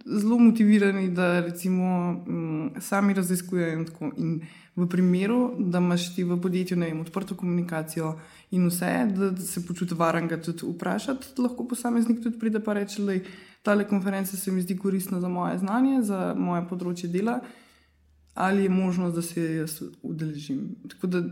zelo 0.05 0.37
motivirani, 0.37 1.09
da 1.11 1.39
recimo 1.39 1.85
um, 2.27 2.71
sami 2.79 3.13
raziskujejo. 3.13 3.79
In, 3.79 3.85
in 4.17 4.41
v 4.79 4.87
primeru, 4.87 5.55
da 5.59 5.77
imaš 5.77 6.15
ti 6.15 6.23
v 6.23 6.37
podjetju 6.41 6.77
vem, 6.79 6.99
odprto 7.01 7.35
komunikacijo 7.35 8.13
in 8.51 8.67
vse, 8.67 8.91
da 9.15 9.35
se 9.37 9.65
počuti 9.67 9.95
varen 9.95 10.27
ga 10.27 10.41
tudi 10.41 10.65
vprašati, 10.65 11.33
lahko 11.41 11.67
posameznik 11.67 12.23
tudi 12.23 12.39
pride 12.39 12.59
pa 12.59 12.73
reče, 12.73 13.03
da 13.03 13.17
ta 13.63 13.87
konferenca 13.87 14.37
se 14.37 14.51
mi 14.51 14.61
zdi 14.61 14.77
koristna 14.77 15.19
za 15.19 15.27
moje 15.27 15.57
znanje, 15.57 16.01
za 16.01 16.33
moje 16.37 16.63
področje 16.69 17.09
dela, 17.09 17.39
ali 18.33 18.63
je 18.63 18.69
možnost, 18.69 19.15
da 19.15 19.21
se 19.21 19.43
jaz 19.55 19.81
udeležim. 20.01 20.75
Da, 21.03 21.23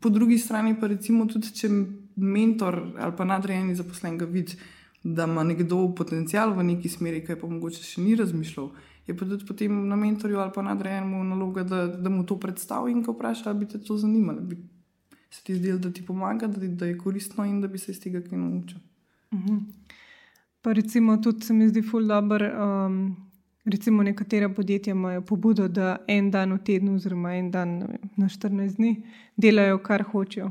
po 0.00 0.10
drugi 0.10 0.38
strani 0.38 0.74
pa 0.80 0.86
recimo 0.86 1.26
tudi, 1.26 1.52
če 1.54 1.68
mentor 2.16 2.80
ali 2.98 3.14
pa 3.16 3.24
nadrejeni 3.24 3.78
zaposlen 3.78 4.18
ga 4.18 4.26
vidi, 4.26 4.58
da 5.02 5.24
ima 5.24 5.44
nekdo 5.44 5.94
potencial 5.96 6.54
v 6.54 6.62
neki 6.62 6.88
smeri, 6.88 7.24
kaj 7.24 7.38
pa 7.40 7.46
mogoče 7.46 7.82
še 7.82 8.02
ni 8.02 8.16
razmišljal, 8.18 8.70
je 9.06 9.16
pa 9.16 9.26
tudi 9.26 9.46
potem 9.46 9.76
na 9.88 9.96
mentorju 9.96 10.40
ali 10.40 10.52
pa 10.54 10.62
nadrejenemu 10.62 11.22
naloga, 11.24 11.62
da, 11.62 11.86
da 11.86 12.10
mu 12.10 12.26
to 12.26 12.36
predstavi 12.40 12.92
in 12.92 13.02
ga 13.02 13.12
vpraša, 13.12 13.50
ali 13.50 13.64
bi 13.64 13.70
te 13.72 13.80
to 13.80 13.96
zanimalo. 13.96 14.40
Bi 14.40 14.58
se 15.30 15.44
ti 15.44 15.54
zdelo, 15.54 15.78
da 15.78 15.92
ti 15.92 16.04
pomaga, 16.06 16.46
da, 16.46 16.66
da 16.66 16.86
je 16.86 16.98
koristno 16.98 17.44
in 17.44 17.60
da 17.60 17.68
bi 17.68 17.78
se 17.78 17.92
iz 17.92 18.00
tega 18.00 18.20
kaj 18.20 18.38
naučil. 18.38 18.78
Uh 19.30 19.38
-huh. 19.38 19.60
Pa 20.62 20.72
recimo 20.72 21.16
tudi 21.16 21.44
se 21.44 21.52
mi 21.52 21.68
zdi 21.68 21.82
ful 21.82 22.06
dobr. 22.06 22.42
Um, 22.42 23.16
recimo 23.64 24.02
nekatera 24.02 24.48
podjetja 24.48 24.90
imajo 24.90 25.20
pobudo, 25.22 25.68
da 25.68 25.96
en 26.06 26.30
dan 26.30 26.52
v 26.52 26.58
tednu, 26.58 26.94
oziroma 26.94 27.34
en 27.36 27.50
dan 27.50 27.78
na 28.16 28.28
14 28.28 28.76
dni, 28.76 29.02
delajo 29.36 29.78
kar 29.78 30.02
hočejo. 30.02 30.50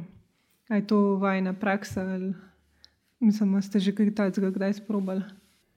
Je 0.69 0.87
to 0.87 1.15
vajna 1.15 1.53
praksa 1.53 2.01
ali 2.01 2.33
mislim, 3.19 3.53
da 3.53 3.61
ste 3.61 3.79
že 3.79 3.95
kaj 3.95 4.15
takega 4.15 4.51
kdaj 4.51 4.73
sprobali? 4.83 5.23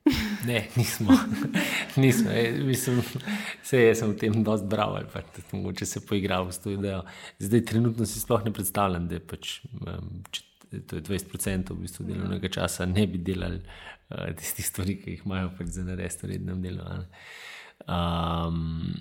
Ne, 0.46 0.66
nismo. 0.76 1.12
nismo. 1.96 2.31
E, 2.31 2.53
mislim, 2.64 3.03
vse 3.62 3.83
jaz 3.83 3.98
sem 4.00 4.12
v 4.12 4.16
tem 4.18 4.44
dosti 4.44 4.68
bral, 4.70 4.96
ali 4.96 5.09
pa 5.12 5.22
če 5.76 5.87
se 5.87 6.03
poigral 6.07 6.48
v 6.48 6.57
to 6.64 6.72
idejo. 6.74 7.03
Zdaj, 7.38 7.64
trenutno 7.68 8.07
si 8.09 8.22
sploh 8.22 8.44
ne 8.46 8.53
predstavljam, 8.57 9.09
da 9.11 9.18
je 9.18 9.24
pač, 9.33 9.53
če, 10.33 10.44
to 10.88 11.00
je 11.00 11.05
20% 11.09 11.74
v 11.74 11.79
bistvu 11.85 12.07
delovnega 12.09 12.53
časa, 12.53 12.88
ne 12.88 13.07
bi 13.11 13.20
delali 13.24 13.61
uh, 13.61 14.31
tistih 14.38 14.66
stvari, 14.66 14.96
ki 15.03 15.16
jih 15.16 15.26
imajo 15.29 15.53
pač 15.59 15.74
za 15.76 15.85
narediti 15.87 16.26
v 16.26 16.33
rednem 16.35 16.62
delu. 16.64 16.87
Um, 17.85 18.94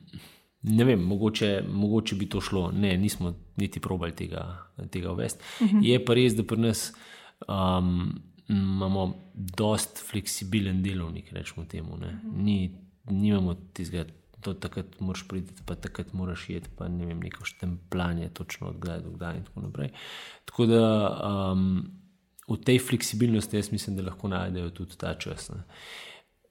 ne 0.70 0.88
vem, 0.88 1.04
mogoče, 1.08 1.54
mogoče 1.68 2.18
bi 2.20 2.30
to 2.32 2.42
šlo. 2.44 2.70
Ne, 2.76 2.96
nismo 2.98 3.36
niti 3.60 3.80
probali 3.84 4.16
tega, 4.18 4.46
tega 4.92 5.14
uvesti. 5.14 5.44
Uh 5.60 5.68
mhm. 5.68 5.78
-huh. 5.78 5.86
Je 5.88 6.06
pa 6.06 6.14
res, 6.14 6.36
da 6.36 6.44
pri 6.44 6.68
nas. 6.68 6.92
Um, 7.48 8.20
imamo 8.50 9.14
dost 9.34 10.04
fleksibilen 10.10 10.84
delovnik, 10.84 11.34
rečemo 11.34 11.66
temu. 11.66 11.98
Ni, 12.36 12.72
nimamo 13.10 13.54
tistega, 13.74 14.06
da 14.46 14.54
takrat 14.54 15.00
moraš 15.00 15.28
priti, 15.28 15.54
pa 15.66 15.76
takrat 15.76 16.14
moraš 16.14 16.50
jeti, 16.50 16.70
pa 16.78 16.88
ne 16.88 17.06
vem, 17.06 17.20
neko 17.20 17.46
štempljanje, 17.46 18.30
točno 18.30 18.68
od 18.68 18.80
kdaj 18.80 19.00
do 19.00 19.12
kdaj 19.12 19.38
in 19.38 19.44
tako 19.44 19.62
naprej. 19.62 19.90
Tako 20.46 20.66
da 20.66 20.84
um, 21.54 21.92
v 22.48 22.58
tej 22.66 22.80
fleksibilnosti 22.80 23.58
jaz 23.58 23.72
mislim, 23.72 23.96
da 23.96 24.08
lahko 24.10 24.28
najdejo 24.28 24.70
tudi 24.70 24.98
ta 24.98 25.14
čas. 25.14 25.50
Ne. 25.50 25.64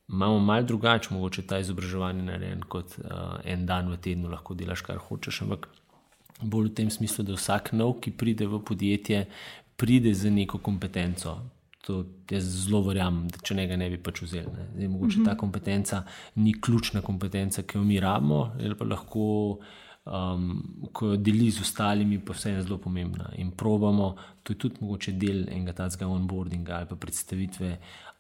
Imamo 0.09 0.39
malo 0.39 0.63
drugače, 0.63 1.15
mogoče 1.15 1.47
ta 1.47 1.59
izobraževanje 1.59 2.23
narejen 2.23 2.63
kot 2.63 2.99
uh, 2.99 3.41
en 3.45 3.67
dan 3.67 3.91
v 3.93 3.97
tednu, 3.97 4.31
lahko 4.31 4.55
delaš 4.55 4.83
kar 4.87 5.01
hočeš, 5.09 5.43
ampak 5.43 5.69
bolj 6.41 6.71
v 6.71 6.75
tem 6.75 6.91
smislu, 6.91 7.25
da 7.25 7.35
vsak 7.35 7.73
nov, 7.73 7.99
ki 8.01 8.15
pride 8.17 8.47
v 8.47 8.63
podjetje, 8.65 9.27
pride 9.77 10.15
z 10.15 10.31
neko 10.31 10.59
kompetenco, 10.59 11.39
To 11.87 12.05
jaz 12.31 12.45
zelo 12.65 12.83
verjamem, 12.83 13.29
da 13.33 13.41
če 13.43 13.55
njega 13.55 13.77
ne 13.79 13.89
bi 13.91 13.99
pač 14.03 14.23
vzeli. 14.25 14.51
Ne. 14.53 14.69
Zdaj, 14.75 14.89
mogoče 14.89 15.17
uh 15.17 15.21
-huh. 15.21 15.25
ta 15.25 15.33
mhm. 15.33 15.41
kompetenca 15.41 16.03
ni 16.35 16.55
ključna 16.61 17.03
kompetenca, 17.03 17.63
ki 17.63 17.79
jo 17.79 17.85
mi 17.85 18.01
rabimo, 18.01 18.41
ali 18.61 18.75
pa 18.75 18.85
lahko, 18.85 19.59
um, 20.05 20.89
ko 20.93 21.07
jo 21.07 21.17
deli 21.17 21.51
z 21.51 21.61
ostalimi, 21.61 22.19
pa 22.25 22.33
vse 22.33 22.51
je 22.51 22.63
zelo 22.63 22.79
pomembna. 22.79 23.31
In 23.37 23.51
probamo, 23.51 24.17
to 24.43 24.53
je 24.53 24.59
tudi 24.59 24.77
mogoče 24.81 25.13
del 25.13 25.49
enega 25.49 25.73
tazga 25.73 26.07
onboardinga 26.07 26.77
ali 26.77 26.87
pa 26.87 26.97
predstavitve 26.97 27.79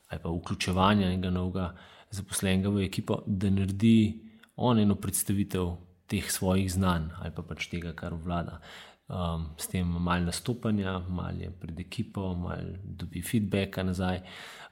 ali 0.08 0.20
pa 0.22 0.28
vključevanja 0.28 1.06
enega 1.06 1.30
novega 1.30 1.74
zaposlenega 2.10 2.68
v 2.68 2.84
ekipo, 2.84 3.22
da 3.26 3.50
naredi 3.50 4.20
on 4.56 4.78
eno 4.78 4.94
predstavitev 4.94 5.76
teh 6.06 6.30
svojih 6.30 6.72
znanj 6.72 7.10
ali 7.20 7.32
pa 7.34 7.42
pač 7.42 7.68
tega, 7.68 7.92
kar 7.92 8.14
vlada 8.14 8.60
um, 9.08 9.46
s 9.56 9.68
tem 9.68 9.86
malo 9.86 10.24
nastopanja, 10.24 10.98
malo 11.08 11.40
je 11.40 11.50
pred 11.50 11.80
ekipo, 11.80 12.34
malo 12.34 12.76
dobi 12.84 13.22
feedback 13.22 13.76
nazaj. 13.76 14.20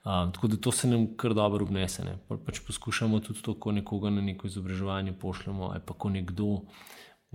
Um, 0.04 0.32
tako 0.32 0.48
da 0.48 0.56
to 0.56 0.72
se 0.72 0.88
nam 0.88 1.06
kar 1.16 1.34
dobro 1.34 1.64
obnese. 1.64 2.02
Pa, 2.28 2.36
pač 2.36 2.60
poskušamo 2.66 3.20
tudi 3.20 3.42
to, 3.42 3.54
ko 3.54 3.72
nekoga 3.72 4.10
na 4.10 4.20
neko 4.20 4.46
izobraževanje 4.46 5.12
pošljemo, 5.12 5.64
ali 5.72 5.80
pa 5.86 5.94
ko 5.94 6.10
nekdo. 6.10 6.60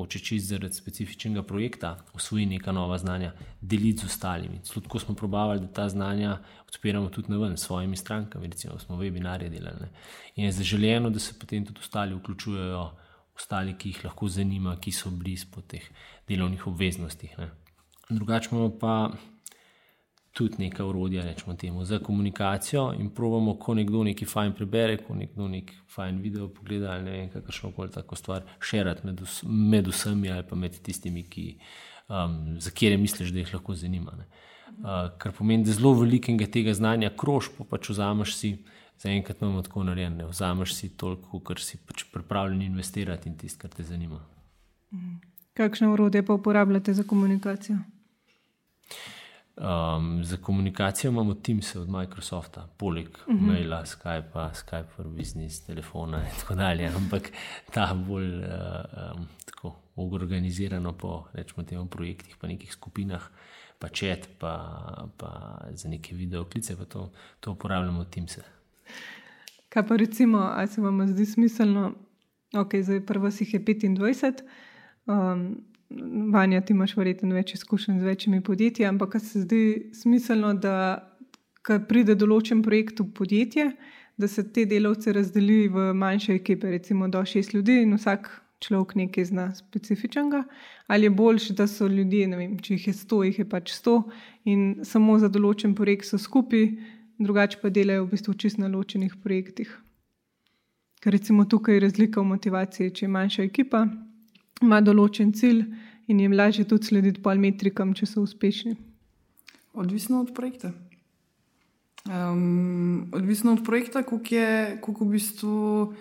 Oče 0.02 0.20
čist 0.24 0.48
zaradi 0.48 0.74
specifičnega 0.74 1.44
projekta 1.44 1.98
usvoji 2.16 2.46
neka 2.46 2.72
nova 2.72 2.98
znanja, 2.98 3.34
deliti 3.62 4.02
z 4.02 4.06
ostalimi. 4.06 4.62
Tako 4.64 5.00
smo 5.00 5.16
probavali, 5.16 5.60
da 5.60 5.68
ta 5.68 5.90
znanja 5.90 6.38
odpiramo 6.68 7.10
tudi 7.10 7.32
na 7.32 7.38
ven, 7.38 7.58
s 7.58 7.68
svojimi 7.68 7.98
strankami, 7.98 8.48
recimo 8.48 8.80
smo 8.80 8.96
webinarje 8.98 9.50
delali. 9.50 9.82
Ne. 9.82 9.90
In 10.36 10.46
je 10.46 10.52
zaželjeno, 10.52 11.10
da 11.10 11.20
se 11.20 11.36
potem 11.40 11.66
tudi 11.66 11.80
ostali 11.80 12.16
vključujejo 12.16 12.92
ostali, 13.36 13.76
ki 13.78 13.90
jih 13.90 14.06
lahko 14.06 14.28
zanima, 14.28 14.76
ki 14.82 14.92
so 14.92 15.12
blizu 15.12 15.52
po 15.52 15.62
teh 15.62 15.84
delovnih 16.32 16.68
obveznostih. 16.68 17.36
Ne. 17.40 17.50
Drugače 18.10 18.50
imamo 18.52 18.72
pa 18.80 18.96
tudi 20.32 20.56
nekaj 20.64 20.86
urodja, 20.86 21.24
rečemo 21.26 21.56
temu, 21.56 21.86
za 21.86 22.00
komunikacijo 22.00 22.94
in 23.00 23.10
pravimo, 23.16 23.58
ko 23.60 23.74
nekdo 23.76 24.04
nekaj 24.04 24.28
fajn 24.28 24.54
prebere, 24.56 24.98
ko 24.98 25.16
nekdo 25.16 25.48
nekaj 25.48 25.76
fajn 25.96 26.22
video 26.24 26.48
pogleda 26.48 26.92
ali 26.92 27.04
ne 27.04 27.12
vem, 27.12 27.30
kakršno 27.30 27.72
koli 27.76 27.92
tako 27.92 28.16
stvar, 28.16 28.46
širiti 28.60 29.08
med, 29.08 29.20
vs 29.22 29.44
med 29.44 29.88
vsemi 29.88 30.32
ali 30.32 30.48
pa 30.50 30.56
med 30.56 30.78
tistimi, 30.84 31.24
ki, 31.30 31.58
um, 32.08 32.38
za 32.60 32.72
kere 32.72 32.98
misliš, 32.98 33.34
da 33.36 33.44
jih 33.44 33.54
lahko 33.54 33.76
zanima. 33.76 34.16
Uh, 34.72 35.12
kar 35.20 35.36
pomeni, 35.36 35.68
da 35.68 35.76
zelo 35.76 35.94
velikega 36.00 36.48
tega 36.48 36.74
znanja 36.74 37.12
krož, 37.18 37.52
pa 37.58 37.68
pač 37.68 37.92
vzameš 37.92 38.36
si 38.36 38.54
zaenkrat 39.02 39.42
imamo 39.42 39.62
tako 39.62 39.84
narejen, 39.84 40.18
da 40.18 40.26
vzameš 40.30 40.76
si 40.76 40.90
toliko, 40.98 41.40
kar 41.40 41.60
si 41.60 41.78
pač 41.88 42.06
pripravljen 42.14 42.62
investirati 42.62 43.30
in 43.30 43.38
tisto, 43.38 43.62
kar 43.62 43.76
te 43.76 43.84
zanima. 43.84 44.22
Mhm. 44.94 45.31
Kakšne 45.54 45.88
urodje 45.88 46.26
pa 46.26 46.34
uporabljate 46.34 46.94
za 46.94 47.04
komunikacijo? 47.04 47.78
Um, 49.58 50.24
za 50.24 50.38
komunikacijo 50.38 51.12
imamo 51.12 51.34
Teams 51.34 51.76
od 51.76 51.90
Microsofta, 51.90 52.68
poleg 52.78 53.08
uh 53.08 53.34
mhm. 53.34 53.46
-huh. 53.46 53.48
maila, 53.48 53.86
Skype, 53.86 54.50
Skype 54.54 54.88
for 54.96 55.08
business, 55.08 55.66
telefona 55.66 56.18
in 56.18 56.40
tako 56.40 56.56
dalje. 56.56 56.88
Ampak 56.88 57.32
ta 57.74 57.94
bolj 57.94 58.38
uh, 58.38 58.46
um, 59.16 59.28
tako 59.46 59.76
organizirano 59.96 60.94
po 60.94 61.28
rečemo, 61.34 61.64
temo, 61.64 61.86
projektih, 61.86 62.36
pa 62.42 62.48
nekih 62.48 62.74
skupinah, 62.74 63.22
pa 63.80 63.90
čet, 63.90 64.30
pa, 64.40 65.08
pa 65.18 65.62
za 65.74 65.90
neke 65.90 66.16
video 66.16 66.46
klice, 66.46 66.78
pa 66.78 66.86
to, 66.86 67.12
to 67.40 67.52
uporabljamo 67.52 68.06
Teams. 68.06 68.38
Kaj 69.70 69.88
pa 69.88 69.96
recimo, 69.96 70.38
ali 70.38 70.68
se 70.68 70.82
vam 70.82 71.08
zdi 71.08 71.26
smiselno, 71.26 71.94
da 72.52 72.60
okay, 72.60 72.92
je 72.92 73.06
prvo 73.06 73.32
si 73.32 73.44
jih 73.44 73.62
25, 73.62 74.34
um, 75.06 75.46
vanja 76.32 76.62
ti 76.62 76.74
imaš 76.74 76.96
verjetno 76.98 77.36
več 77.36 77.56
izkušenj 77.56 78.00
z 78.00 78.04
večjimi 78.04 78.44
podjetji, 78.44 78.86
ampak 78.86 79.16
kaj 79.16 79.26
se 79.26 79.42
zdi 79.46 79.64
smiselno, 79.94 80.54
da 80.54 81.08
pride 81.88 82.16
določen 82.16 82.64
projekt 82.64 83.00
v 83.00 83.10
podjetje, 83.18 83.72
da 84.18 84.28
se 84.28 84.44
te 84.54 84.66
delavce 84.66 85.14
razdeli 85.14 85.68
v 85.72 85.92
manjše 85.98 86.36
ekipe, 86.36 86.72
recimo 86.72 87.08
do 87.08 87.24
šest 87.26 87.54
ljudi 87.54 87.82
in 87.82 87.98
vsak. 87.98 88.32
Človek 88.62 88.92
nekaj 88.94 89.26
zna 89.26 89.44
specifičnega, 89.58 90.44
ali 90.86 91.08
je 91.08 91.14
boljše, 91.18 91.56
da 91.58 91.66
so 91.66 91.88
ljudje, 91.90 92.28
vem, 92.38 92.52
če 92.62 92.76
jih 92.76 92.84
je 92.92 92.94
sto, 92.94 93.24
jih 93.26 93.40
je 93.40 93.46
pač 93.50 93.72
sto, 93.74 93.96
in 94.46 94.84
samo 94.86 95.16
za 95.18 95.32
določen 95.34 95.74
projekt 95.74 96.06
so 96.06 96.20
skupaj, 96.22 96.68
drugače 97.18 97.58
pa 97.58 97.72
delajo 97.74 98.04
v 98.06 98.12
bistvu 98.12 98.36
čisto 98.38 98.62
na 98.62 98.70
ločenih 98.70 99.16
projektih. 99.24 99.72
Ker 101.02 101.18
recimo 101.18 101.48
tukaj 101.50 101.80
je 101.80 101.86
razlika 101.88 102.22
v 102.22 102.30
motivaciji, 102.36 102.94
če 102.94 103.08
je 103.08 103.12
manjša 103.18 103.48
ekipa, 103.50 103.82
ima 104.62 104.82
določen 104.82 105.34
cilj 105.34 105.66
in 106.08 106.20
jim 106.20 106.34
lažje 106.34 106.68
tudi 106.68 106.90
slediti 106.92 107.22
po 107.22 107.34
metrikam, 107.36 107.94
če 107.94 108.06
so 108.06 108.24
uspešni. 108.26 108.76
Odvisno 109.74 110.22
od 110.22 110.34
projekta. 110.36 110.74
Um, 112.10 113.12
odvisno 113.14 113.54
od 113.54 113.64
projekta, 113.66 114.04
koliko 114.04 114.36
je 114.36 114.80
koliko 114.82 115.06
v 115.06 115.12
bistvu 115.12 115.94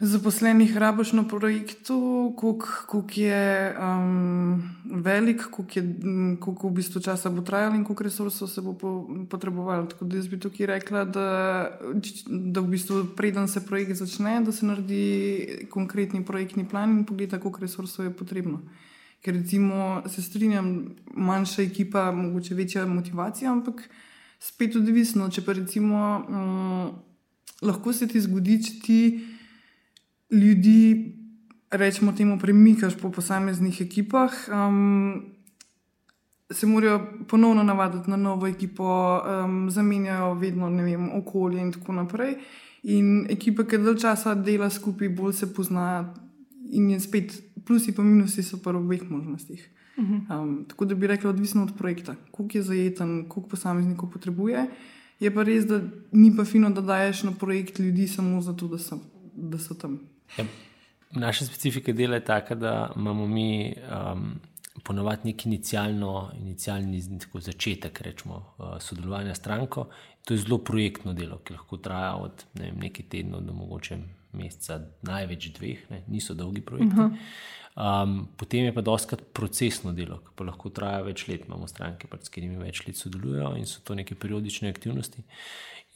zaposlenih 0.00 0.76
rabiš 0.76 1.12
na 1.12 1.28
projektu, 1.28 2.34
koliko 2.36 3.02
je 3.14 3.76
um, 3.80 4.62
velik, 4.84 5.42
koliko, 6.40 6.68
v 6.68 6.72
bistvu 6.72 7.00
časa 7.00 7.30
bo 7.30 7.42
trajalo 7.42 7.74
in 7.74 7.84
koliko 7.84 8.04
resursov 8.04 8.48
se 8.48 8.62
bo 8.62 8.74
potreboval. 9.30 9.88
Tako 9.88 10.04
da 10.04 10.16
jaz 10.16 10.28
bi 10.28 10.38
tukaj 10.40 10.66
rekla, 10.66 11.04
da, 11.04 11.26
da 12.26 12.60
v 12.60 12.66
bistvu 12.66 13.04
preden 13.16 13.48
se 13.48 13.66
projekt 13.66 13.98
začne, 13.98 14.40
da 14.44 14.52
se 14.52 14.66
naredi 14.66 15.66
konkretni 15.70 16.24
projektni 16.24 16.68
plan 16.68 16.98
in 16.98 17.04
pogleda, 17.04 17.40
koliko 17.40 17.60
resursov 17.60 18.04
je 18.04 18.12
potrebno. 18.14 18.62
Ker 19.20 19.34
recimo 19.34 20.02
se 20.06 20.22
strinjam, 20.22 20.94
manjša 21.14 21.62
ekipa, 21.62 22.12
mogoče 22.12 22.54
večja 22.54 22.86
motivacija, 22.86 23.50
ampak 23.52 23.82
spet 24.38 24.76
odvisno. 24.76 25.26
Če 25.30 25.42
pa 25.42 25.58
recimo 25.58 26.22
um, 26.28 26.94
lahko 27.66 27.92
se 27.92 28.06
ti 28.06 28.22
zgodi, 28.22 28.60
če 28.62 28.78
ti 28.84 29.00
ljudi, 30.30 31.14
rečemo 31.70 32.12
temu, 32.12 32.38
premikaš 32.38 32.96
po 33.00 33.10
posameznih 33.10 33.80
ekipah, 33.80 34.32
um, 34.48 35.22
se 36.50 36.66
morajo 36.66 37.00
ponovno 37.28 37.62
navaditi 37.62 38.10
na 38.10 38.16
novo 38.16 38.46
ekipo, 38.46 39.20
um, 39.44 39.70
zamenjajo 39.70 40.34
vedno 40.34 40.68
vem, 40.68 41.10
okolje 41.18 41.60
in 41.60 41.72
tako 41.72 41.92
naprej. 41.92 42.34
In 42.82 43.26
ekipa, 43.30 43.64
ki 43.64 43.78
dalj 43.78 43.98
časa 43.98 44.34
dela 44.34 44.70
skupaj, 44.70 45.08
bolj 45.08 45.32
se 45.32 45.54
pozna, 45.54 46.14
in 46.70 46.90
je 46.90 47.00
spet 47.00 47.42
plusi 47.66 47.94
in 47.98 48.04
minusi 48.04 48.42
so 48.42 48.58
pa 48.62 48.72
v 48.72 48.76
obeh 48.76 49.10
možnostih. 49.10 49.68
Um, 49.98 50.64
tako 50.68 50.84
da 50.84 50.94
bi 50.94 51.06
rekla, 51.06 51.30
odvisno 51.30 51.62
od 51.62 51.72
projekta, 51.78 52.14
koliko 52.30 52.58
je 52.58 52.62
zajeten, 52.62 53.28
koliko 53.28 53.48
posameznikov 53.50 54.10
potrebuje. 54.10 54.66
Je 55.20 55.34
pa 55.34 55.42
res, 55.42 55.66
da 55.66 55.80
ni 56.12 56.30
pa 56.36 56.44
fino, 56.44 56.70
da 56.70 56.80
daješ 56.80 57.22
na 57.22 57.32
projekt 57.32 57.78
ljudi 57.78 58.06
samo 58.08 58.40
zato, 58.40 58.68
da 58.68 58.78
so 58.78 59.00
da 59.38 59.58
so 59.58 59.74
tam. 59.74 59.98
Ja, 60.36 60.44
naša 61.10 61.44
specifika 61.44 61.92
dela 61.92 62.14
je 62.14 62.24
taka, 62.24 62.54
da 62.54 62.92
imamo 62.96 63.26
mi 63.26 63.74
um, 64.12 64.40
ponovadi 64.84 65.30
nek 65.30 65.46
inicijalni 65.46 67.02
začetek 67.34 68.00
rečemo, 68.00 68.54
uh, 68.58 68.76
sodelovanja 68.80 69.34
s 69.34 69.38
stranko. 69.38 69.88
To 70.24 70.34
je 70.34 70.38
zelo 70.38 70.58
projektno 70.58 71.12
delo, 71.12 71.38
ki 71.38 71.52
lahko 71.52 71.76
traja 71.76 72.16
od 72.16 72.44
ne 72.54 72.64
vem, 72.64 72.80
nekaj 72.80 73.06
tednov 73.08 73.40
do 73.40 73.52
mogoče 73.52 73.96
meseca, 74.32 74.80
največ 75.02 75.52
dveh, 75.56 75.86
ne, 75.90 76.02
niso 76.08 76.34
dolgi 76.34 76.60
projekti. 76.60 76.94
Uh 76.94 77.06
-huh. 77.06 77.16
Um, 77.78 78.28
potem 78.36 78.64
je 78.64 78.74
pa 78.74 78.82
doskrat 78.82 79.20
procesno 79.32 79.92
delo, 79.92 80.16
ki 80.18 80.32
pa 80.34 80.44
lahko 80.44 80.70
traja 80.74 81.02
več 81.06 81.28
let. 81.28 81.44
Imamo 81.46 81.68
stranke, 81.70 82.08
pač, 82.10 82.26
s 82.26 82.28
katerimi 82.28 82.58
več 82.58 82.80
let 82.86 82.96
sodelujejo 82.98 83.52
in 83.56 83.66
so 83.70 83.80
to 83.84 83.94
neke 83.94 84.16
periodične 84.18 84.68
aktivnosti. 84.68 85.22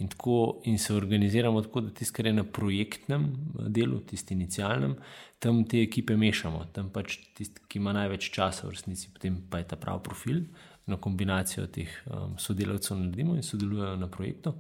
In, 0.02 0.08
tako, 0.10 0.60
in 0.66 0.78
se 0.82 0.94
organiziramo 0.94 1.60
tako, 1.62 1.80
da 1.86 1.92
tisti, 1.94 2.14
kar 2.16 2.26
je 2.26 2.32
na 2.34 2.44
projektnem 2.44 3.24
eh, 3.24 3.68
delu, 3.68 4.00
tisti 4.00 4.34
inicijalnem, 4.34 4.96
tam 5.38 5.62
te 5.68 5.82
ekipe 5.82 6.16
mešamo. 6.18 6.64
Tam 6.74 6.90
pač 6.90 7.20
tisti, 7.36 7.62
ki 7.68 7.78
ima 7.78 7.94
največ 7.94 8.30
časa, 8.34 8.66
v 8.66 8.74
resnici, 8.74 9.12
potem 9.14 9.38
pa 9.50 9.62
je 9.62 9.68
ta 9.70 9.78
pravi 9.78 10.02
profil, 10.02 10.42
na 10.90 10.98
kombinacijo 10.98 11.68
teh 11.70 11.90
um, 12.10 12.34
sodelavcev 12.38 12.98
naredimo 12.98 13.36
in 13.38 13.46
sodelujejo 13.46 13.94
na 14.00 14.08
projektu. 14.10 14.56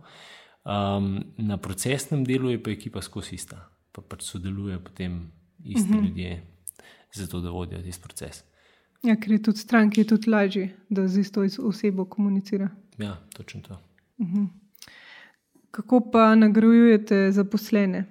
Um, 0.62 1.16
na 1.42 1.58
procesnem 1.58 2.22
delu 2.24 2.52
je 2.54 2.62
pa 2.62 2.70
ekipa 2.70 3.02
skozi 3.02 3.34
ista, 3.34 3.58
pa 3.92 4.04
pač 4.06 4.22
sodelujejo 4.30 4.84
potem 4.86 5.18
isti 5.64 5.90
uh 5.90 5.96
mhm. 5.96 5.98
-huh. 5.98 6.08
ljudje 6.08 6.42
zato 7.12 7.40
da 7.40 7.50
vodijo 7.50 7.82
tisti 7.82 8.02
proces. 8.02 8.44
Ja, 9.02 9.16
ker 9.16 9.32
je 9.32 9.42
tudi 9.42 9.58
stranki 9.58 10.04
tudi 10.06 10.30
lažje, 10.30 10.76
da 10.88 11.08
z 11.08 11.20
isto 11.20 11.42
osebo 11.58 12.04
komunicira. 12.04 12.68
Ja, 12.98 13.16
točno 13.34 13.60
to. 13.60 13.78
Uh 14.18 14.26
-huh. 14.26 14.46
Kako 15.72 16.00
pa 16.12 16.34
nagrajujete 16.34 17.30
zaposlene? 17.32 18.04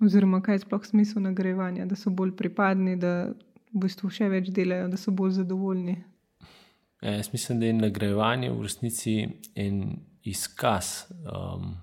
Oziroma, 0.00 0.40
kaj 0.44 0.54
je 0.54 0.62
sploh 0.62 0.84
smisel 0.86 1.24
nagrajevanja, 1.24 1.86
da 1.90 1.96
so 1.96 2.10
bolj 2.10 2.36
pripadni, 2.36 2.94
da 3.00 3.32
v 3.72 3.80
bistvu 3.82 4.10
še 4.12 4.28
več 4.30 4.52
delajo, 4.54 4.86
da 4.92 5.00
so 5.00 5.10
bolj 5.10 5.40
zadovoljni? 5.40 5.96
Ja, 7.02 7.16
jaz 7.16 7.32
mislim, 7.32 7.60
da 7.60 7.66
je 7.66 7.78
nagrajevanje 7.80 8.52
v 8.52 8.62
resnici 8.62 9.16
en 9.58 9.82
izkaz. 10.22 11.10
Um, 11.26 11.74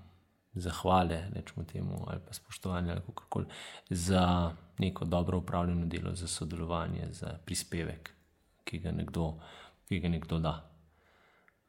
zahvale, 0.54 1.30
rečemo 1.34 1.64
temu, 1.66 2.04
ali 2.06 2.20
pa 2.26 2.32
spoštovanje, 2.32 2.92
ali 2.92 3.00
kako 3.00 3.24
koli, 3.28 3.46
za 3.90 4.54
neko 4.78 5.04
dobro 5.04 5.38
upravljeno 5.38 5.86
delo, 5.86 6.14
za 6.14 6.28
sodelovanje, 6.28 7.08
za 7.10 7.38
prispevek, 7.44 8.10
ki 8.64 8.78
ga 8.78 8.92
nekdo, 8.92 9.40
ki 9.88 10.00
ga 10.00 10.08
nekdo 10.08 10.38
da. 10.38 10.54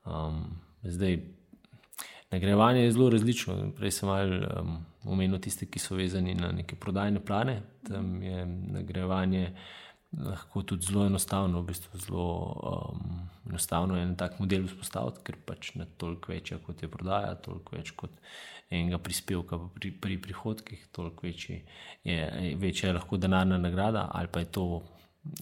Um, 0.05 0.61
zdaj, 0.83 1.17
nagrajevanje 2.31 2.83
je 2.83 2.91
zelo 2.91 3.09
različno. 3.09 3.55
Prej 3.77 3.91
sem 3.91 4.09
malo 4.09 4.61
um, 4.61 4.77
omenil 5.05 5.39
tiste, 5.39 5.65
ki 5.65 5.79
so 5.79 5.95
vezani 5.95 6.35
na 6.35 6.51
neke 6.51 6.75
prodajne 6.75 7.19
plane. 7.25 7.61
Tam 7.87 8.23
je 8.23 8.45
nagrajevanje 8.45 9.49
lahko 10.15 10.61
tudi 10.63 10.85
zelo 10.85 11.05
enostavno, 11.05 11.61
v 11.61 11.67
bistvu 11.71 11.99
zelo 11.99 12.27
um, 12.55 13.29
enostavno 13.49 13.97
je 13.97 14.03
en 14.03 14.15
tak 14.15 14.39
model 14.39 14.67
vzpostaviti, 14.69 15.23
ker 15.27 15.39
pač 15.45 15.73
ne 15.75 15.87
toliko 15.97 16.31
večja 16.31 16.57
kot 16.63 16.83
je 16.83 16.89
prodaja, 16.91 17.35
toliko 17.35 17.75
več 17.75 17.91
kot 17.97 18.13
enega 18.69 18.97
prispevka 18.97 19.59
pri, 19.75 19.91
pri 20.01 20.17
prihodkih, 20.21 20.87
toliko 20.95 21.27
večji 21.27 21.61
je, 22.03 22.55
večja 22.61 22.89
je 22.89 22.97
lahko 22.97 23.17
denarna 23.17 23.57
nagrada 23.57 24.09
ali 24.13 24.31
pa 24.31 24.39
je 24.39 24.51
to 24.57 24.65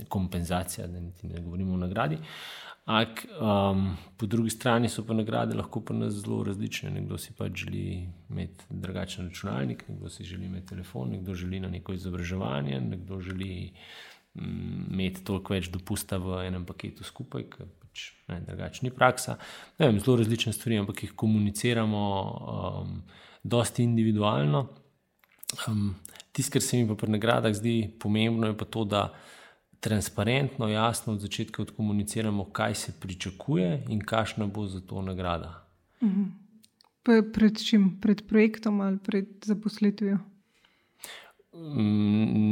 kompenzacija, 0.10 0.88
da 0.88 1.00
ne 1.00 1.42
govorimo 1.42 1.74
o 1.74 1.78
nagradi. 1.78 2.18
Ak, 2.86 3.22
um, 3.40 3.94
po 4.20 4.28
drugi 4.28 4.50
strani 4.52 4.90
so 4.92 5.06
pa 5.08 5.16
nagrade 5.16 5.56
lahko 5.56 5.80
pa 5.86 5.94
nas 5.96 6.18
zelo 6.20 6.42
različne. 6.44 6.92
Nekdo 6.92 7.18
si 7.18 7.32
pač 7.38 7.66
želi 7.66 7.84
imeti 8.30 8.66
drugačen 8.70 9.30
računalnik, 9.30 9.86
nekdo 9.90 10.10
si 10.10 10.28
želi 10.28 10.46
imeti 10.46 10.74
telefon, 10.76 11.14
nekdo 11.16 11.34
želi 11.34 11.60
na 11.64 11.70
neko 11.72 11.94
izobraževanje, 11.94 12.82
nekdo 12.82 13.22
želi 13.22 13.72
Mm, 14.34 14.88
imeti 14.90 15.22
toliko 15.22 15.54
več 15.54 15.68
dopusta 15.70 16.18
v 16.18 16.40
enem 16.48 16.64
paketu 16.66 17.06
skupaj, 17.06 17.44
ker 17.54 17.68
pač 17.84 18.06
ne, 18.32 18.40
drugačni 18.48 18.90
praksa. 18.94 19.36
Vem, 19.78 20.00
zelo 20.02 20.18
različne 20.24 20.56
stvari, 20.56 20.80
ampak 20.82 21.04
jih 21.06 21.14
komuniciramo 21.14 22.06
um, 22.56 22.96
dosti 23.44 23.86
individualno. 23.86 24.66
Um, 25.68 25.94
Tisto, 26.34 26.56
kar 26.56 26.66
se 26.66 26.80
mi 26.80 26.88
pa 26.90 26.98
pri 26.98 27.14
nagradah 27.14 27.54
zdi 27.54 27.76
pomembno, 28.02 28.50
je 28.50 28.58
pa 28.58 28.66
to, 28.66 28.88
da 28.90 29.04
transparentno, 29.84 30.68
jasno 30.68 31.14
od 31.14 31.20
začetka 31.20 31.62
odkomuniciramo, 31.62 32.46
kaj 32.46 32.76
se 32.76 32.94
pričakuje 33.00 33.86
in 33.90 34.02
kakšna 34.02 34.48
bo 34.48 34.68
za 34.68 34.80
to 34.82 35.02
nagrada. 35.02 35.68
Mhm. 36.04 36.24
Pred 37.34 37.66
čim? 37.68 37.98
Pred 38.02 38.28
projektom 38.28 38.82
ali 38.82 38.98
pred 38.98 39.28
zaposlitvijo? 39.44 40.18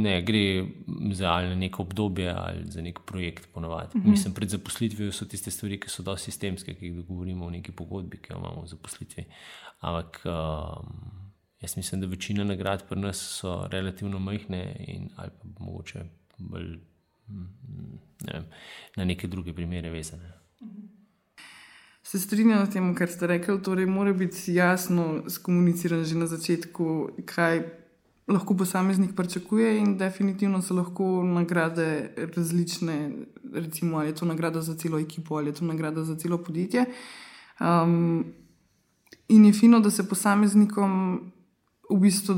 Ne, 0.02 0.22
gre 0.22 0.64
za 1.12 1.40
neko 1.56 1.82
obdobje 1.82 2.34
ali 2.36 2.64
za 2.64 2.82
nek 2.82 3.00
projekt. 3.06 3.48
Uh 3.54 3.62
mhm. 3.62 3.72
-huh. 3.72 4.10
Mislim, 4.10 4.34
pred 4.34 4.48
zaposlitvijo 4.48 5.12
so 5.12 5.24
tiste 5.24 5.50
stvari, 5.50 5.80
ki 5.80 5.88
so 5.88 6.02
dosti 6.02 6.24
sistemske, 6.24 6.74
ki 6.74 6.86
jih 6.86 7.06
govorimo 7.06 7.46
o 7.46 7.50
neki 7.50 7.72
pogodbi, 7.72 8.16
ki 8.16 8.32
jo 8.32 8.38
imamo 8.38 8.62
v 8.62 8.66
zaposlitvi. 8.66 9.24
Ampak 9.80 10.22
um, 10.24 10.92
jaz 11.60 11.76
mislim, 11.76 12.00
da 12.00 12.06
večina 12.06 12.44
nagrad 12.44 12.88
pri 12.88 13.00
nas 13.00 13.16
so 13.40 13.66
relativno 13.70 14.18
majhne 14.18 14.84
in 14.88 15.08
ali 15.16 15.30
pa 15.30 15.64
mogoče 15.64 16.04
bolj 16.38 16.91
ne 18.24 18.32
vem, 18.32 18.44
na 18.96 19.04
neke 19.04 19.28
druge 19.28 19.54
primere 19.54 19.90
vezane. 19.90 20.32
Se 22.02 22.18
strinjam 22.20 22.66
s 22.66 22.72
tem, 22.72 22.94
kar 22.94 23.08
ste 23.08 23.26
rekli. 23.26 23.62
Torej, 23.62 23.86
mora 23.86 24.12
biti 24.12 24.54
jasno 24.54 25.22
skomunicirano 25.28 26.04
že 26.04 26.18
na 26.18 26.26
začetku, 26.26 27.16
kaj 27.24 27.62
lahko 28.28 28.56
posameznik 28.56 29.16
pričakuje, 29.16 29.78
in 29.78 29.96
definitivno 29.98 30.62
so 30.62 30.74
lahko 30.74 31.22
nagrade 31.22 32.14
različne, 32.36 33.10
recimo, 33.54 33.98
ali 33.98 34.08
je 34.08 34.14
to 34.14 34.24
nagrada 34.24 34.60
za 34.60 34.74
celo 34.74 34.98
ekipo 34.98 35.36
ali 35.36 35.50
je 35.50 35.54
to 35.54 35.64
nagrada 35.64 36.04
za 36.04 36.16
celo 36.16 36.38
podjetje. 36.38 36.84
Um, 37.60 38.24
in 39.28 39.44
je 39.44 39.52
fino, 39.52 39.80
da 39.80 39.90
se 39.90 40.08
posameznikom 40.08 41.20
v 41.90 41.98
bistvu 42.00 42.34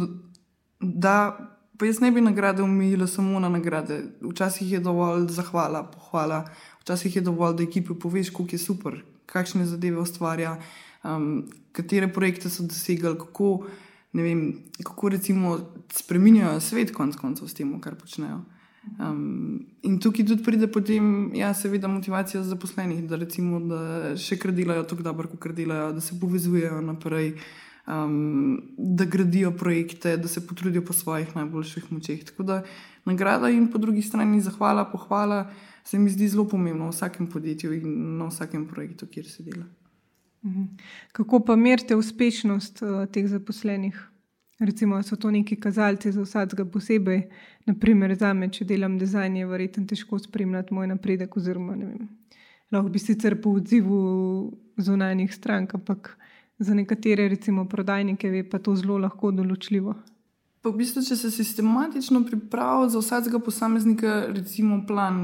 da. 0.81 1.51
Pa 1.79 1.87
jaz 1.87 2.01
ne 2.01 2.11
bi 2.15 2.21
nagrade 2.21 2.63
umila 2.63 3.07
samo 3.07 3.41
na 3.41 3.49
nagrade. 3.49 4.03
Včasih 4.23 4.73
je 4.73 4.81
dovolj 4.81 5.27
zahvala, 5.35 5.83
pohvala, 5.91 6.45
včasih 6.81 7.17
je 7.17 7.23
dovolj, 7.23 7.57
da 7.57 7.63
ekipi 7.63 7.95
poveš, 7.99 8.31
kako 8.31 8.47
je 8.53 8.59
super, 8.59 9.01
kakšne 9.27 9.67
zadeve 9.67 9.99
ustvarja, 9.99 10.59
um, 11.03 11.49
katere 11.73 12.13
projekte 12.13 12.51
so 12.51 12.63
dosegli, 12.63 13.19
kako 13.19 13.67
vem, 14.23 14.53
kako 14.83 15.09
recimo 15.09 15.59
spremenjajo 15.93 16.61
svet, 16.61 16.93
konc 16.95 17.17
koncev, 17.17 17.49
s 17.49 17.55
tem, 17.55 17.73
kar 17.81 17.97
počnejo. 17.99 18.45
Um, 19.01 19.65
in 19.83 19.99
tukaj 19.99 20.27
tudi 20.29 20.45
pride 20.45 20.69
potem, 20.71 21.33
ja, 21.35 21.55
seveda, 21.55 21.89
motivacija 21.89 22.43
zaposlenih, 22.45 23.05
da, 23.09 23.17
recimo, 23.17 23.59
da 23.61 24.15
še 24.21 24.37
kar 24.39 24.53
delajo 24.55 24.85
tako 24.87 25.07
dobro, 25.07 25.31
kot 25.33 25.57
delajo, 25.57 25.93
da 25.97 26.05
se 26.05 26.19
povezujejo 26.21 26.83
naprej, 26.85 27.35
um, 27.87 28.63
da 28.79 29.05
gradijo 29.05 29.53
projekte, 29.57 30.17
da 30.17 30.29
se 30.29 30.47
potrudijo 30.47 30.85
po 30.85 30.93
svojih 30.93 31.37
najboljših 31.37 31.93
močeh. 31.93 32.25
Tako 32.25 32.43
da 32.43 32.63
nagrada 33.05 33.51
in 33.51 33.71
po 33.73 33.79
drugi 33.79 34.03
strani 34.03 34.41
zahvala, 34.41 34.85
pohvala 34.85 35.51
se 35.85 35.99
mi 35.99 36.11
zdi 36.11 36.29
zelo 36.29 36.49
pomembno 36.49 36.87
v 36.87 36.91
vsakem 36.91 37.27
podjetju 37.27 37.73
in 37.73 38.17
na 38.19 38.29
vsakem 38.29 38.67
projektu, 38.69 39.07
kjer 39.07 39.27
se 39.29 39.43
dela. 39.43 39.65
Mhm. 40.45 40.65
Kako 41.13 41.41
pa 41.41 41.57
merite 41.57 41.97
uspešnost 41.97 42.83
uh, 42.83 43.07
teh 43.13 43.29
zaposlenih? 43.29 44.11
Recimo, 44.59 45.03
so 45.03 45.17
to 45.17 45.31
neki 45.31 45.57
kazalci 45.57 46.13
za 46.13 46.23
vsakega 46.23 46.65
posebej. 46.65 47.23
Naprimer, 47.67 48.15
za 48.15 48.33
me, 48.33 48.49
če 48.49 48.65
delam 48.65 48.99
dizajn, 48.99 49.37
je 49.37 49.47
verjetno 49.47 49.87
težko 49.87 50.19
spremljati 50.19 50.75
moj 50.75 50.87
napredek. 50.87 51.37
Oziroma, 51.37 51.75
vem, 51.75 52.09
lahko 52.73 52.89
bi 52.89 53.03
sicer 53.03 53.41
po 53.43 53.57
odzivu 53.59 53.99
zunanjih 54.77 55.35
strank, 55.35 55.75
ampak 55.75 56.15
za 56.59 56.75
nekatere, 56.75 57.29
recimo 57.29 57.65
prodajnike, 57.69 58.29
je 58.29 58.51
pa 58.51 58.59
to 58.59 58.75
zelo 58.77 58.99
lahko 58.99 59.31
določljivo. 59.35 59.95
Pa 60.65 60.71
v 60.73 60.81
bistvu, 60.81 61.03
če 61.05 61.17
se 61.21 61.29
sistematično 61.31 62.23
pripravi 62.25 62.89
za 62.95 63.03
vsakega 63.03 63.41
posameznika, 63.45 64.15
recimo 64.33 64.79
plan, 64.89 65.19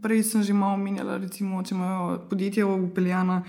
prej 0.00 0.24
sem 0.30 0.46
že 0.46 0.56
malo 0.56 0.78
omenjala, 0.78 1.18
recimo, 1.20 1.60
če 1.60 1.74
imajo 1.74 2.14
podjetja 2.30 2.64
upeljana 2.64 3.42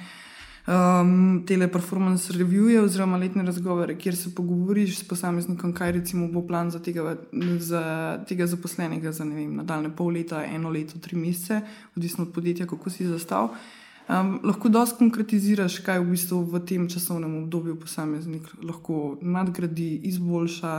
um, 0.67 1.43
teleperformance 1.47 2.36
revije 2.36 2.82
oziroma 2.82 3.17
letne 3.17 3.45
razgovore, 3.47 3.95
kjer 3.95 4.15
se 4.15 4.34
pogovoriš 4.36 4.97
s 4.99 5.07
posameznikom, 5.07 5.72
kaj 5.74 5.91
recimo 5.91 6.28
bo 6.28 6.43
plan 6.47 6.72
za 6.72 6.84
tega, 6.84 7.15
za 7.59 7.84
tega 8.28 8.47
zaposlenega 8.47 9.11
za 9.11 9.24
vem, 9.24 9.55
nadaljne 9.55 9.95
pol 9.95 10.11
leta, 10.11 10.43
eno 10.45 10.69
leto, 10.69 10.99
tri 10.99 11.15
mesece, 11.15 11.61
odvisno 11.95 12.28
od 12.28 12.34
podjetja, 12.34 12.67
kako 12.67 12.89
si 12.89 13.07
zastav. 13.07 13.55
Um, 14.12 14.39
lahko 14.43 14.70
dosti 14.70 14.97
konkretiziraš, 14.99 15.78
kaj 15.86 16.01
v 16.01 16.09
bistvu 16.12 16.41
v 16.43 16.59
tem 16.68 16.88
časovnem 16.91 17.32
obdobju 17.43 17.78
posameznik 17.80 18.49
lahko 18.59 19.16
nadgradi, 19.22 20.01
izboljša 20.09 20.72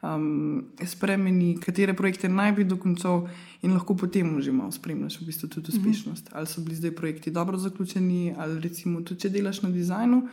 um, 0.00 0.70
spremeni, 0.86 1.58
katere 1.60 1.92
projekte 1.92 2.30
naj 2.32 2.54
bi 2.56 2.64
dokončal, 2.64 3.26
in 3.60 3.74
lahko 3.76 3.96
potem 3.96 4.40
že 4.40 4.52
malo 4.56 4.72
spremljaš 4.72 5.20
v 5.20 5.26
bistvu 5.26 5.48
tudi 5.48 5.68
mhm. 5.68 5.78
uspešnost. 5.78 6.24
Mm 6.24 6.28
-hmm. 6.32 6.38
Ali 6.38 6.46
so 6.46 6.60
bili 6.60 6.76
zdaj 6.76 6.94
projekti 6.94 7.30
dobro 7.30 7.58
zaključeni, 7.58 8.34
ali 8.38 8.60
recimo 8.60 9.00
tudi 9.00 9.20
če 9.20 9.28
delaš 9.28 9.62
na 9.62 9.70
dizajnu, 9.70 10.28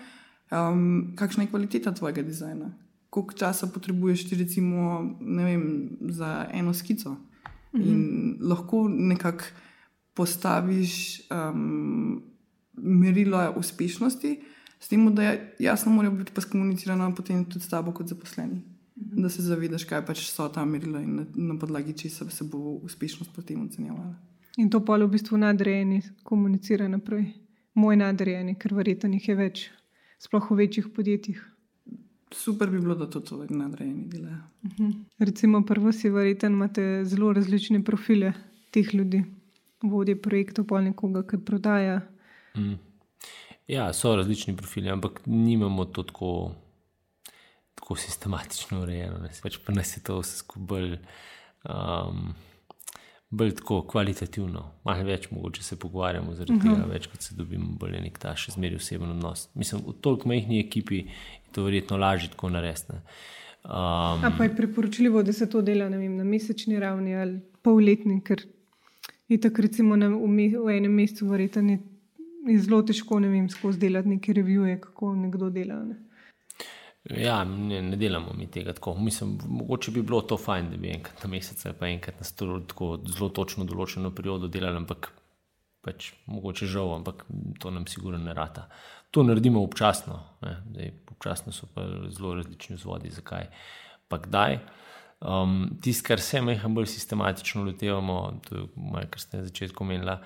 um, 0.52 1.14
kakšna 1.16 1.44
je 1.44 1.50
kvaliteta 1.50 1.92
tvojega 1.92 2.22
dizajna. 2.22 2.72
koliko 3.10 3.34
časa 3.34 3.68
potrebuješ 3.68 4.30
ti 4.30 4.36
recimo, 4.36 5.16
vem, 5.20 5.90
za 6.02 6.48
eno 6.54 6.74
skico. 6.74 7.10
Mm 7.10 7.80
-hmm. 7.80 7.88
In 7.88 8.38
lahko 8.42 8.88
nekako 8.90 9.44
postaviš 10.14 11.22
um, 11.32 12.35
merilo 12.78 13.54
uspešnosti, 13.58 14.42
s 14.80 14.88
tem, 14.88 15.16
da 15.16 15.24
je 15.24 15.56
jasno, 15.60 15.92
mora 15.92 16.10
biti 16.10 16.32
pa 16.36 16.42
skomunicirano 16.42 17.16
potem 17.16 17.46
tudi 17.46 17.66
s 17.66 17.70
tabo 17.70 17.92
kot 17.92 18.08
zaposleni. 18.08 18.62
Mhm. 18.96 19.22
Da 19.22 19.30
se 19.30 19.42
zavedaš, 19.42 19.84
kaj 19.84 20.06
pač 20.06 20.28
so 20.30 20.48
ta 20.50 20.66
merila 20.66 21.02
in 21.02 21.16
na, 21.16 21.26
na 21.36 21.60
podlagi 21.60 21.94
česa 21.94 22.30
se 22.30 22.44
bo 22.44 22.58
uspešnost 22.58 23.32
potem 23.36 23.66
ocenjevala. 23.66 24.16
In 24.58 24.70
to 24.70 24.80
pa 24.86 24.96
v 24.98 25.08
bistvu 25.12 25.38
nadrejeni 25.38 26.02
komunicira 26.24 26.88
naprej. 26.88 27.34
Moj 27.76 27.96
nadrejeni, 28.00 28.56
ker 28.56 28.74
verjetno 28.74 29.10
jih 29.12 29.28
je 29.28 29.36
več, 29.36 29.66
sploh 30.20 30.46
v 30.52 30.56
večjih 30.56 30.88
podjetjih. 30.96 31.42
Super 32.32 32.70
bi 32.72 32.80
bilo, 32.80 32.96
da 32.96 33.10
to 33.12 33.20
tudi 33.20 33.54
nadrejeni 33.54 34.08
delajo. 34.08 34.40
Uh. 34.64 34.72
-huh. 34.72 34.94
Recimo, 35.20 35.66
prvo 35.66 35.92
si 35.92 36.10
verjetno 36.10 36.50
imate 36.50 37.06
zelo 37.06 37.34
različne 37.34 37.84
profile 37.84 38.34
teh 38.72 38.94
ljudi, 38.94 39.24
vodje 39.84 40.22
projektov, 40.22 40.66
pa 40.66 40.82
nekoga, 40.82 41.24
ki 41.24 41.38
prodaja. 41.38 42.02
Mm. 42.58 42.80
Ja, 43.68 43.94
so 43.94 44.16
različni 44.16 44.56
profili, 44.58 44.90
ampak 44.90 45.22
nimamo 45.26 45.86
to 45.86 46.04
tako, 46.04 46.52
tako 47.76 47.96
sistematično 47.96 48.82
urejeno. 48.82 49.28
Pač 49.42 49.58
pa 49.66 49.74
nas 49.74 49.98
je 49.98 50.04
to 50.04 50.20
vse 50.20 50.38
skupaj 50.44 50.68
bolj. 50.68 50.98
Um, 51.66 52.36
bolj 53.30 53.56
tako 53.58 53.82
kvalitativno, 53.90 54.64
malo 54.86 55.04
več 55.04 55.28
mogoče 55.32 55.64
se 55.64 55.80
pogovarjamo, 55.80 56.34
zaradi 56.34 56.54
uh 56.54 56.60
-huh. 56.60 56.64
tega 56.64 56.86
mhm. 56.86 56.92
več 56.92 57.08
kot 57.08 57.22
se 57.22 57.36
dobimo, 57.36 57.72
bolj 57.80 57.96
je 57.96 58.02
nek 58.02 58.20
ta 58.20 58.36
še 58.36 58.52
zmeraj 58.52 58.76
oseben 58.76 59.10
odnos. 59.10 59.50
Mislim, 59.56 59.82
v 59.88 59.94
toliko 60.02 60.28
majhni 60.28 60.60
ekipi 60.60 60.98
je 60.98 61.52
to 61.52 61.64
verjetno 61.64 61.98
lažje 61.98 62.30
tako 62.30 62.50
narediti. 62.50 62.94
Um, 63.66 64.38
pa 64.38 64.44
je 64.44 64.56
priporočljivo, 64.56 65.24
da 65.24 65.34
se 65.34 65.50
to 65.50 65.62
dela 65.62 65.88
vem, 65.88 66.18
na 66.18 66.24
mesečni 66.24 66.80
ravni 66.80 67.16
ali 67.16 67.40
polletni, 67.62 68.22
ker 68.24 68.42
je 69.28 69.40
tako 69.42 69.62
recimo 69.62 69.96
na, 69.96 70.10
v, 70.10 70.28
me, 70.28 70.50
v 70.50 70.78
enem 70.78 70.92
mesecu 70.92 71.28
verjetno 71.28 71.78
zelo 72.62 72.82
težko 72.86 73.20
ne 73.20 73.30
vem, 73.32 73.50
skozi 73.50 73.80
delati 73.80 74.10
neke 74.10 74.34
revije, 74.34 74.80
kako 74.82 75.14
nekdo 75.16 75.50
dela. 75.50 75.80
Ne. 75.84 75.96
Ja, 77.06 77.44
ne, 77.44 77.82
ne 77.86 77.98
delamo 78.02 78.34
mi 78.34 78.48
tega 78.52 78.74
tako. 78.74 78.96
Mislim, 78.98 79.38
mogoče 79.48 79.92
bi 79.92 80.02
bilo 80.02 80.22
to 80.22 80.38
fajn, 80.38 80.72
da 80.72 80.78
bi 80.78 80.90
enkrat 80.90 81.24
na 81.24 81.30
mesec 81.30 81.66
ali 81.66 81.76
pa 81.80 81.88
enkrat 81.88 82.20
na 82.20 82.26
stolu 82.26 82.60
tako 82.66 82.96
zelo 83.06 83.30
točno 83.30 83.66
določeno 83.66 84.10
periodo 84.16 84.50
delali, 84.50 84.82
ampak 84.82 85.12
pač 85.86 86.14
mogoče 86.26 86.66
žal, 86.66 86.96
ampak 86.96 87.28
to 87.62 87.72
nam 87.72 87.86
sigurno 87.88 88.18
ne 88.24 88.34
rata. 88.34 88.66
To 89.14 89.24
naredimo 89.24 89.62
občasno, 89.64 90.18
Zdaj, 90.42 90.92
občasno 91.12 91.54
so 91.54 91.70
pa 91.74 91.86
zelo 92.10 92.34
različni 92.36 92.76
vzvodi, 92.76 93.14
zakaj. 93.14 93.48
Pa 94.10 94.18
kdaj? 94.18 94.60
Um, 95.22 95.78
Tisto, 95.82 96.08
kar 96.10 96.20
se 96.20 96.42
mehko 96.42 96.70
bolj 96.74 96.90
sistematično 96.92 97.64
lotevamo, 97.64 98.18
to 98.50 98.58
je 98.58 98.66
moje, 98.76 99.08
kar 99.14 99.22
ste 99.22 99.38
na 99.38 99.46
začetku 99.46 99.86
omenili, 99.86 100.18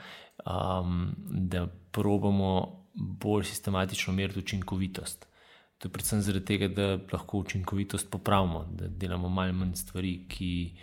um, 0.48 1.12
da 1.52 1.68
probamo 1.92 2.86
bolj 2.94 3.44
sistematično 3.44 4.14
meriti 4.14 4.40
učinkovitost. 4.40 5.28
To 5.78 5.88
je 5.88 5.92
predvsem 5.92 6.22
zaradi 6.22 6.46
tega, 6.46 6.68
da 6.68 6.88
lahko 7.14 7.38
učinkovitost 7.38 8.10
popravimo, 8.12 8.66
da 8.72 8.88
delamo 8.88 9.30
malo 9.30 9.54
manj 9.54 9.76
stvari, 9.80 10.26
ki 10.28 10.76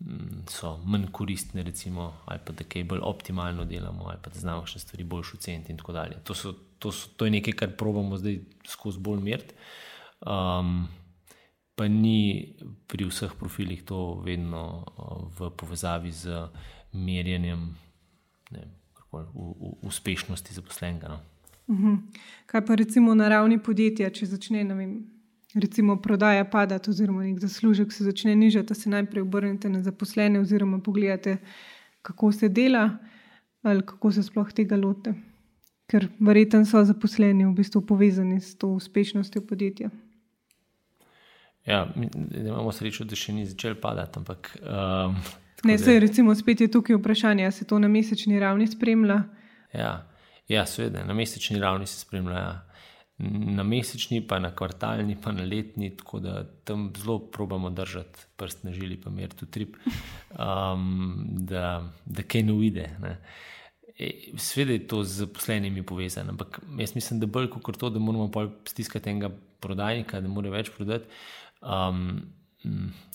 mm, 0.00 0.46
so 0.48 0.76
manj 0.84 1.10
koristne, 1.12 1.62
recimo, 1.62 2.14
ali 2.24 2.40
pa 2.44 2.52
da 2.52 2.64
kaj 2.64 2.84
bolj 2.84 3.02
optimalno 3.02 3.64
delamo, 3.64 4.08
ali 4.08 4.18
pa 4.22 4.30
da 4.30 4.40
znamo 4.40 4.66
še 4.66 4.78
stvari 4.78 5.04
boljš 5.04 5.34
oceniti. 5.34 5.72
In 5.72 5.78
tako 5.78 5.92
dalje. 5.92 6.22
To, 6.24 6.34
so, 6.34 6.54
to, 6.78 6.92
so, 6.92 7.12
to 7.16 7.28
je 7.28 7.36
nekaj, 7.36 7.58
kar 7.60 7.76
probujemo 7.76 8.16
zdaj 8.16 8.40
skozi 8.68 9.04
bolj 9.04 9.20
meriti. 9.20 9.58
Um, 10.24 10.88
pa 11.78 11.86
ni 11.88 12.56
pri 12.90 13.06
vseh 13.06 13.36
profilih 13.38 13.84
to 13.86 14.18
vedno 14.24 14.62
v 15.38 15.50
povezavi 15.54 16.10
z 16.10 16.40
merjenjem 16.92 17.68
ne, 18.50 18.64
v, 19.12 19.22
v, 19.34 19.72
uspešnosti 19.88 20.54
zaposlenega. 20.54 21.08
No. 21.08 21.18
Mhm. 21.68 21.94
Kaj 22.46 22.66
pa 22.66 22.74
recimo 22.74 23.14
na 23.14 23.28
ravni 23.28 23.58
podjetja, 23.62 24.10
če 24.10 24.26
začne 24.26 24.64
vem, 24.64 24.92
recimo 25.54 25.96
prodaja 26.02 26.44
padati, 26.44 26.90
oziroma 26.90 27.24
nek 27.24 27.40
zaslužek 27.40 27.92
se 27.92 28.04
začne 28.04 28.36
nižati, 28.36 28.74
se 28.74 28.90
najprej 28.90 29.22
obrnete 29.22 29.68
na 29.68 29.82
zaposlene, 29.82 30.40
oziroma 30.40 30.80
pogledate, 30.80 31.38
kako 32.02 32.32
se 32.32 32.48
dela 32.48 32.98
ali 33.62 33.82
kako 33.86 34.12
se 34.12 34.22
sploh 34.22 34.52
tega 34.52 34.76
lote. 34.76 35.12
Ker 35.90 36.06
verjetno 36.20 36.64
so 36.68 36.84
zaposleni 36.84 37.46
v 37.46 37.54
bistvu 37.56 37.82
povezani 37.86 38.40
s 38.40 38.54
to 38.56 38.68
uspešnostjo 38.76 39.42
podjetja. 39.48 39.90
Ja, 41.66 41.94
imamo 42.30 42.72
srečo, 42.72 43.04
da 43.04 43.16
še 43.16 43.34
ni 43.36 43.46
začel 43.48 43.74
padati. 43.80 44.20
Ampak, 44.20 44.54
um, 44.62 45.16
ne, 45.64 45.78
se, 45.78 46.00
recimo, 46.00 46.34
spet 46.34 46.60
je 46.60 46.70
tukaj 46.70 46.96
vprašanje, 46.96 47.44
ali 47.44 47.52
se 47.52 47.66
to 47.66 47.78
na 47.78 47.88
mesečni 47.88 48.40
ravni 48.40 48.66
spremlja. 48.66 49.22
Ja. 49.74 50.04
Ja, 50.48 50.64
seveda, 50.66 51.04
na 51.04 51.14
mesečni 51.14 51.58
ravni 51.60 51.86
se 51.86 52.00
spremlja. 52.00 52.38
Ja. 52.38 52.64
Na 53.56 53.62
mesečni, 53.66 54.20
pa 54.26 54.38
na 54.38 54.52
kvartalni, 54.54 55.16
pa 55.22 55.32
na 55.32 55.42
letni, 55.42 55.90
tako 55.96 56.20
da 56.22 56.44
tam 56.64 56.92
zelo 56.96 57.18
probujemo 57.18 57.70
držati 57.70 58.28
prst 58.36 58.62
na 58.64 58.72
žili, 58.72 59.00
pa 59.00 59.10
mer 59.10 59.34
tu 59.34 59.46
trip, 59.46 59.76
um, 60.38 61.26
da, 61.28 61.82
da 62.06 62.22
kaj 62.22 62.42
ne 62.42 62.52
uide. 62.52 62.86
E, 63.98 64.10
Sveda 64.36 64.72
je 64.72 64.86
to 64.86 65.02
z 65.04 65.24
zaposlenimi 65.24 65.82
povezano, 65.82 66.30
ampak 66.30 66.60
jaz 66.78 66.94
mislim, 66.94 67.20
da 67.20 67.26
bolj 67.26 67.50
kot 67.50 67.76
to, 67.76 67.90
da 67.90 67.98
moramo 67.98 68.30
stiskati 68.64 69.10
enega 69.10 69.32
prodajnika, 69.60 70.20
da 70.20 70.28
mora 70.28 70.54
več 70.54 70.70
prodati. 70.70 71.10
Um, 71.60 72.20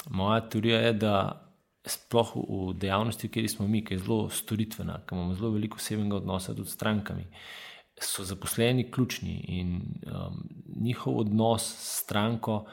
moja 0.10 0.42
teorija 0.50 0.80
je, 0.80 0.94
da 0.94 1.14
sploh 1.86 2.32
v 2.36 2.74
dejavnosti, 2.80 3.28
kjer 3.30 3.50
smo 3.52 3.68
mi, 3.68 3.84
ki 3.84 3.98
je 3.98 4.04
zelo 4.06 4.30
storitvena, 4.32 5.02
ki 5.08 5.16
imamo 5.16 5.36
zelo 5.36 5.52
veliko 5.56 5.80
osebnega 5.82 6.22
odnosa 6.22 6.56
tudi 6.56 6.72
s 6.72 6.78
strankami, 6.78 7.26
so 8.00 8.24
zaposleni 8.24 8.88
ključni 8.92 9.36
in 9.60 9.76
um, 10.08 10.40
njihov 10.82 11.20
odnos 11.26 11.68
s 11.68 12.00
stranko, 12.04 12.64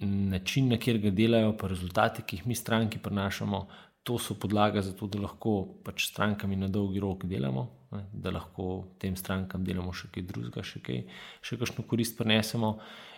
način, 0.00 0.68
na 0.68 0.76
kjer 0.76 0.98
ga 0.98 1.10
delajo, 1.10 1.56
pa 1.56 1.68
rezultati, 1.68 2.22
ki 2.22 2.36
jih 2.36 2.46
mi 2.46 2.54
stranki 2.54 2.98
prenašamo. 2.98 3.66
To 4.06 4.18
so 4.18 4.36
podlaga 4.38 4.82
za 4.82 4.92
to, 4.94 5.06
da 5.06 5.18
lahko 5.18 5.80
pač 5.84 6.04
strankami 6.10 6.56
na 6.56 6.68
dolgi 6.68 7.00
rok 7.00 7.24
delamo, 7.26 7.64
ne, 7.92 8.04
da 8.12 8.30
lahko 8.30 8.84
tem 9.02 9.16
strankam 9.16 9.64
delamo 9.64 9.92
še 9.92 10.12
kaj 10.14 10.26
drugega, 10.28 10.62
še 10.62 10.82
kaj, 10.84 11.00
še 11.42 11.58
kakšno 11.58 11.84
korist 11.88 12.18
prenesemo. 12.18 12.76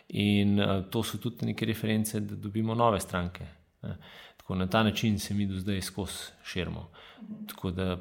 In 0.09 0.57
uh, 0.57 0.79
to 0.89 1.03
so 1.05 1.19
tudi 1.21 1.51
neke 1.51 1.67
reference, 1.69 2.21
da 2.25 2.39
dobimo 2.41 2.75
nove 2.75 3.01
stranke. 3.05 3.45
Ne. 3.85 3.99
Tako, 4.49 4.57
na 4.59 4.67
ta 4.67 4.83
način 4.83 5.19
se 5.19 5.35
mi 5.35 5.47
do 5.47 5.55
zdaj 5.55 5.81
skozi 5.81 6.33
širimo. 6.45 6.89
Tako 7.49 7.71
da, 7.71 7.99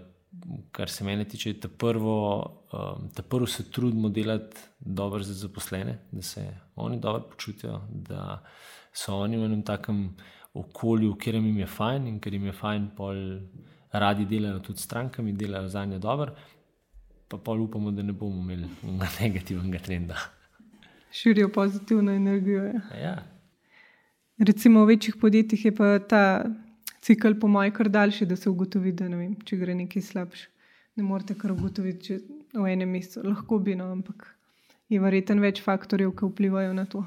kar 0.72 0.90
se 0.90 1.04
mene 1.04 1.26
tiče, 1.28 1.54
ta 1.60 1.68
prvo, 1.68 2.46
um, 2.74 3.10
ta 3.16 3.22
prvo 3.22 3.48
se 3.48 3.72
trudimo 3.72 4.10
delati 4.10 4.58
dobro 4.80 5.24
za 5.24 5.34
zaposlene, 5.34 5.98
da 6.12 6.22
se 6.22 6.58
oni 6.76 7.00
dobro 7.00 7.24
počutijo, 7.30 7.82
da 7.92 8.44
so 8.94 9.18
oni 9.18 9.38
v 9.38 9.44
enem 9.44 9.62
takem 9.62 10.16
okolju, 10.54 11.16
kjer 11.16 11.36
jim 11.36 11.58
je 11.58 11.68
fajn 11.68 12.08
in 12.08 12.20
ker 12.20 12.34
jim 12.34 12.46
je 12.46 12.54
fajn, 12.54 12.90
pol 12.96 13.16
radi 13.92 14.26
delajo 14.26 14.60
tudi 14.60 14.80
strankami, 14.80 15.34
delajo 15.34 15.68
za 15.68 15.86
nje 15.86 16.00
dobro, 16.00 16.36
pa 17.28 17.38
pol 17.38 17.62
upamo, 17.62 17.92
da 17.92 18.04
ne 18.04 18.14
bomo 18.14 18.42
imeli 18.42 18.70
negativnega 19.22 19.84
trenda. 19.84 20.16
Širijo 21.12 21.52
pozitivno 21.52 22.12
energijo. 22.12 22.64
Ja. 22.64 22.82
ja. 23.02 23.37
Recimo 24.38 24.84
v 24.86 24.88
večjih 24.88 25.16
podjetjih 25.18 25.66
je 25.66 25.76
pa 25.76 26.00
ta 26.00 26.46
cikl, 27.02 27.34
po 27.42 27.48
mojem, 27.48 27.74
kar 27.74 27.90
daljši, 27.90 28.26
da 28.26 28.36
se 28.36 28.50
ugotovi, 28.50 28.92
da 28.92 29.08
ne 29.10 29.18
vem, 29.18 29.36
če 29.46 29.58
gre 29.58 29.76
nekaj 29.76 30.02
slabše. 30.02 30.50
Ne 30.98 31.06
morete 31.06 31.34
kar 31.38 31.54
ugotoviti, 31.54 32.04
če 32.06 32.18
v 32.58 32.66
enem 32.70 32.90
mesecu 32.90 33.24
lahko 33.26 33.60
bi, 33.62 33.76
no, 33.78 33.90
ampak 33.94 34.28
je 34.90 35.00
verjetno 35.02 35.42
več 35.42 35.62
faktorjev, 35.66 36.14
ki 36.18 36.30
vplivajo 36.30 36.74
na 36.78 36.86
to. 36.86 37.04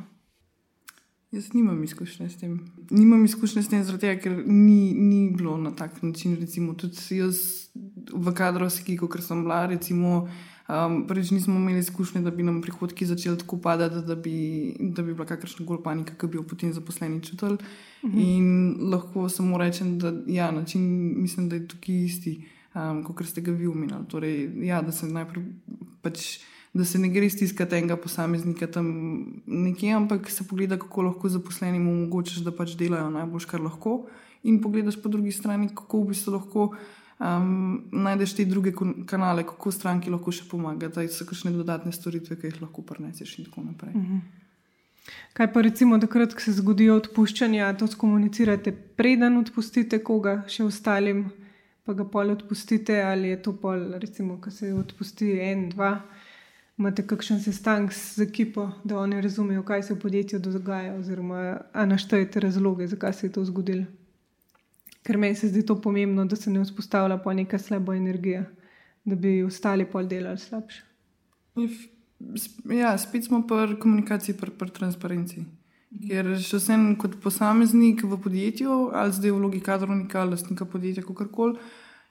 Jaz 1.30 1.52
nimam 1.54 1.78
izkušnje 1.86 2.26
s 2.26 2.38
tem. 2.40 2.56
Nimam 2.90 3.22
izkušnje 3.24 3.62
s 3.62 3.70
tem, 3.70 3.84
tega, 4.02 4.16
ker 4.18 4.34
ni, 4.46 4.90
ni 4.98 5.28
bilo 5.30 5.54
na 5.56 5.70
tak 5.70 6.02
način. 6.02 6.34
Recimo, 6.40 6.74
tudi 6.74 6.98
jaz 7.20 7.70
v 8.10 8.34
kadrovski, 8.34 8.96
kot 8.98 9.22
sem 9.22 9.44
bila, 9.46 9.62
recimo. 9.70 10.24
Um, 10.70 11.06
Prvič 11.06 11.30
nismo 11.30 11.56
imeli 11.56 11.78
izkušnje, 11.78 12.20
da 12.20 12.30
bi 12.30 12.42
nam 12.42 12.60
prihodki 12.62 13.06
začeli 13.06 13.38
tako 13.38 13.56
padati, 13.58 14.06
da 14.06 14.14
bi, 14.14 14.74
da 14.80 15.02
bi 15.02 15.14
bila 15.14 15.26
kakršna 15.26 15.66
koli 15.66 15.82
panika, 15.82 16.14
ki 16.14 16.26
bi 16.26 16.38
jo 16.38 16.44
potem 16.46 16.72
zaposleni 16.72 17.22
čutili. 17.22 17.54
Uh 18.02 18.10
mhm. 18.10 18.18
-huh. 18.18 18.36
In 18.36 18.76
lahko 18.90 19.28
samo 19.28 19.58
rečem, 19.58 19.98
da 19.98 20.12
ja, 20.26 20.50
način, 20.50 20.82
mislim, 21.22 21.48
da 21.48 21.56
je 21.56 21.68
tukaj 21.68 22.04
isti, 22.04 22.44
um, 22.74 23.02
kot 23.04 23.26
ste 23.26 23.40
ga 23.40 23.52
vi 23.52 23.66
umenili. 23.66 24.06
Torej, 24.08 24.50
ja, 24.66 24.82
da 24.82 24.92
se 24.92 25.06
najprej 25.06 25.44
pač. 26.02 26.38
Da 26.74 26.84
se 26.84 26.98
ne 26.98 27.08
gre 27.08 27.30
stiskati 27.30 27.74
enega 27.76 27.96
posameznika 27.96 28.66
tam 28.66 28.86
nekje, 29.46 29.92
ampak 29.92 30.30
se 30.30 30.44
pogleda, 30.48 30.78
kako 30.78 31.02
lahko 31.02 31.28
zaposlenim 31.28 31.88
omogočiš, 31.88 32.36
da 32.36 32.52
pač 32.52 32.76
delajo 32.76 33.10
najbolj, 33.10 33.46
kar 33.50 33.60
lahko. 33.60 34.06
In 34.42 34.60
pogledaš 34.62 35.02
po 35.02 35.08
drugi 35.08 35.32
strani, 35.32 35.68
kako 35.68 36.04
bi 36.04 36.14
se 36.14 36.30
lahko 36.30 36.76
um, 37.20 37.88
najdeš 37.92 38.34
te 38.36 38.44
druge 38.44 38.72
kanale, 39.06 39.44
kako 39.46 39.72
stranki 39.72 40.10
lahko 40.10 40.32
še 40.32 40.48
pomagajo, 40.50 40.92
da 40.96 41.06
so 41.08 41.26
kakšne 41.28 41.52
dodatne 41.54 41.92
storitve, 41.92 42.36
ki 42.40 42.52
jih 42.52 42.62
lahko 42.64 42.82
preneseš 42.86 43.38
in 43.38 43.50
tako 43.50 43.66
naprej. 43.68 43.94
Uh 43.94 44.02
mhm. 44.02 44.16
-huh. 44.16 44.46
Kaj 45.32 45.52
pa 45.52 45.60
recimo 45.60 45.98
takrat, 45.98 46.34
ko 46.34 46.40
se 46.40 46.52
zgodijo 46.52 46.96
odpuščanja, 46.96 47.72
to 47.78 47.86
skomunicirate, 47.86 48.72
preden 48.72 49.38
odpustite 49.38 49.98
koga, 50.04 50.42
še 50.46 50.64
ostalim, 50.64 51.30
pa 51.84 51.94
ga 51.94 52.04
pol 52.04 52.30
odpustite, 52.30 53.02
ali 53.02 53.28
je 53.28 53.42
to 53.42 53.52
pol, 53.52 53.98
recimo, 53.98 54.40
ko 54.40 54.50
se 54.50 54.72
odpusti 54.74 55.32
en, 55.40 55.68
dva, 55.70 56.02
imate 56.78 57.06
kakšen 57.06 57.40
sestanek 57.40 57.92
z 57.92 58.26
ekipo, 58.28 58.70
da 58.84 58.98
oni 58.98 59.20
razumejo, 59.20 59.62
kaj 59.62 59.82
se 59.82 59.94
v 59.94 60.00
podjetju 60.04 60.38
dogaja, 60.44 60.94
oziroma 60.94 61.40
naštejete 61.74 62.40
razloge, 62.40 62.86
zakaj 62.86 63.12
se 63.12 63.26
je 63.26 63.32
to 63.32 63.44
zgodilo. 63.44 63.86
Ker 65.02 65.16
meni 65.18 65.34
se 65.34 65.48
zdi 65.48 65.62
to 65.66 65.78
pomembno, 65.80 66.24
da 66.28 66.36
se 66.36 66.50
ne 66.50 66.60
vzpostavlja 66.60 67.18
pa 67.24 67.32
neka 67.34 67.58
slaba 67.58 67.96
energija, 67.96 68.44
da 69.04 69.16
bi 69.16 69.42
ostali 69.42 69.86
pol 69.88 70.08
delali 70.08 70.38
slabše. 70.38 70.82
Ja, 72.70 72.98
spet 72.98 73.24
smo 73.24 73.42
pri 73.46 73.78
komunikaciji, 73.80 74.36
pri, 74.36 74.50
pri 74.50 74.70
transparenci. 74.76 75.46
Ker 75.90 76.34
še 76.38 76.60
sem 76.62 76.92
kot 77.00 77.16
posameznik 77.22 78.04
v 78.06 78.18
podjetju, 78.22 78.90
ali 78.94 79.14
zdaj 79.16 79.32
v 79.32 79.38
vlogi 79.40 79.62
kadrovnika, 79.64 80.20
ali 80.20 80.36
lastnika 80.36 80.68
podjetja, 80.68 81.02
kako 81.02 81.26
koli, 81.32 81.56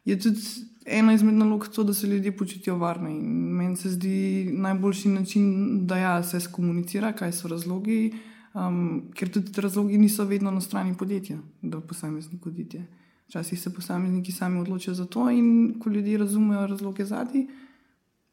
je 0.09 0.17
tudi 0.19 0.41
ena 0.89 1.13
izmed 1.13 1.37
nalog 1.37 1.67
to, 1.71 1.85
da 1.87 1.93
se 1.93 2.07
ljudje 2.07 2.33
počutijo 2.35 2.75
varne. 2.81 3.13
In 3.13 3.53
meni 3.55 3.77
se 3.77 3.93
zdi 3.93 4.49
najboljši 4.51 5.09
način, 5.13 5.45
da 5.87 5.97
ja, 5.97 6.23
se 6.23 6.39
skomunicira, 6.39 7.13
kaj 7.13 7.31
so 7.37 7.47
razlogi, 7.47 8.11
um, 8.53 9.11
ker 9.15 9.31
tudi 9.31 9.61
razlogi 9.61 9.97
niso 9.97 10.25
vedno 10.25 10.51
na 10.51 10.61
strani 10.61 10.97
podjetja, 10.97 11.37
da 11.61 11.81
posameznik 11.81 12.43
podjetje. 12.43 12.85
Včasih 13.27 13.61
se 13.61 13.73
posamezniki 13.73 14.31
sami 14.31 14.59
odločijo 14.59 14.93
za 14.93 15.05
to, 15.05 15.29
in 15.29 15.79
ko 15.79 15.89
ljudje 15.89 16.17
razumejo 16.17 16.67
razloge 16.67 17.05
zadnji 17.05 17.47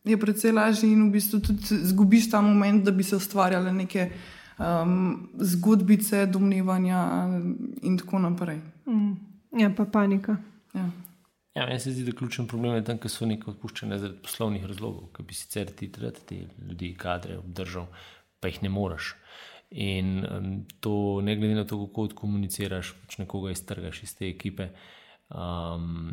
je 0.07 0.17
precej 0.21 0.53
lažje 0.53 0.91
in 0.93 1.09
v 1.09 1.13
bistvu 1.19 1.41
tudi 1.43 1.79
zgubiš 1.91 2.31
ta 2.31 2.41
moment, 2.41 2.85
da 2.85 2.91
bi 2.91 3.03
se 3.03 3.17
ustvarjale 3.17 3.73
neke 3.73 4.11
um, 4.59 5.29
zgodbice, 5.35 6.27
domnevanja 6.27 7.01
in 7.83 7.99
tako 7.99 8.19
naprej. 8.19 8.61
Mm. 8.87 9.17
Ja, 9.59 9.71
pa 9.77 9.85
panika. 9.85 10.37
Ja. 10.75 10.91
Ja, 11.57 11.67
meni 11.67 11.81
se 11.81 11.93
zdi, 11.93 12.05
da 12.05 12.13
je 12.13 12.17
ključen 12.17 12.47
problem 12.47 12.85
tam, 12.85 12.99
ker 13.01 13.11
so 13.11 13.27
neki 13.27 13.49
odpuščeni 13.51 13.99
zaradi 13.99 14.21
poslovnih 14.23 14.67
razlogov, 14.69 15.09
ki 15.17 15.25
bi 15.25 15.35
sicer 15.35 15.71
ti 15.73 15.89
te 15.89 16.41
ljudi, 16.69 16.93
kadre 17.01 17.39
obdržal, 17.39 17.87
pa 18.41 18.53
jih 18.53 18.63
ne 18.63 18.69
moreš. 18.69 19.15
In 19.71 20.25
um, 20.25 20.51
to, 20.81 21.21
ne 21.23 21.37
glede 21.37 21.55
na 21.55 21.65
to, 21.67 21.79
kako 21.87 22.09
komuniciraš, 22.15 22.93
pač 23.03 23.19
nekoga 23.19 23.51
iztrgaš 23.51 24.03
iz 24.07 24.15
te 24.19 24.29
ekipe. 24.29 24.71
Um, 25.29 26.13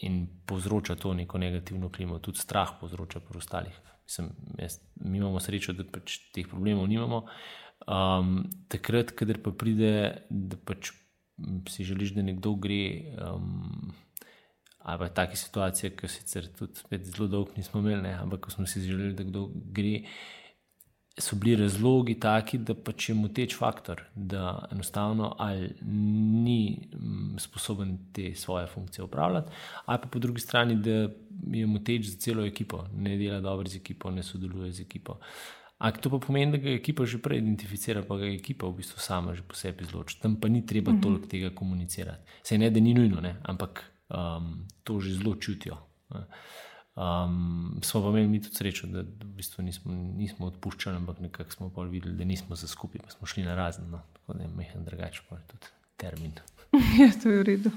in 0.00 0.26
povzroča 0.46 0.96
to 1.00 1.14
neko 1.14 1.38
negativno 1.38 1.88
klimo, 1.92 2.18
tudi 2.18 2.38
strah 2.38 2.72
povzroča 2.80 3.20
pri 3.20 3.38
ostalih. 3.38 3.76
Mislim, 4.04 4.30
jaz, 4.58 4.78
mi 4.94 5.18
imamo 5.18 5.40
srečo, 5.40 5.72
da 5.72 5.84
pač 5.84 6.18
teh 6.32 6.48
problemov 6.48 6.88
nimamo. 6.88 7.24
Um, 7.86 8.44
takrat, 8.72 9.12
kader 9.16 9.42
pa 9.42 9.52
pride, 9.52 9.92
da 10.30 10.56
pač 10.56 10.92
si 11.68 11.84
želiš, 11.84 12.14
da 12.16 12.24
nekdo 12.24 12.54
gre, 12.60 13.12
um, 13.20 13.92
ali 14.78 14.98
pa 14.98 15.08
take 15.08 15.36
situacije, 15.36 15.92
ki 15.98 16.08
sicer 16.08 16.48
tudi 16.56 17.02
zelo 17.04 17.28
dolgo 17.28 17.56
nismo 17.56 17.82
imeli, 17.82 18.02
ne, 18.06 18.14
ampak 18.22 18.46
ko 18.46 18.54
smo 18.54 18.66
si 18.66 18.80
želeli, 18.80 19.14
da 19.18 19.26
kdo 19.26 19.48
gre 19.52 20.06
so 21.18 21.36
bili 21.36 21.56
razlogi 21.56 22.14
taki, 22.20 22.58
da 22.58 22.74
pač 22.74 23.08
je 23.08 23.14
moteč 23.16 23.56
faktor, 23.56 24.02
da 24.14 24.68
enostavno 24.72 25.34
ali 25.38 25.70
ni 26.44 26.88
mm, 26.92 27.38
sposoben 27.38 27.98
te 28.12 28.34
svoje 28.34 28.66
funkcije 28.66 29.04
upravljati, 29.04 29.52
ali 29.84 29.98
pa 30.02 30.08
po 30.08 30.18
drugi 30.18 30.40
strani, 30.40 30.76
da 30.76 31.08
je 31.52 31.66
moteč 31.66 32.06
za 32.06 32.18
celo 32.18 32.44
ekipo, 32.44 32.84
ne 32.94 33.16
dela 33.16 33.40
dobro 33.40 33.68
z 33.68 33.76
ekipo, 33.76 34.10
ne 34.10 34.22
sodeluje 34.22 34.72
z 34.72 34.80
ekipo. 34.80 35.18
Ampak 35.78 36.00
to 36.00 36.10
pa 36.10 36.18
pomeni, 36.18 36.52
da 36.52 36.58
ga 36.58 36.70
ekipa 36.72 37.04
že 37.04 37.18
prej 37.22 37.38
identificira, 37.38 38.02
pa 38.02 38.16
ga 38.16 38.28
ekipa 38.32 38.66
v 38.66 38.80
bistvu 38.80 39.00
sama 39.00 39.34
že 39.34 39.42
po 39.44 39.54
sebi 39.54 39.84
izloči. 39.84 40.20
Tam 40.20 40.36
pa 40.40 40.48
ni 40.48 40.66
treba 40.66 40.92
mhm. 40.92 41.00
toliko 41.00 41.26
tega 41.26 41.50
komunicirati. 41.50 42.40
Se 42.42 42.58
ne, 42.58 42.70
da 42.70 42.80
ni 42.80 42.94
nujno, 42.94 43.20
ne? 43.20 43.36
ampak 43.42 43.84
um, 44.08 44.64
to 44.84 45.00
že 45.00 45.18
zelo 45.20 45.36
čutijo. 45.36 45.76
Ne? 46.10 46.24
Um, 46.96 47.78
smo 47.82 48.00
pa 48.02 48.18
imeli 48.18 48.40
tudi 48.42 48.56
srečo, 48.56 48.86
da 48.86 49.00
v 49.00 49.32
bistvu 49.36 49.62
nismo, 49.64 49.92
nismo 50.16 50.46
odpuščali, 50.46 50.96
ampak 50.96 51.18
nekako 51.20 51.52
smo 51.52 51.68
pa 51.70 51.82
videli, 51.82 52.14
da 52.16 52.24
nismo 52.24 52.56
za 52.56 52.66
skupaj, 52.66 53.02
pa 53.04 53.10
smo 53.10 53.26
šli 53.26 53.44
na 53.44 53.54
razno. 53.54 53.84
No. 53.90 54.00
Tako 54.12 54.38
da 54.38 54.44
je 54.44 54.48
mehen 54.56 54.84
drugače, 54.84 55.22
pa 55.28 55.36
je 55.36 55.42
tudi 55.46 55.66
termin. 55.96 56.32
ja, 57.00 57.10
to 57.22 57.28
je 57.30 57.38
v 57.38 57.42
redu. 57.42 57.70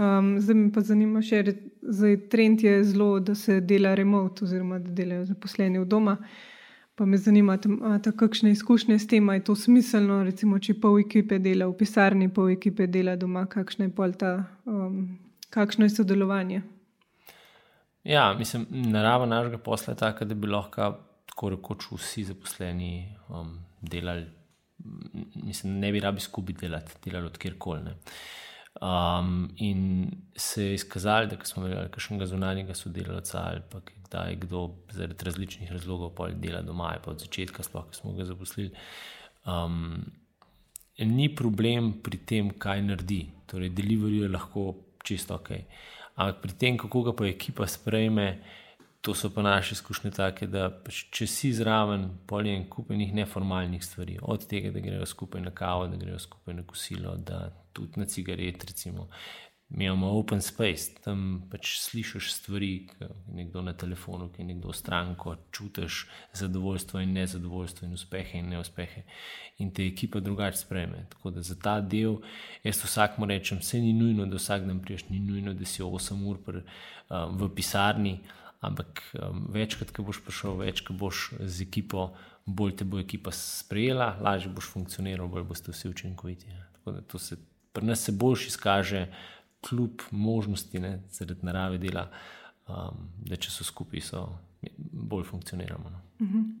Um, 0.00 0.40
zdaj 0.40 0.56
me 0.56 0.72
pa 0.72 0.80
zanima 0.80 1.20
še, 1.22 1.42
da 1.82 2.14
trend 2.32 2.64
je 2.64 2.78
zelo, 2.84 3.18
da 3.20 3.34
se 3.34 3.60
dela 3.60 3.92
remote, 3.94 4.44
oziroma 4.44 4.78
da 4.80 4.94
delajo 5.02 5.26
zaposleni 5.28 5.78
v 5.78 5.84
doma. 5.84 6.16
Pa 6.96 7.04
me 7.04 7.20
zanima, 7.20 7.58
imate 7.64 8.12
kakšne 8.16 8.54
izkušnje 8.56 8.98
s 8.98 9.06
tem, 9.06 9.28
je 9.36 9.44
to 9.44 9.56
smiselno, 9.56 10.22
recimo, 10.24 10.58
če 10.58 10.80
pol 10.80 10.98
ekipe 11.04 11.38
dela 11.38 11.68
v 11.68 11.76
pisarni, 11.76 12.32
pol 12.32 12.54
ekipe 12.56 12.88
dela 12.88 13.16
doma, 13.20 13.44
kakšno 13.48 13.88
je, 13.88 14.12
ta, 14.16 14.36
um, 14.64 15.18
kakšno 15.52 15.84
je 15.84 15.98
sodelovanje. 16.00 16.62
Ja, 18.04 18.34
mislim, 18.34 18.66
narava 18.70 19.26
našega 19.26 19.58
posla 19.58 19.92
je 19.92 19.98
taka, 19.98 20.24
da 20.24 20.34
bi 20.34 20.48
lahko 20.48 20.92
tako 21.26 21.50
rekoč 21.50 21.90
vsi 21.92 22.24
zaposleni 22.24 23.16
um, 23.28 23.58
delali. 23.80 24.26
Mislim, 25.34 25.78
ne 25.78 25.92
bi 25.92 26.00
rabi 26.00 26.20
skupaj 26.20 26.54
delati, 26.60 26.92
delali 27.04 27.26
od 27.26 27.38
kjerkoli. 27.38 27.94
Um, 28.80 29.50
in 29.56 30.10
se 30.36 30.64
je 30.64 30.74
izkazalo, 30.74 31.26
da 31.26 31.36
smo 31.44 31.66
imeli 31.66 31.90
kakšnega 31.90 32.26
zunanjega 32.26 32.74
sodelavca 32.74 33.42
ali 33.44 33.60
pa 33.70 33.80
da 34.10 34.18
je 34.18 34.36
kdo 34.36 34.70
zaradi 34.90 35.24
različnih 35.24 35.72
razlogov 35.72 36.14
pol 36.14 36.30
dela 36.34 36.62
doma, 36.62 36.94
pa 37.04 37.10
od 37.10 37.20
začetka, 37.20 37.62
sploh, 37.62 37.86
ki 37.90 37.96
smo 37.96 38.12
ga 38.12 38.24
zaposlili. 38.24 38.70
Um, 39.46 40.04
ni 40.98 41.28
problem 41.34 41.92
pri 42.02 42.18
tem, 42.26 42.50
kaj 42.58 42.82
naredi. 42.82 43.22
Torej, 43.46 43.70
delivery 43.74 44.22
je 44.22 44.28
lahko 44.28 44.74
čisto 45.04 45.34
ok. 45.34 45.50
Ampak 46.16 46.42
pri 46.42 46.56
tem, 46.58 46.78
kako 46.78 47.02
ga 47.02 47.14
pa 47.16 47.28
ekipa 47.28 47.66
sprejme, 47.66 48.40
to 49.00 49.14
so 49.14 49.30
pa 49.32 49.42
naše 49.42 49.72
izkušnje 49.72 50.10
take, 50.10 50.46
da 50.46 50.68
pač, 50.70 51.06
če 51.14 51.26
si 51.26 51.52
zraven, 51.56 52.08
polje 52.28 52.52
en 52.56 52.66
kup 52.68 52.90
enih 52.92 53.14
neformalnih 53.16 53.84
stvari, 53.84 54.18
od 54.22 54.44
tega, 54.48 54.72
da 54.74 54.82
grejo 54.84 55.06
skupaj 55.08 55.40
na 55.40 55.54
kavo, 55.56 55.86
da 55.88 55.96
grejo 55.96 56.18
skupaj 56.20 56.54
na 56.58 56.66
kosilo, 56.68 57.16
da 57.16 57.46
tudi 57.72 58.00
na 58.00 58.04
cigaret, 58.04 58.64
recimo, 58.64 59.08
imamo 59.76 60.18
open 60.18 60.40
space, 60.42 60.94
tam 61.04 61.42
pač 61.50 61.76
slišiš 61.78 62.32
stvari, 62.34 62.70
ki 62.90 63.06
nekdo 63.34 63.62
na 63.62 63.72
telefonu, 63.72 64.28
ki 64.34 64.44
nekdo 64.44 64.72
stranko, 64.72 65.36
čutiš 65.54 66.06
zadovoljstvo 66.34 67.00
in 67.00 67.12
nezadovoljstvo, 67.12 67.86
in 67.86 67.94
uspehe 67.94 68.38
in 68.38 68.48
neuspehe. 68.50 69.04
In 69.58 69.70
te 69.70 69.86
ekipa 69.86 70.20
drugače 70.20 70.58
sprejme. 70.58 71.04
Tako 71.10 71.30
da 71.30 71.42
za 71.42 71.54
ta 71.54 71.80
del, 71.80 72.18
jaz 72.64 72.82
vsakmu 72.84 73.26
rečem, 73.30 73.60
vse 73.62 73.80
ni 73.80 73.92
nujno, 73.92 74.26
da 74.26 74.40
vsak 74.40 74.66
dan 74.66 74.80
priješ, 74.82 75.08
ni 75.08 75.20
nujno, 75.20 75.54
da 75.54 75.64
si 75.64 75.82
8 75.82 76.26
ur 76.26 76.42
pr, 76.42 76.62
um, 76.62 77.38
v 77.38 77.50
pisarni, 77.54 78.18
ampak 78.60 79.04
um, 79.14 79.46
večkrat, 79.54 79.94
ko 79.94 80.02
boš 80.08 80.24
prišel, 80.26 80.58
več, 80.64 80.82
ko 80.82 80.98
boš 80.98 81.30
z 81.38 81.68
ekipo, 81.68 82.10
bolj 82.46 82.74
te 82.80 82.84
bo 82.84 82.98
ekipa 82.98 83.30
sprejela, 83.36 84.16
lažje 84.20 84.50
boš 84.50 84.72
funkcioniral, 84.74 85.30
bolj 85.30 85.46
boste 85.46 85.70
vsi 85.70 85.92
učinkoviti. 85.94 86.50
Ja. 86.50 86.66
Tako 86.80 86.98
da 86.98 87.06
to 87.06 87.22
se 87.22 87.38
pri 87.72 87.86
nas 87.86 88.00
se 88.04 88.12
boljš 88.12 88.46
izkaže 88.46 89.06
kljub 89.60 90.02
možnosti, 90.10 90.80
ne, 90.80 91.02
zaradi 91.12 91.46
narave 91.46 91.78
dela, 91.78 92.08
um, 92.68 93.08
da 93.26 93.36
če 93.36 93.50
so 93.50 93.64
skupaj, 93.64 94.00
so 94.00 94.24
bolj 94.92 95.24
funkcioniramo. 95.30 95.90
No. 95.90 96.00
Uh 96.18 96.26
mhm. 96.26 96.38
-huh. 96.38 96.58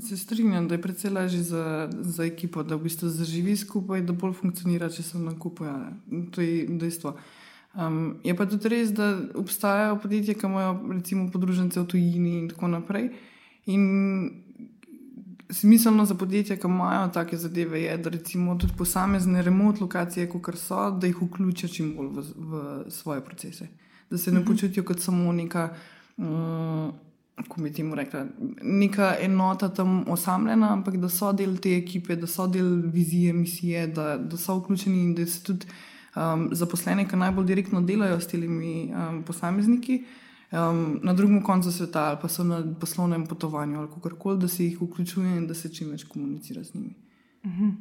Se 0.00 0.16
strinjam, 0.16 0.68
da 0.68 0.74
je 0.74 0.82
predvsej 0.82 1.10
lažje 1.10 1.42
za, 1.42 1.90
za 1.92 2.24
ekipo, 2.24 2.62
da 2.62 2.74
v 2.74 2.82
bistvu 2.82 3.08
zaživi 3.08 3.56
skupaj, 3.56 4.02
da 4.02 4.12
bolj 4.12 4.32
funkcionira, 4.32 4.88
če 4.88 5.02
se 5.02 5.18
na 5.18 5.38
kupu. 5.38 5.64
Ja. 5.64 5.92
To 6.30 6.40
je 6.40 6.66
dejstvo. 6.68 7.16
Um, 7.74 8.16
je 8.24 8.36
pa 8.36 8.46
tudi 8.46 8.68
res, 8.68 8.90
da 8.90 9.18
obstajajo 9.34 10.00
podjetja, 10.02 10.34
ki 10.34 10.46
imajo 10.46 10.72
recimo 10.92 11.30
podružnice 11.30 11.80
v 11.80 11.86
tujini 11.86 12.38
in 12.38 12.48
tako 12.48 12.68
naprej. 12.68 13.10
In 13.66 14.42
smiselno 15.52 16.04
za 16.04 16.14
podjetja, 16.14 16.56
ki 16.56 16.66
imajo 16.66 17.08
take 17.08 17.36
zadeve, 17.36 17.82
je, 17.82 17.96
da 17.98 18.10
recimo 18.10 18.54
tudi 18.58 18.72
posamezne 18.78 19.42
remote 19.42 19.80
lokacije, 19.80 20.28
kot 20.28 20.58
so, 20.58 20.90
da 20.90 21.06
jih 21.06 21.22
vključijo 21.22 21.68
čim 21.68 21.94
bolj 21.96 22.08
v, 22.08 22.24
v 22.36 22.90
svoje 22.90 23.24
procese. 23.24 23.68
Da 24.10 24.18
se 24.18 24.32
ne 24.32 24.40
mhm. 24.40 24.48
počutijo 24.48 24.84
kot 24.84 25.00
samo 25.00 25.32
neka, 25.32 25.68
um, 26.16 26.92
kako 27.36 27.60
bi 27.60 27.72
temu 27.72 27.94
rekla, 27.94 28.26
neka 28.62 29.14
enota 29.20 29.68
tam 29.68 30.04
osamljena, 30.08 30.72
ampak 30.72 30.96
da 30.96 31.08
so 31.08 31.32
del 31.32 31.56
te 31.56 31.76
ekipe, 31.76 32.16
da 32.16 32.26
so 32.26 32.46
del 32.46 32.82
vizije, 32.92 33.32
misije, 33.32 33.86
da, 33.86 34.16
da 34.18 34.36
so 34.36 34.58
vključeni 34.58 35.04
in 35.04 35.14
da 35.14 35.26
se 35.26 35.42
tudi 35.42 35.66
um, 36.16 36.48
zaposlene, 36.52 37.08
ki 37.08 37.16
najbolj 37.16 37.46
direktno 37.46 37.80
delajo 37.80 38.20
s 38.20 38.26
temi 38.26 38.92
um, 38.92 39.22
posamezniki 39.22 40.04
um, 40.52 41.00
na 41.02 41.14
drugem 41.14 41.42
koncu 41.42 41.72
sveta 41.72 42.00
ali 42.00 42.18
pa 42.22 42.28
so 42.28 42.44
na 42.44 42.74
poslovnem 42.80 43.26
potovanju 43.26 43.78
ali 43.78 43.88
kako 43.88 44.16
koli, 44.16 44.38
da 44.38 44.48
se 44.48 44.64
jih 44.64 44.82
vključuje 44.82 45.36
in 45.36 45.46
da 45.46 45.54
se 45.54 45.74
čim 45.74 45.90
več 45.90 46.04
komunicira 46.04 46.64
z 46.64 46.74
njimi. 46.74 46.94
Uh 47.44 47.50
-huh. 47.50 47.72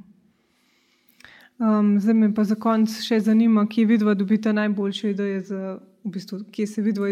Um, 1.60 2.00
zdaj 2.00 2.14
me 2.14 2.34
pa 2.36 2.44
za 2.44 2.56
konec 2.56 3.02
še 3.04 3.18
zanima, 3.20 3.66
kje 3.68 3.86
vidva 3.86 4.14
dobita 4.14 4.52
najboljše 4.56 5.10
ideje, 5.10 5.42
za, 5.42 5.80
v 6.04 6.12
bistvu, 6.14 6.40
kje 6.52 6.68
se 6.68 6.82
vidva 6.82 7.10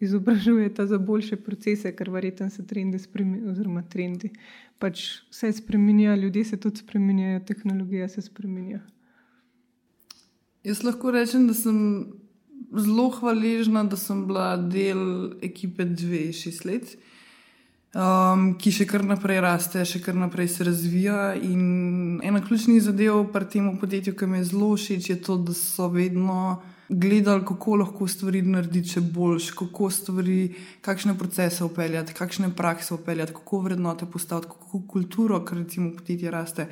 izobražujeta 0.00 0.86
za 0.86 0.98
boljše 0.98 1.36
procese, 1.36 1.92
ker 1.96 2.10
verjetno 2.10 2.50
se 2.50 2.66
trendi 2.66 2.98
spremenijo, 2.98 3.52
oziroma 3.52 3.82
trendi. 3.82 4.32
Pač 4.78 5.04
vse 5.30 5.52
spremenja, 5.52 6.16
ljudje 6.16 6.44
se 6.44 6.56
tudi 6.56 6.82
spremenjajo, 6.82 7.44
tehnologija 7.46 8.08
se 8.08 8.22
spremenja. 8.22 8.80
Jaz 10.64 10.82
lahko 10.82 11.10
rečem, 11.10 11.46
da 11.46 11.54
sem 11.54 11.78
zelo 12.72 13.10
hvaležna, 13.10 13.84
da 13.84 13.96
sem 13.96 14.26
bila 14.26 14.56
del 14.56 15.32
ekipe 15.42 15.84
dve, 15.84 16.32
šest 16.32 16.64
let, 16.64 16.94
um, 17.94 18.52
ki 18.58 18.72
še 18.72 18.86
kar 18.88 19.04
naprej 19.06 19.40
raste, 19.44 19.84
še 19.88 20.00
kar 20.04 20.16
naprej 20.18 20.48
se 20.54 20.66
razvija. 20.68 21.34
In 21.36 22.20
ena 22.24 22.42
ključnih 22.44 22.82
zadev 22.82 23.26
pri 23.34 23.48
tem 23.52 23.70
podjetju, 23.78 24.16
ki 24.16 24.28
mi 24.28 24.40
je 24.40 24.50
zelo 24.52 24.72
všeč, 24.76 25.10
je 25.12 25.18
to, 25.22 25.38
da 25.38 25.56
so 25.56 25.90
vedno. 25.92 26.60
Gledali, 26.92 27.40
kako 27.48 27.78
lahko 27.80 28.04
stvari 28.10 28.42
narediti 28.44 28.98
še 28.98 29.00
boljš, 29.14 29.46
kako 29.56 29.86
stvari, 29.88 30.40
kakšne 30.84 31.14
procese 31.16 31.64
upeljati, 31.64 32.12
kakšne 32.12 32.50
prakse 32.56 32.92
upeljati, 32.92 33.32
kako 33.32 33.62
vrednote 33.64 34.04
postaviti, 34.12 34.50
kako 34.52 34.82
kulturo, 34.90 35.38
kar 35.40 35.62
recimo 35.62 35.94
podjetje 35.96 36.34
raste. 36.34 36.66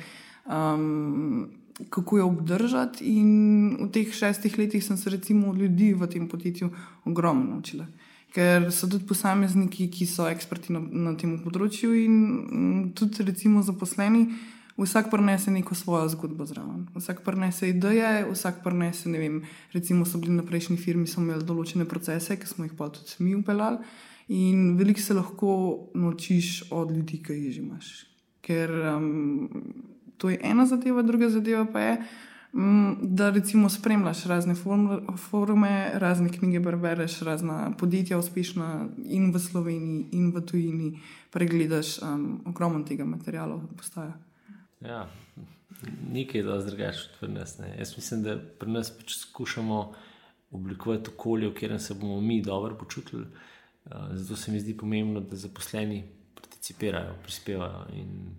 Um, 0.45 1.49
kako 1.89 2.17
jo 2.17 2.27
obdržati. 2.27 3.05
In 3.05 3.77
v 3.79 3.89
teh 3.91 4.13
šestih 4.13 4.57
letih 4.57 4.83
sem 4.83 4.97
se 4.97 5.09
recimo 5.09 5.49
od 5.49 5.57
ljudi 5.57 5.93
v 5.93 6.07
tem 6.07 6.27
podjetju 6.27 6.69
ogromno 7.05 7.55
naučila. 7.55 7.87
Ker 8.31 8.71
so 8.71 8.87
tudi 8.87 9.05
posamezniki, 9.07 9.89
ki 9.91 10.05
so 10.07 10.27
eksperti 10.31 10.71
na, 10.71 10.79
na 10.79 11.15
tem 11.19 11.35
področju, 11.43 11.91
in 11.99 12.13
mm, 12.15 12.83
tudi 12.95 13.25
recimo 13.27 13.59
zaposleni, 13.63 14.29
vsak 14.79 15.09
prenese 15.11 15.51
neko 15.51 15.75
svojo 15.75 16.07
zgodbo 16.13 16.47
zraven. 16.47 16.85
Vsak 16.95 17.25
prenese 17.25 17.69
ideje, 17.69 18.23
vsak 18.31 18.63
prenese, 18.63 19.11
ne 19.11 19.19
vem, 19.19 19.41
recimo 19.75 20.07
so 20.07 20.21
bili 20.21 20.37
na 20.37 20.47
prejšnji 20.47 20.79
firmi, 20.79 21.09
so 21.11 21.19
imeli 21.19 21.43
določene 21.43 21.83
procese, 21.85 22.39
ki 22.39 22.47
smo 22.47 22.69
jih 22.69 22.77
pa 22.79 22.87
tudi 22.93 23.19
mi 23.19 23.35
upeljali. 23.35 23.83
In 24.31 24.77
veliko 24.79 25.03
se 25.03 25.17
lahko 25.17 25.53
naučiš 25.91 26.71
od 26.71 26.95
ljudi, 26.95 27.19
ki 27.19 27.35
jih 27.35 27.51
že 27.51 27.61
imaš. 27.65 27.89
Ker 28.41 28.71
um, 28.95 29.90
To 30.21 30.29
je 30.29 30.39
ena 30.43 30.65
zadeva, 30.65 31.01
druga 31.01 31.29
zadeva 31.29 31.65
pa 31.73 31.79
je, 31.79 31.93
mm, 32.53 32.93
da 33.01 33.29
recimo 33.29 33.69
spremljaš 33.69 34.25
razne 34.25 34.55
forume, 35.17 35.91
razne 35.93 36.29
knjige, 36.29 36.59
bereš 36.59 37.19
razna 37.19 37.71
podjetja, 37.79 38.17
uspešna 38.17 38.85
in 39.05 39.31
v 39.33 39.39
Sloveniji, 39.39 40.05
in 40.11 40.29
v 40.35 40.43
tujini, 40.45 40.99
pregledaš 41.33 42.01
um, 42.01 42.43
ogromno 42.45 42.83
tega 42.85 43.05
materiala, 43.05 43.57
ki 43.69 43.77
postaja. 43.77 44.13
Ja, 44.81 45.07
nekaj 46.11 46.41
je 46.41 46.45
dosti 46.45 46.69
drugače 46.69 47.09
od 47.21 47.33
nas. 47.33 47.57
Ne. 47.57 47.73
Jaz 47.79 47.95
mislim, 47.97 48.23
da 48.23 48.37
pri 48.59 48.71
nas 48.71 48.93
pač 48.97 49.17
skušamo 49.17 49.81
oblikovati 50.51 51.09
okolje, 51.15 51.49
v 51.49 51.53
katerem 51.53 51.79
se 51.79 51.97
bomo 51.97 52.21
mi 52.21 52.43
dobro 52.45 52.77
počutili. 52.77 53.25
Uh, 53.85 53.91
zato 54.13 54.35
se 54.35 54.51
mi 54.51 54.59
zdi 54.59 54.77
pomembno, 54.77 55.19
da 55.19 55.35
zaposleni 55.35 56.03
participirajo, 56.35 57.17
prispevajo 57.23 57.87
in 57.93 58.37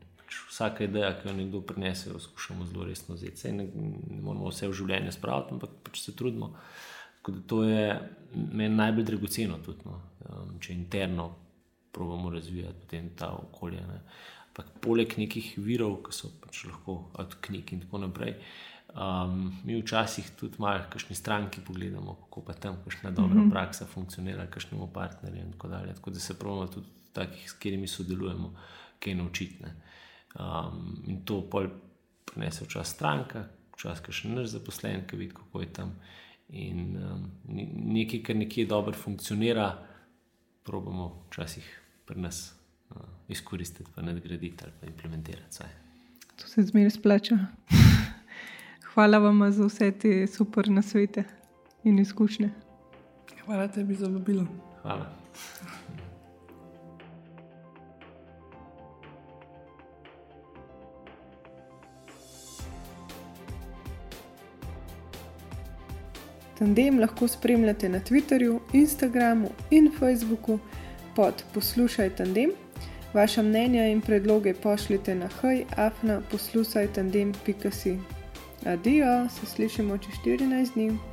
vsaka 0.53 0.85
ideja, 0.85 1.15
ki 1.17 1.29
jo 1.29 1.35
nekdo 1.37 1.61
prinese, 1.65 2.11
jo 2.11 2.21
skušamo 2.21 2.67
zelo 2.67 2.85
resno 2.85 3.15
vzeti. 3.15 3.53
Ne, 3.57 3.69
ne 4.11 4.21
moramo 4.21 4.51
vse 4.53 4.69
v 4.69 4.77
življenju 4.83 5.15
spraviti, 5.17 5.57
ampak 5.57 5.79
pač 5.87 6.03
se 6.05 6.13
trudimo. 6.17 6.53
To 7.49 7.63
je 7.65 7.87
meni 8.35 8.75
najbolj 8.75 9.07
dragoceno, 9.13 9.61
tudi, 9.65 9.87
no, 9.87 10.01
um, 10.27 10.59
če 10.61 10.75
interno 10.75 11.31
pravimo 11.93 12.31
razvijati 12.35 13.01
ta 13.17 13.31
okolje. 13.37 13.81
Ne. 13.87 14.01
Ampak 14.51 14.75
poleg 14.85 15.15
nekih 15.17 15.55
virov, 15.57 16.03
ki 16.05 16.17
so 16.17 16.33
pač 16.43 16.67
lahko 16.69 16.99
od 17.23 17.39
knjig 17.47 17.73
in 17.73 17.85
tako 17.87 18.03
naprej. 18.03 18.35
Um, 18.93 19.55
mi 19.65 19.79
včasih 19.79 20.35
tudi 20.37 20.61
malo, 20.61 20.85
kakšni 20.93 21.17
stranki 21.17 21.63
pogledamo, 21.65 22.19
kako 22.27 22.43
pa 22.45 22.53
tam, 22.53 22.77
kakšna 22.85 23.11
dobra 23.11 23.41
mm 23.41 23.47
-hmm. 23.47 23.55
praksa 23.55 23.87
funkcionira, 23.87 24.47
kakšnemu 24.47 24.91
partnerju 24.93 25.41
in 25.47 25.53
tako 25.53 25.69
dalje. 25.69 25.95
Tako 25.95 26.11
da 26.11 26.21
se 26.21 26.39
pravimo 26.39 26.67
tudi 26.67 26.87
takih, 27.13 27.51
s 27.51 27.53
katerimi 27.53 27.89
sodelujemo, 27.89 28.53
kaj 29.01 29.15
naučiti. 29.15 29.65
Um, 30.35 31.03
in 31.07 31.25
to 31.25 31.43
pol 31.51 31.69
prenese 32.25 32.65
včasih 32.65 32.95
stranka, 32.95 33.45
včasih 33.77 34.15
še 34.15 34.33
naš 34.33 34.55
zaposlen, 34.55 35.05
ki 35.07 35.19
vidi, 35.21 35.35
kako 35.37 35.61
je 35.61 35.73
tam. 35.73 35.95
In 36.53 36.97
um, 36.97 37.27
nekaj, 37.49 38.23
kar 38.27 38.37
nekje 38.37 38.67
dobro 38.69 38.97
funkcionira, 38.97 39.71
probujemo 40.65 41.27
včasih 41.29 41.69
pri 42.07 42.21
nas 42.21 42.43
uh, 42.53 43.05
izkoristiti, 43.29 43.91
pa 43.95 44.03
nadgraditi 44.03 44.65
ali 44.65 44.73
pa 44.81 44.87
implementirati. 44.87 45.61
Saj. 45.61 45.73
To 46.41 46.49
se 46.49 46.63
zmeraj 46.63 46.97
splača. 46.97 47.39
Hvala 48.93 49.19
vam 49.19 49.45
za 49.53 49.67
vse 49.67 49.93
te 49.93 50.27
super 50.27 50.69
nasvete 50.69 51.25
in 51.85 51.99
izkušnje. 51.99 52.51
Hvala 53.45 53.69
tebi 53.69 53.95
za 53.95 54.09
vabilo. 54.09 54.47
Hvala. 54.83 55.13
Tandem 66.63 67.01
lahko 67.01 67.29
spremljate 67.29 67.89
na 67.89 68.01
Twitterju, 68.01 68.61
Instagramu 68.73 69.49
in 69.71 69.91
Facebooku 69.99 70.59
pod 71.17 71.43
Poslušaj 71.55 72.11
Tandem. 72.11 72.51
Vaša 73.13 73.43
mnenja 73.43 73.87
in 73.87 74.01
predloge 74.01 74.55
pošljite 74.55 75.15
na 75.15 75.29
hajafna 75.41 76.21
poslušaj 76.31 76.87
tandem.si. 76.87 77.99
Adijo, 78.67 79.29
se 79.29 79.47
slišimo 79.47 79.99
čez 79.99 80.15
14 80.25 80.75
dni. 80.75 81.12